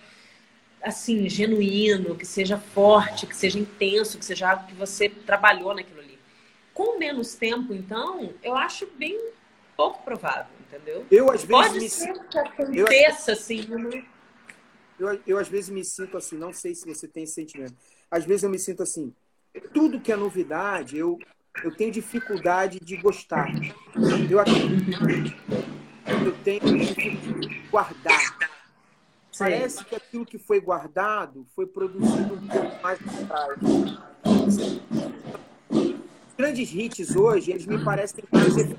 assim, 0.82 1.28
genuíno, 1.28 2.16
que 2.16 2.26
seja 2.26 2.58
forte, 2.58 3.26
que 3.26 3.36
seja 3.36 3.58
intenso, 3.58 4.18
que 4.18 4.24
seja 4.24 4.50
algo 4.50 4.66
que 4.66 4.74
você 4.74 5.08
trabalhou 5.08 5.74
naquilo 5.74 6.00
ali. 6.00 6.18
Com 6.74 6.98
menos 6.98 7.34
tempo, 7.34 7.72
então, 7.72 8.32
eu 8.42 8.54
acho 8.54 8.86
bem 8.96 9.18
pouco 9.76 10.02
provável, 10.02 10.52
entendeu? 10.60 11.06
Eu, 11.10 11.30
às 11.30 11.44
vezes, 11.44 11.48
Pode 11.48 11.78
me... 11.78 11.88
ser 11.88 12.12
que 12.28 12.38
aconteça, 12.38 13.32
assim, 13.32 13.62
no... 13.62 13.90
eu, 14.98 15.20
eu, 15.26 15.38
às 15.38 15.48
vezes, 15.48 15.70
me 15.70 15.84
sinto 15.84 16.16
assim, 16.16 16.36
não 16.36 16.52
sei 16.52 16.74
se 16.74 16.86
você 16.86 17.08
tem 17.08 17.24
esse 17.24 17.34
sentimento. 17.34 17.74
Às 18.10 18.24
vezes, 18.24 18.42
eu 18.42 18.50
me 18.50 18.58
sinto 18.58 18.82
assim, 18.82 19.12
tudo 19.60 20.00
que 20.00 20.12
é 20.12 20.16
novidade, 20.16 20.96
eu, 20.96 21.18
eu 21.62 21.74
tenho 21.74 21.92
dificuldade 21.92 22.78
de 22.80 22.96
gostar. 22.96 23.48
Eu, 23.94 24.38
eu 26.24 26.32
tenho 26.44 26.60
dificuldade 26.60 27.40
de 27.40 27.60
guardar 27.70 28.36
Parece 29.38 29.84
que 29.84 29.94
aquilo 29.94 30.24
que 30.24 30.38
foi 30.38 30.60
guardado 30.60 31.46
foi 31.54 31.66
produzido 31.66 32.34
um 32.34 32.46
pouco 32.46 32.82
mais 32.82 32.98
atrás. 33.00 33.58
Os 36.28 36.34
grandes 36.36 36.72
hits 36.72 37.14
hoje, 37.14 37.50
eles 37.50 37.66
me 37.66 37.84
parecem 37.84 38.24
mais 38.32 38.56
uhum. 38.56 38.76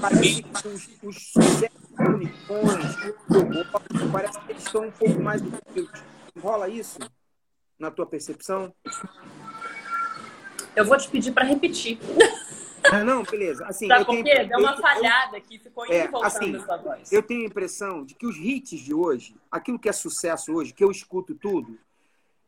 Parece 0.00 0.42
que 0.42 0.68
os, 0.68 0.88
os 1.02 1.32
sucessos 1.32 1.80
unicões, 1.98 2.96
parece 4.12 4.40
que 4.40 4.52
eles 4.52 4.62
estão 4.62 4.88
um 4.88 4.90
pouco 4.90 5.22
mais 5.22 5.42
Rola 6.38 6.68
isso 6.68 6.98
na 7.78 7.90
tua 7.90 8.06
percepção? 8.06 8.74
Eu 10.74 10.84
vou 10.84 10.96
te 10.96 11.08
pedir 11.08 11.32
para 11.32 11.44
repetir. 11.44 11.98
Ah, 12.92 13.02
não, 13.02 13.22
beleza. 13.22 13.64
Assim, 13.66 13.86
Sabe 13.86 14.04
por 14.04 14.22
quê? 14.22 14.44
Deu 14.44 14.58
uma 14.58 14.76
falhada 14.76 15.36
aqui, 15.36 15.58
ficou 15.58 15.86
é, 15.86 16.06
voltando 16.06 16.26
assim, 16.26 16.56
essa 16.56 16.76
voz. 16.76 17.10
Eu 17.10 17.22
tenho 17.22 17.42
a 17.42 17.46
impressão 17.46 18.04
de 18.04 18.14
que 18.14 18.26
os 18.26 18.36
hits 18.36 18.78
de 18.80 18.92
hoje, 18.92 19.34
aquilo 19.50 19.78
que 19.78 19.88
é 19.88 19.92
sucesso 19.92 20.52
hoje, 20.52 20.74
que 20.74 20.84
eu 20.84 20.90
escuto 20.90 21.34
tudo, 21.34 21.78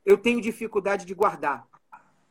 eu 0.04 0.18
tenho 0.18 0.40
dificuldade 0.40 1.06
de 1.06 1.14
guardar. 1.14 1.66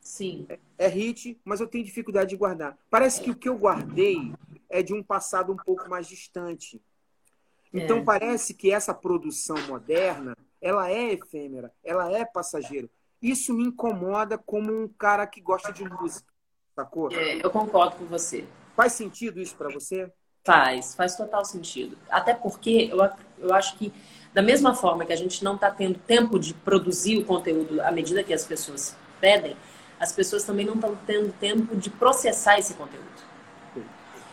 Sim. 0.00 0.46
É, 0.48 0.58
é 0.78 0.88
hit, 0.88 1.38
mas 1.44 1.60
eu 1.60 1.66
tenho 1.66 1.84
dificuldade 1.84 2.30
de 2.30 2.36
guardar. 2.36 2.78
Parece 2.88 3.20
que 3.20 3.30
o 3.30 3.34
que 3.34 3.48
eu 3.48 3.56
guardei 3.56 4.32
é 4.70 4.82
de 4.82 4.94
um 4.94 5.02
passado 5.02 5.52
um 5.52 5.56
pouco 5.56 5.88
mais 5.90 6.06
distante. 6.06 6.80
Então 7.72 7.98
é. 7.98 8.04
parece 8.04 8.54
que 8.54 8.70
essa 8.70 8.94
produção 8.94 9.56
moderna, 9.66 10.36
ela 10.60 10.90
é 10.90 11.12
efêmera, 11.12 11.72
ela 11.84 12.10
é 12.10 12.24
passageira. 12.24 12.88
Isso 13.20 13.52
me 13.52 13.64
incomoda 13.64 14.36
como 14.36 14.72
um 14.72 14.88
cara 14.88 15.26
que 15.26 15.40
gosta 15.40 15.72
de 15.72 15.84
música. 15.84 16.30
Sacou? 16.74 17.10
É, 17.12 17.44
eu 17.44 17.50
concordo 17.50 17.96
com 17.96 18.04
você. 18.04 18.46
Faz 18.74 18.92
sentido 18.92 19.40
isso 19.40 19.56
para 19.56 19.70
você? 19.70 20.12
Faz, 20.44 20.94
faz 20.94 21.16
total 21.16 21.44
sentido. 21.44 21.96
Até 22.10 22.34
porque 22.34 22.90
eu, 22.92 22.98
eu 23.38 23.54
acho 23.54 23.76
que, 23.78 23.92
da 24.32 24.42
mesma 24.42 24.74
forma 24.74 25.04
que 25.04 25.12
a 25.12 25.16
gente 25.16 25.42
não 25.42 25.54
está 25.54 25.70
tendo 25.70 25.98
tempo 25.98 26.38
de 26.38 26.52
produzir 26.52 27.18
o 27.18 27.24
conteúdo 27.24 27.80
à 27.80 27.90
medida 27.90 28.22
que 28.22 28.34
as 28.34 28.44
pessoas 28.44 28.96
pedem, 29.20 29.56
as 29.98 30.12
pessoas 30.12 30.44
também 30.44 30.66
não 30.66 30.74
estão 30.74 30.94
tendo 31.06 31.32
tempo 31.32 31.74
de 31.74 31.88
processar 31.88 32.58
esse 32.58 32.74
conteúdo. 32.74 33.06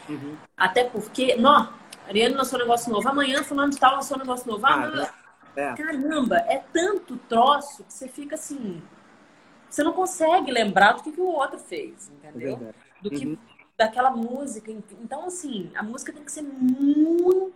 Uhum. 0.09 0.35
Até 0.57 0.83
porque, 0.83 1.35
não, 1.37 1.73
Ariane 2.07 2.35
lançou 2.35 2.59
um 2.59 2.61
negócio 2.61 2.91
novo, 2.91 3.07
amanhã 3.07 3.43
fulano 3.43 3.71
de 3.71 3.79
tal 3.79 3.95
lançou 3.95 4.17
um 4.17 4.19
negócio 4.19 4.45
novo. 4.45 4.65
Ah, 4.65 5.09
é. 5.55 5.73
Caramba, 5.73 6.37
é 6.37 6.63
tanto 6.71 7.17
troço 7.17 7.83
que 7.83 7.93
você 7.93 8.07
fica 8.07 8.35
assim, 8.35 8.81
você 9.69 9.83
não 9.83 9.93
consegue 9.93 10.51
lembrar 10.51 10.93
do 10.93 11.03
que, 11.03 11.11
que 11.11 11.21
o 11.21 11.25
outro 11.25 11.59
fez, 11.59 12.09
entendeu? 12.09 12.59
É 12.79 12.83
do 13.03 13.09
que 13.11 13.27
uhum. 13.27 13.37
daquela 13.77 14.09
música. 14.09 14.71
Então, 14.71 15.25
assim, 15.25 15.69
a 15.75 15.83
música 15.83 16.13
tem 16.13 16.23
que 16.23 16.31
ser 16.31 16.41
muito 16.41 17.53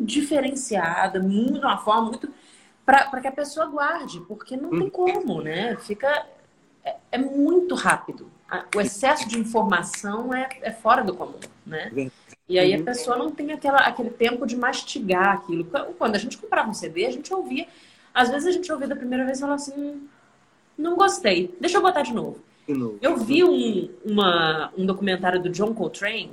diferenciada, 0.00 1.20
muito, 1.20 1.54
de 1.54 1.66
uma 1.66 1.78
forma 1.78 2.10
muito. 2.10 2.32
para 2.84 3.20
que 3.20 3.28
a 3.28 3.32
pessoa 3.32 3.66
guarde, 3.66 4.20
porque 4.20 4.56
não 4.56 4.70
uhum. 4.70 4.78
tem 4.78 4.90
como, 4.90 5.42
né? 5.42 5.76
Fica. 5.76 6.26
É, 6.84 6.96
é, 7.12 7.18
muito 7.18 7.74
rápido. 7.74 8.30
O 8.74 8.80
excesso 8.80 9.28
de 9.28 9.38
informação 9.38 10.32
é, 10.32 10.48
é 10.62 10.70
fora 10.70 11.02
do 11.02 11.14
comum, 11.14 11.38
né? 11.66 11.90
E 12.48 12.58
aí 12.58 12.74
a 12.74 12.82
pessoa 12.82 13.16
não 13.16 13.30
tem 13.32 13.50
aquela, 13.50 13.78
aquele 13.78 14.10
tempo 14.10 14.46
de 14.46 14.56
mastigar 14.56 15.34
aquilo. 15.34 15.64
Quando 15.98 16.14
a 16.14 16.18
gente 16.18 16.38
comprava 16.38 16.70
um 16.70 16.74
CD, 16.74 17.06
a 17.06 17.10
gente 17.10 17.32
ouvia. 17.34 17.66
Às 18.14 18.30
vezes 18.30 18.46
a 18.46 18.52
gente 18.52 18.70
ouvia 18.70 18.86
da 18.86 18.94
primeira 18.94 19.24
vez 19.24 19.38
e 19.38 19.40
falava 19.40 19.60
assim, 19.60 20.08
não 20.78 20.96
gostei. 20.96 21.54
Deixa 21.60 21.78
eu 21.78 21.82
botar 21.82 22.02
de 22.02 22.14
novo. 22.14 22.38
De 22.66 22.72
novo. 22.72 22.98
Eu 23.02 23.16
vi 23.16 23.42
um, 23.42 23.90
uma, 24.04 24.72
um 24.76 24.86
documentário 24.86 25.42
do 25.42 25.50
John 25.50 25.74
Coltrane. 25.74 26.32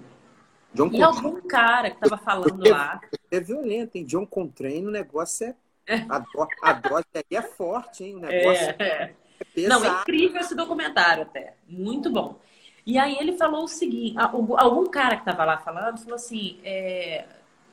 John 0.74 0.88
e 0.88 1.00
Coltrane. 1.00 1.16
algum 1.16 1.42
cara 1.48 1.92
que 1.92 2.00
tava 2.00 2.18
falando 2.18 2.66
é, 2.66 2.72
lá. 2.72 3.02
É 3.32 3.40
violento, 3.40 3.98
hein? 3.98 4.06
John 4.06 4.26
Coltrane, 4.26 4.86
o 4.86 4.92
negócio 4.92 5.48
é. 5.48 5.96
é. 5.96 6.06
A, 6.08 6.20
do, 6.20 6.48
a 6.62 6.74
dose 6.74 7.06
aí 7.16 7.24
é 7.32 7.42
forte, 7.42 8.04
hein? 8.04 8.16
O 8.16 8.20
negócio 8.20 8.76
é, 8.80 8.84
é. 8.84 9.14
É 9.40 9.68
Não, 9.68 9.84
é 9.84 10.02
incrível 10.02 10.40
esse 10.40 10.56
documentário 10.56 11.24
até. 11.24 11.56
Muito 11.68 12.10
bom. 12.10 12.40
E 12.86 12.98
aí 12.98 13.18
ele 13.20 13.34
falou 13.34 13.64
o 13.64 13.68
seguinte: 13.68 14.16
algum 14.18 14.86
cara 14.88 15.18
que 15.18 15.26
tava 15.26 15.46
lá 15.46 15.58
falando 15.58 15.98
falou 16.00 16.16
assim: 16.16 16.60
é, 16.64 17.26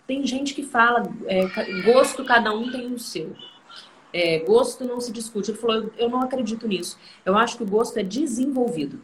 tem 0.07 0.27
gente 0.27 0.55
que 0.55 0.63
fala, 0.63 1.03
é, 1.27 1.43
gosto 1.83 2.25
cada 2.25 2.53
um 2.53 2.71
tem 2.71 2.93
o 2.93 2.99
seu. 2.99 3.35
É, 4.13 4.41
gosto 4.41 4.85
não 4.85 5.01
se 5.01 5.13
discute. 5.13 5.53
Ele 5.53 5.59
falou, 5.59 5.91
eu 5.97 6.09
não 6.09 6.21
acredito 6.21 6.67
nisso. 6.67 6.99
Eu 7.25 7.37
acho 7.37 7.57
que 7.57 7.63
o 7.63 7.67
gosto 7.67 7.97
é 7.97 8.03
desenvolvido. 8.03 9.01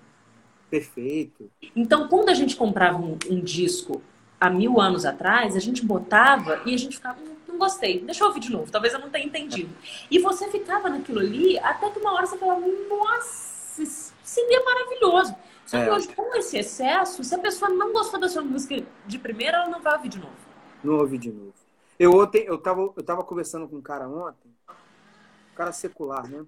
Perfeito. 0.68 1.48
Então, 1.76 2.08
quando 2.08 2.28
a 2.28 2.34
gente 2.34 2.56
comprava 2.56 2.98
um, 2.98 3.16
um 3.30 3.40
disco 3.40 4.02
há 4.40 4.50
mil 4.50 4.80
anos 4.80 5.04
atrás, 5.04 5.56
a 5.56 5.60
gente 5.60 5.84
botava 5.84 6.60
e 6.64 6.74
a 6.74 6.78
gente 6.78 6.96
ficava, 6.96 7.18
hum, 7.20 7.36
não 7.48 7.58
gostei, 7.58 8.00
deixa 8.00 8.22
eu 8.22 8.28
ouvir 8.28 8.40
de 8.40 8.52
novo, 8.52 8.70
talvez 8.70 8.92
eu 8.92 9.00
não 9.00 9.10
tenha 9.10 9.26
entendido. 9.26 9.74
E 10.10 10.18
você 10.18 10.50
ficava 10.50 10.88
naquilo 10.88 11.20
ali, 11.20 11.58
até 11.58 11.90
que 11.90 11.98
uma 11.98 12.12
hora 12.12 12.26
você 12.26 12.36
falava, 12.36 12.60
nossa, 12.88 13.84
CD 14.22 14.54
é 14.54 14.64
maravilhoso. 14.64 15.34
Só 15.66 15.78
que 15.78 15.88
é. 15.88 15.92
hoje, 15.92 16.08
com 16.14 16.34
esse 16.36 16.56
excesso, 16.56 17.24
se 17.24 17.34
a 17.34 17.38
pessoa 17.38 17.68
não 17.68 17.92
gostou 17.92 18.20
da 18.20 18.28
sua 18.28 18.42
música 18.42 18.80
de 19.04 19.18
primeira, 19.18 19.58
ela 19.58 19.68
não 19.68 19.82
vai 19.82 19.96
ouvir 19.96 20.08
de 20.08 20.18
novo. 20.18 20.36
Não 20.82 20.94
ouve 20.94 21.18
de 21.18 21.32
novo. 21.32 21.54
Eu 21.98 22.12
ontem, 22.12 22.44
eu 22.44 22.56
tava, 22.58 22.92
eu 22.96 23.02
tava 23.02 23.24
conversando 23.24 23.66
com 23.66 23.76
um 23.76 23.82
cara 23.82 24.08
ontem, 24.08 24.48
um 24.68 25.56
cara 25.56 25.72
secular, 25.72 26.28
né? 26.28 26.44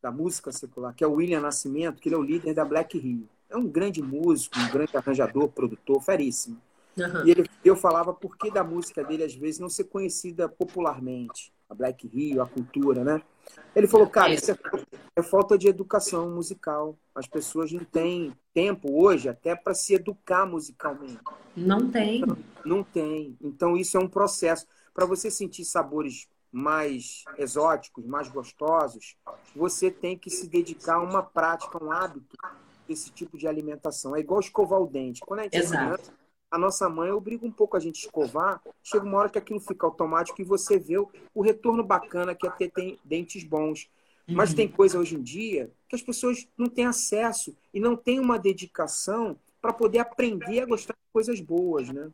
Da 0.00 0.10
música 0.10 0.50
secular, 0.52 0.94
que 0.94 1.04
é 1.04 1.06
o 1.06 1.14
William 1.14 1.40
Nascimento, 1.40 2.00
que 2.00 2.08
ele 2.08 2.14
é 2.14 2.18
o 2.18 2.22
líder 2.22 2.54
da 2.54 2.64
Black 2.64 2.96
Rio. 2.96 3.28
É 3.50 3.56
um 3.56 3.66
grande 3.66 4.00
músico, 4.00 4.58
um 4.58 4.70
grande 4.70 4.96
arranjador, 4.96 5.48
produtor, 5.48 6.00
feríssimo. 6.00 6.60
Uhum. 6.96 7.26
E 7.26 7.30
ele, 7.30 7.50
eu 7.64 7.76
falava 7.76 8.12
por 8.14 8.36
que 8.36 8.50
da 8.50 8.64
música 8.64 9.04
dele, 9.04 9.24
às 9.24 9.34
vezes, 9.34 9.60
não 9.60 9.68
ser 9.68 9.84
conhecida 9.84 10.48
popularmente. 10.48 11.52
A 11.68 11.74
Black 11.74 12.06
Rio, 12.06 12.42
a 12.42 12.46
cultura, 12.46 13.02
né? 13.02 13.20
Ele 13.74 13.86
falou, 13.86 14.08
cara, 14.08 14.32
isso 14.32 14.50
é, 14.50 14.56
é 15.16 15.22
falta 15.22 15.58
de 15.58 15.68
educação 15.68 16.30
musical. 16.30 16.96
As 17.14 17.26
pessoas 17.26 17.72
não 17.72 17.84
têm 17.84 18.32
tempo 18.54 18.88
hoje 19.02 19.28
até 19.28 19.54
para 19.54 19.74
se 19.74 19.94
educar 19.94 20.46
musicalmente. 20.46 21.18
Não 21.56 21.90
tem. 21.90 22.24
Não 22.64 22.82
tem. 22.82 23.36
Então, 23.40 23.76
isso 23.76 23.96
é 23.96 24.00
um 24.00 24.08
processo. 24.08 24.66
Para 24.94 25.04
você 25.06 25.30
sentir 25.30 25.64
sabores 25.64 26.28
mais 26.50 27.24
exóticos, 27.36 28.06
mais 28.06 28.28
gostosos, 28.28 29.16
você 29.54 29.90
tem 29.90 30.16
que 30.16 30.30
se 30.30 30.46
dedicar 30.46 30.96
a 30.96 31.02
uma 31.02 31.22
prática, 31.22 31.82
um 31.82 31.92
hábito 31.92 32.36
desse 32.88 33.10
tipo 33.10 33.36
de 33.36 33.46
alimentação. 33.46 34.16
É 34.16 34.20
igual 34.20 34.40
escovar 34.40 34.80
o 34.80 34.86
dente. 34.86 35.20
Quando 35.20 35.40
a 35.40 35.42
gente 35.42 35.56
Exato. 35.56 35.74
é 35.74 35.86
criança, 35.86 36.12
a 36.50 36.58
nossa 36.58 36.88
mãe 36.88 37.10
obriga 37.10 37.44
um 37.46 37.50
pouco 37.50 37.76
a 37.76 37.80
gente 37.80 37.96
a 37.96 38.06
escovar, 38.06 38.60
chega 38.82 39.04
uma 39.04 39.18
hora 39.18 39.28
que 39.28 39.38
aquilo 39.38 39.60
fica 39.60 39.86
automático 39.86 40.40
e 40.40 40.44
você 40.44 40.78
vê 40.78 40.98
o, 40.98 41.08
o 41.34 41.42
retorno 41.42 41.82
bacana 41.82 42.34
que 42.34 42.46
é 42.46 42.50
ter 42.50 42.70
tem, 42.70 42.98
dentes 43.04 43.44
bons. 43.44 43.88
Uhum. 44.28 44.34
Mas 44.34 44.54
tem 44.54 44.68
coisa 44.68 44.98
hoje 44.98 45.16
em 45.16 45.22
dia 45.22 45.70
que 45.88 45.96
as 45.96 46.02
pessoas 46.02 46.48
não 46.56 46.68
têm 46.68 46.86
acesso 46.86 47.56
e 47.72 47.80
não 47.80 47.96
têm 47.96 48.20
uma 48.20 48.38
dedicação 48.38 49.36
para 49.60 49.72
poder 49.72 49.98
aprender 49.98 50.60
a 50.60 50.66
gostar 50.66 50.94
de 50.94 51.12
coisas 51.12 51.40
boas, 51.40 51.88
né? 51.88 52.10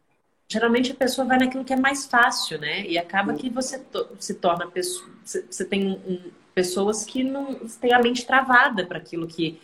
Geralmente 0.49 0.93
a 0.93 0.95
pessoa 0.95 1.27
vai 1.27 1.39
naquilo 1.39 1.65
que 1.65 1.73
é 1.73 1.77
mais 1.77 2.07
fácil, 2.07 2.59
né? 2.59 2.87
E 2.87 2.99
acaba 2.99 3.35
que 3.35 3.49
você 3.49 3.79
to 3.79 4.09
se 4.19 4.35
torna 4.35 4.71
pessoa, 4.71 5.09
você 5.25 5.65
tem 5.65 5.89
um, 5.89 6.31
pessoas 6.55 7.05
que 7.05 7.25
não 7.25 7.55
têm 7.81 7.95
a 7.95 7.99
mente 7.99 8.27
travada 8.27 8.87
para 8.87 8.99
aquilo 8.99 9.27
que 9.27 9.61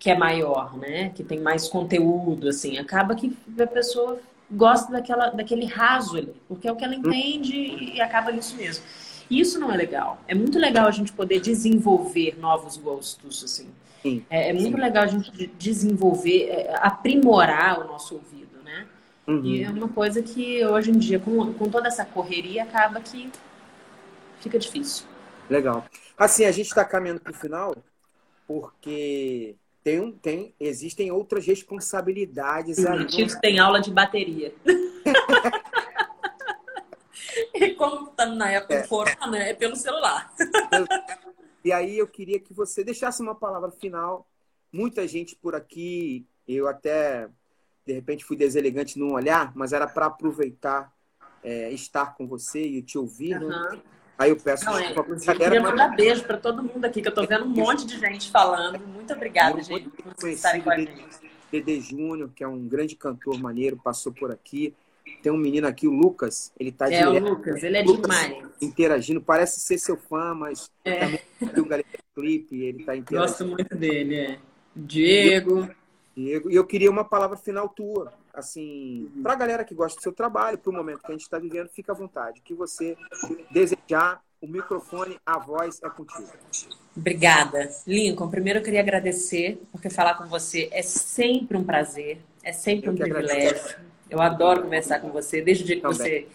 que 0.00 0.10
é 0.10 0.16
maior, 0.16 0.76
né? 0.78 1.10
Que 1.10 1.22
tem 1.22 1.38
mais 1.38 1.68
conteúdo, 1.68 2.48
assim. 2.48 2.78
Acaba 2.78 3.14
que 3.14 3.36
a 3.60 3.66
pessoa 3.66 4.18
gosta 4.50 4.90
daquela, 4.90 5.28
daquele 5.28 5.66
raso 5.66 6.16
ali, 6.16 6.34
porque 6.48 6.66
é 6.66 6.72
o 6.72 6.76
que 6.76 6.82
ela 6.82 6.94
entende 6.94 7.54
e 7.54 8.00
acaba 8.00 8.32
nisso 8.32 8.56
mesmo. 8.56 8.82
Isso 9.30 9.60
não 9.60 9.70
é 9.70 9.76
legal. 9.76 10.18
É 10.26 10.34
muito 10.34 10.58
legal 10.58 10.88
a 10.88 10.90
gente 10.90 11.12
poder 11.12 11.38
desenvolver 11.40 12.36
novos 12.40 12.78
gostos, 12.78 13.44
assim. 13.44 13.68
Sim, 14.02 14.24
é, 14.30 14.48
é, 14.48 14.52
muito 14.54 14.76
sim. 14.76 14.82
legal 14.82 15.04
a 15.04 15.06
gente 15.06 15.46
desenvolver, 15.58 16.48
é, 16.48 16.74
aprimorar 16.78 17.80
o 17.80 17.84
nosso 17.84 18.14
ouvido, 18.14 18.58
né? 18.64 18.86
Uhum. 19.28 19.44
E 19.44 19.62
é 19.62 19.68
uma 19.68 19.88
coisa 19.88 20.22
que 20.22 20.64
hoje 20.64 20.90
em 20.90 20.98
dia, 20.98 21.20
com, 21.20 21.52
com 21.52 21.68
toda 21.68 21.88
essa 21.88 22.06
correria, 22.06 22.62
acaba 22.62 23.00
que 23.02 23.30
fica 24.40 24.58
difícil. 24.58 25.04
Legal. 25.50 25.84
Assim, 26.16 26.46
a 26.46 26.50
gente 26.50 26.68
está 26.68 26.84
caminhando 26.84 27.20
para 27.20 27.32
o 27.32 27.36
final, 27.36 27.76
porque 28.46 29.54
tem, 29.82 30.12
tem, 30.12 30.54
existem 30.60 31.10
outras 31.10 31.46
responsabilidades. 31.46 32.84
Ali. 32.84 33.10
Chico 33.10 33.40
tem 33.40 33.58
aula 33.58 33.80
de 33.80 33.90
bateria. 33.90 34.54
e 37.54 37.70
como 37.74 38.10
está 38.10 38.26
na 38.26 38.50
época 38.50 38.74
é. 38.74 38.86
corona, 38.86 39.26
né? 39.26 39.50
É 39.50 39.54
pelo 39.54 39.76
celular. 39.76 40.30
e 41.64 41.72
aí 41.72 41.98
eu 41.98 42.06
queria 42.06 42.38
que 42.38 42.52
você 42.52 42.84
deixasse 42.84 43.22
uma 43.22 43.34
palavra 43.34 43.70
final. 43.70 44.28
Muita 44.72 45.08
gente 45.08 45.34
por 45.34 45.54
aqui, 45.54 46.26
eu 46.46 46.68
até 46.68 47.28
de 47.86 47.94
repente 47.94 48.24
fui 48.24 48.36
deselegante 48.36 48.98
num 48.98 49.14
olhar, 49.14 49.52
mas 49.56 49.72
era 49.72 49.86
para 49.86 50.06
aproveitar 50.06 50.92
é, 51.42 51.72
estar 51.72 52.14
com 52.14 52.26
você 52.26 52.62
e 52.62 52.82
te 52.82 52.98
ouvir. 52.98 53.40
Uhum. 53.40 53.48
Né? 53.48 53.82
Aí 54.20 54.28
eu 54.28 54.36
peço 54.36 54.66
Não, 54.66 54.78
desculpa. 54.78 55.12
É, 55.12 55.30
eu 55.32 55.38
queria 55.38 55.62
mandar 55.62 55.96
beijo 55.96 56.22
para 56.24 56.36
todo 56.36 56.62
mundo 56.62 56.84
aqui, 56.84 57.00
que 57.00 57.08
eu 57.08 57.10
estou 57.10 57.26
vendo 57.26 57.46
um 57.46 57.48
monte 57.48 57.86
de 57.86 57.98
gente 57.98 58.30
falando. 58.30 58.78
Muito 58.78 59.10
obrigada, 59.14 59.54
muito 59.54 59.66
gente, 59.66 59.88
por 59.88 60.28
estarem 60.28 60.60
com 60.60 60.70
a 60.70 60.76
gente. 60.76 61.02
Dede 61.50 61.80
Júnior, 61.80 62.30
que 62.36 62.44
é 62.44 62.46
um 62.46 62.68
grande 62.68 62.94
cantor 62.94 63.40
maneiro, 63.40 63.80
passou 63.82 64.12
por 64.12 64.30
aqui. 64.30 64.74
Tem 65.22 65.32
um 65.32 65.38
menino 65.38 65.66
aqui, 65.66 65.88
o 65.88 65.90
Lucas, 65.90 66.52
ele 66.60 66.68
está 66.68 66.92
É, 66.92 66.98
direto, 66.98 67.24
o 67.24 67.30
Lucas, 67.30 67.62
ele 67.62 67.78
é 67.78 67.82
Lucas 67.82 68.02
demais. 68.02 68.44
Interagindo, 68.60 69.22
parece 69.22 69.58
ser 69.58 69.78
seu 69.78 69.96
fã, 69.96 70.34
mas 70.34 70.70
é. 70.84 70.98
também 71.38 71.58
o 71.58 71.64
Galera 71.64 71.88
Clipe, 72.14 72.62
ele 72.62 72.80
está 72.80 72.94
interagindo. 72.94 73.26
Gosto 73.26 73.46
muito 73.46 73.74
dele, 73.74 74.16
é. 74.16 74.38
Diego. 74.76 75.66
Diego. 76.14 76.50
E 76.50 76.54
eu 76.54 76.66
queria 76.66 76.90
uma 76.90 77.04
palavra 77.04 77.38
final 77.38 77.70
tua 77.70 78.12
assim, 78.34 79.10
para 79.22 79.32
a 79.32 79.36
galera 79.36 79.64
que 79.64 79.74
gosta 79.74 79.98
do 79.98 80.02
seu 80.02 80.12
trabalho, 80.12 80.58
para 80.58 80.70
o 80.70 80.74
momento 80.74 81.00
que 81.00 81.08
a 81.08 81.12
gente 81.12 81.22
está 81.22 81.38
vivendo, 81.38 81.68
fica 81.68 81.92
à 81.92 81.94
vontade. 81.94 82.40
O 82.40 82.42
que 82.42 82.54
você 82.54 82.96
desejar, 83.50 84.22
o 84.40 84.46
microfone, 84.46 85.18
a 85.24 85.38
voz 85.38 85.80
é 85.82 85.90
contigo. 85.90 86.28
Obrigada. 86.96 87.70
Lincoln, 87.86 88.30
primeiro 88.30 88.58
eu 88.58 88.62
queria 88.62 88.80
agradecer, 88.80 89.60
porque 89.70 89.90
falar 89.90 90.14
com 90.14 90.26
você 90.26 90.68
é 90.72 90.82
sempre 90.82 91.56
um 91.56 91.64
prazer, 91.64 92.20
é 92.42 92.52
sempre 92.52 92.88
eu 92.88 92.92
um 92.92 92.96
privilégio. 92.96 93.50
Agradeço. 93.50 93.76
Eu 94.08 94.20
adoro 94.20 94.62
conversar 94.62 95.00
com 95.00 95.10
você, 95.10 95.40
desde 95.40 95.62
o 95.62 95.66
dia 95.66 95.76
que 95.76 95.82
Também. 95.82 95.96
você 95.96 96.26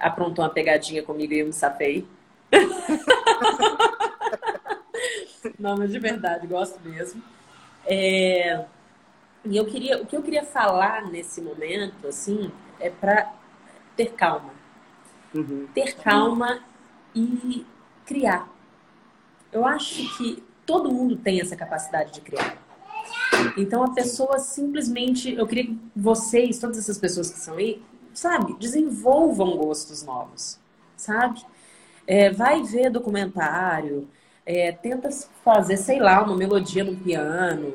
aprontou 0.00 0.44
uma 0.44 0.50
pegadinha 0.50 1.02
comigo 1.02 1.32
e 1.32 1.38
eu 1.38 1.46
me 1.46 1.52
safei. 1.52 2.04
Não, 5.58 5.76
mas 5.76 5.92
de 5.92 5.98
verdade, 5.98 6.46
gosto 6.46 6.80
mesmo. 6.80 7.22
É... 7.86 8.64
E 9.44 9.56
eu 9.56 9.64
queria, 9.66 10.00
o 10.00 10.06
que 10.06 10.16
eu 10.16 10.22
queria 10.22 10.44
falar 10.44 11.10
nesse 11.10 11.40
momento, 11.40 12.06
assim, 12.06 12.50
é 12.78 12.88
para 12.88 13.32
ter 13.96 14.12
calma. 14.12 14.50
Uhum. 15.34 15.66
Ter 15.74 15.96
calma 15.96 16.60
e 17.14 17.66
criar. 18.06 18.48
Eu 19.50 19.66
acho 19.66 20.16
que 20.16 20.42
todo 20.64 20.92
mundo 20.92 21.16
tem 21.16 21.40
essa 21.40 21.56
capacidade 21.56 22.12
de 22.12 22.20
criar. 22.20 22.56
Então 23.56 23.82
a 23.82 23.90
pessoa 23.90 24.38
simplesmente, 24.38 25.34
eu 25.34 25.46
queria 25.46 25.64
que 25.64 25.78
vocês, 25.96 26.58
todas 26.58 26.78
essas 26.78 26.98
pessoas 26.98 27.30
que 27.30 27.38
são 27.38 27.56
aí, 27.56 27.82
sabe, 28.14 28.54
desenvolvam 28.58 29.56
gostos 29.56 30.04
novos, 30.04 30.58
sabe? 30.96 31.44
É, 32.06 32.30
vai 32.30 32.62
ver 32.62 32.90
documentário, 32.90 34.08
é, 34.46 34.70
tenta 34.70 35.10
fazer, 35.44 35.76
sei 35.76 35.98
lá, 35.98 36.22
uma 36.22 36.36
melodia 36.36 36.84
no 36.84 36.96
piano. 36.96 37.74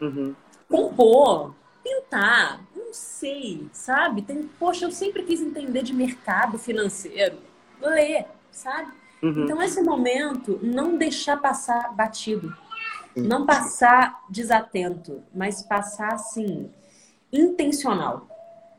Uhum 0.00 0.34
compor, 0.68 1.54
pintar, 1.82 2.60
não 2.74 2.92
sei, 2.92 3.68
sabe? 3.72 4.22
Tem, 4.22 4.48
poxa, 4.58 4.84
eu 4.84 4.90
sempre 4.90 5.22
quis 5.22 5.40
entender 5.40 5.82
de 5.82 5.94
mercado 5.94 6.58
financeiro, 6.58 7.38
ler, 7.80 8.26
sabe? 8.50 8.92
Uhum. 9.22 9.44
Então, 9.44 9.62
esse 9.62 9.82
momento, 9.82 10.58
não 10.62 10.96
deixar 10.96 11.36
passar 11.38 11.94
batido, 11.94 12.54
não 13.14 13.46
passar 13.46 14.24
desatento, 14.28 15.22
mas 15.34 15.62
passar 15.62 16.12
assim, 16.12 16.70
intencional. 17.32 18.28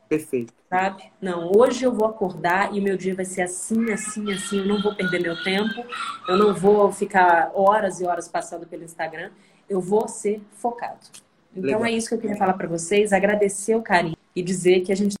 Perfeito. 0.08 0.54
Sabe? 0.70 1.04
Não, 1.20 1.50
hoje 1.54 1.84
eu 1.84 1.92
vou 1.92 2.06
acordar 2.06 2.74
e 2.74 2.80
o 2.80 2.82
meu 2.82 2.96
dia 2.96 3.14
vai 3.14 3.24
ser 3.24 3.42
assim, 3.42 3.90
assim, 3.90 4.32
assim. 4.32 4.58
Eu 4.60 4.66
não 4.66 4.82
vou 4.82 4.94
perder 4.94 5.20
meu 5.20 5.42
tempo, 5.42 5.84
eu 6.26 6.36
não 6.36 6.54
vou 6.54 6.90
ficar 6.92 7.50
horas 7.54 8.00
e 8.00 8.06
horas 8.06 8.28
passando 8.28 8.66
pelo 8.66 8.84
Instagram. 8.84 9.30
Eu 9.68 9.80
vou 9.80 10.08
ser 10.08 10.42
focado. 10.52 11.06
Então 11.58 11.80
Legal. 11.80 11.86
é 11.86 11.92
isso 11.92 12.08
que 12.08 12.14
eu 12.14 12.20
queria 12.20 12.36
falar 12.36 12.54
para 12.54 12.68
vocês, 12.68 13.12
agradecer 13.12 13.74
o 13.74 13.82
carinho 13.82 14.16
e 14.34 14.42
dizer 14.42 14.80
que 14.80 14.92
a 14.92 14.96
gente 14.96 15.14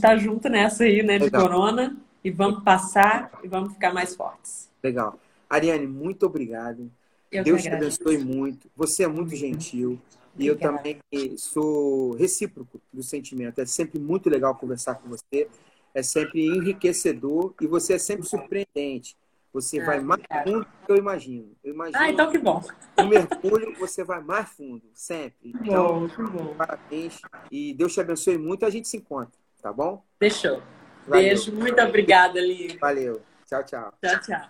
está 0.00 0.16
junto 0.16 0.48
nessa 0.48 0.84
aí, 0.84 1.02
né, 1.02 1.18
de 1.18 1.24
Legal. 1.24 1.42
corona, 1.42 1.96
e 2.24 2.30
vamos 2.30 2.64
passar 2.64 3.30
e 3.42 3.48
vamos 3.48 3.74
ficar 3.74 3.92
mais 3.92 4.16
fortes. 4.16 4.70
Legal. 4.82 5.18
Ariane, 5.48 5.86
muito 5.86 6.24
obrigado. 6.24 6.90
Eu 7.30 7.44
Deus 7.44 7.62
te 7.62 7.68
abençoe 7.68 8.18
muito. 8.18 8.70
Você 8.74 9.04
é 9.04 9.08
muito 9.08 9.36
gentil. 9.36 10.00
E 10.36 10.46
eu 10.46 10.58
também 10.58 10.98
sou 11.36 12.14
recíproco 12.14 12.80
do 12.92 13.02
sentimento. 13.02 13.60
É 13.60 13.66
sempre 13.66 14.00
muito 14.00 14.28
legal 14.28 14.54
conversar 14.54 14.96
com 14.96 15.08
você. 15.08 15.48
É 15.92 16.02
sempre 16.02 16.44
enriquecedor 16.46 17.54
e 17.60 17.66
você 17.66 17.94
é 17.94 17.98
sempre 17.98 18.26
surpreendente. 18.26 19.16
Você 19.54 19.80
ah, 19.80 19.86
vai 19.86 20.00
mais 20.00 20.20
obrigada. 20.20 20.50
fundo 20.50 20.64
do 20.64 20.86
que 20.86 20.92
eu 20.92 20.96
imagino. 20.96 21.52
Eu 21.62 21.74
imagino. 21.74 21.96
Ah, 21.96 22.10
então 22.10 22.28
que 22.28 22.38
bom. 22.38 22.60
No 22.98 23.08
mergulho, 23.08 23.78
você 23.78 24.02
vai 24.02 24.20
mais 24.20 24.48
fundo, 24.48 24.82
sempre. 24.92 25.52
Então, 25.54 26.00
bom, 26.00 26.08
que 26.08 26.22
bom. 26.24 26.54
parabéns. 26.56 27.20
E 27.52 27.72
Deus 27.72 27.94
te 27.94 28.00
abençoe 28.00 28.36
muito 28.36 28.62
e 28.62 28.66
a 28.66 28.70
gente 28.70 28.88
se 28.88 28.96
encontra, 28.96 29.38
tá 29.62 29.72
bom? 29.72 30.04
Fechou. 30.18 30.60
Valeu. 31.06 31.28
Beijo, 31.28 31.52
muito 31.52 31.80
obrigada, 31.80 32.40
Lívia. 32.40 32.78
Valeu. 32.80 33.22
Tchau, 33.46 33.62
tchau. 33.62 33.94
Tchau, 34.04 34.20
tchau. 34.22 34.48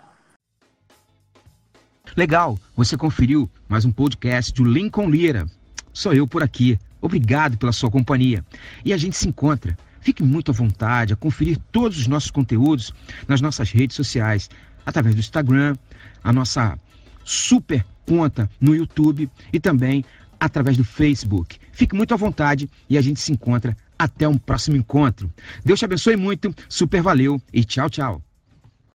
Legal, 2.16 2.59
você 2.74 2.96
conferiu 2.96 3.50
mais 3.68 3.84
um 3.84 3.92
podcast 3.92 4.55
do 4.55 4.64
Lincoln 4.64 5.11
Lira. 5.11 5.44
Sou 5.92 6.14
eu 6.14 6.26
por 6.26 6.42
aqui. 6.42 6.78
Obrigado 7.02 7.59
pela 7.59 7.72
sua 7.72 7.90
companhia. 7.90 8.42
E 8.82 8.90
a 8.90 8.96
gente 8.96 9.18
se 9.18 9.28
encontra. 9.28 9.76
Fique 10.00 10.22
muito 10.22 10.50
à 10.50 10.55
vontade 10.55 11.12
a 11.12 11.16
conferir 11.16 11.59
todos 11.70 11.98
os 11.98 12.07
nossos 12.07 12.30
conteúdos 12.30 12.94
nas 13.28 13.42
nossas 13.42 13.70
redes 13.70 13.96
sociais 13.96 14.48
através 14.85 15.14
do 15.14 15.20
Instagram, 15.20 15.76
a 16.22 16.32
nossa 16.32 16.78
super 17.24 17.85
conta 18.07 18.51
no 18.61 18.74
YouTube 18.74 19.30
e 19.53 19.61
também 19.61 20.05
através 20.39 20.76
do 20.76 20.85
Facebook. 20.85 21.59
Fique 21.72 21.95
muito 21.95 22.14
à 22.14 22.16
vontade 22.16 22.68
e 22.89 22.99
a 22.99 23.01
gente 23.01 23.20
se 23.20 23.32
encontra 23.32 23.76
Até 23.97 24.26
um 24.28 24.37
próximo 24.37 24.76
encontro. 24.76 25.32
Deus 25.64 25.78
te 25.78 25.85
abençoe 25.85 26.16
muito, 26.16 26.53
super 26.68 27.01
valeu 27.01 27.41
e 27.53 27.64
tchau, 27.64 27.89
tchau. 27.89 28.24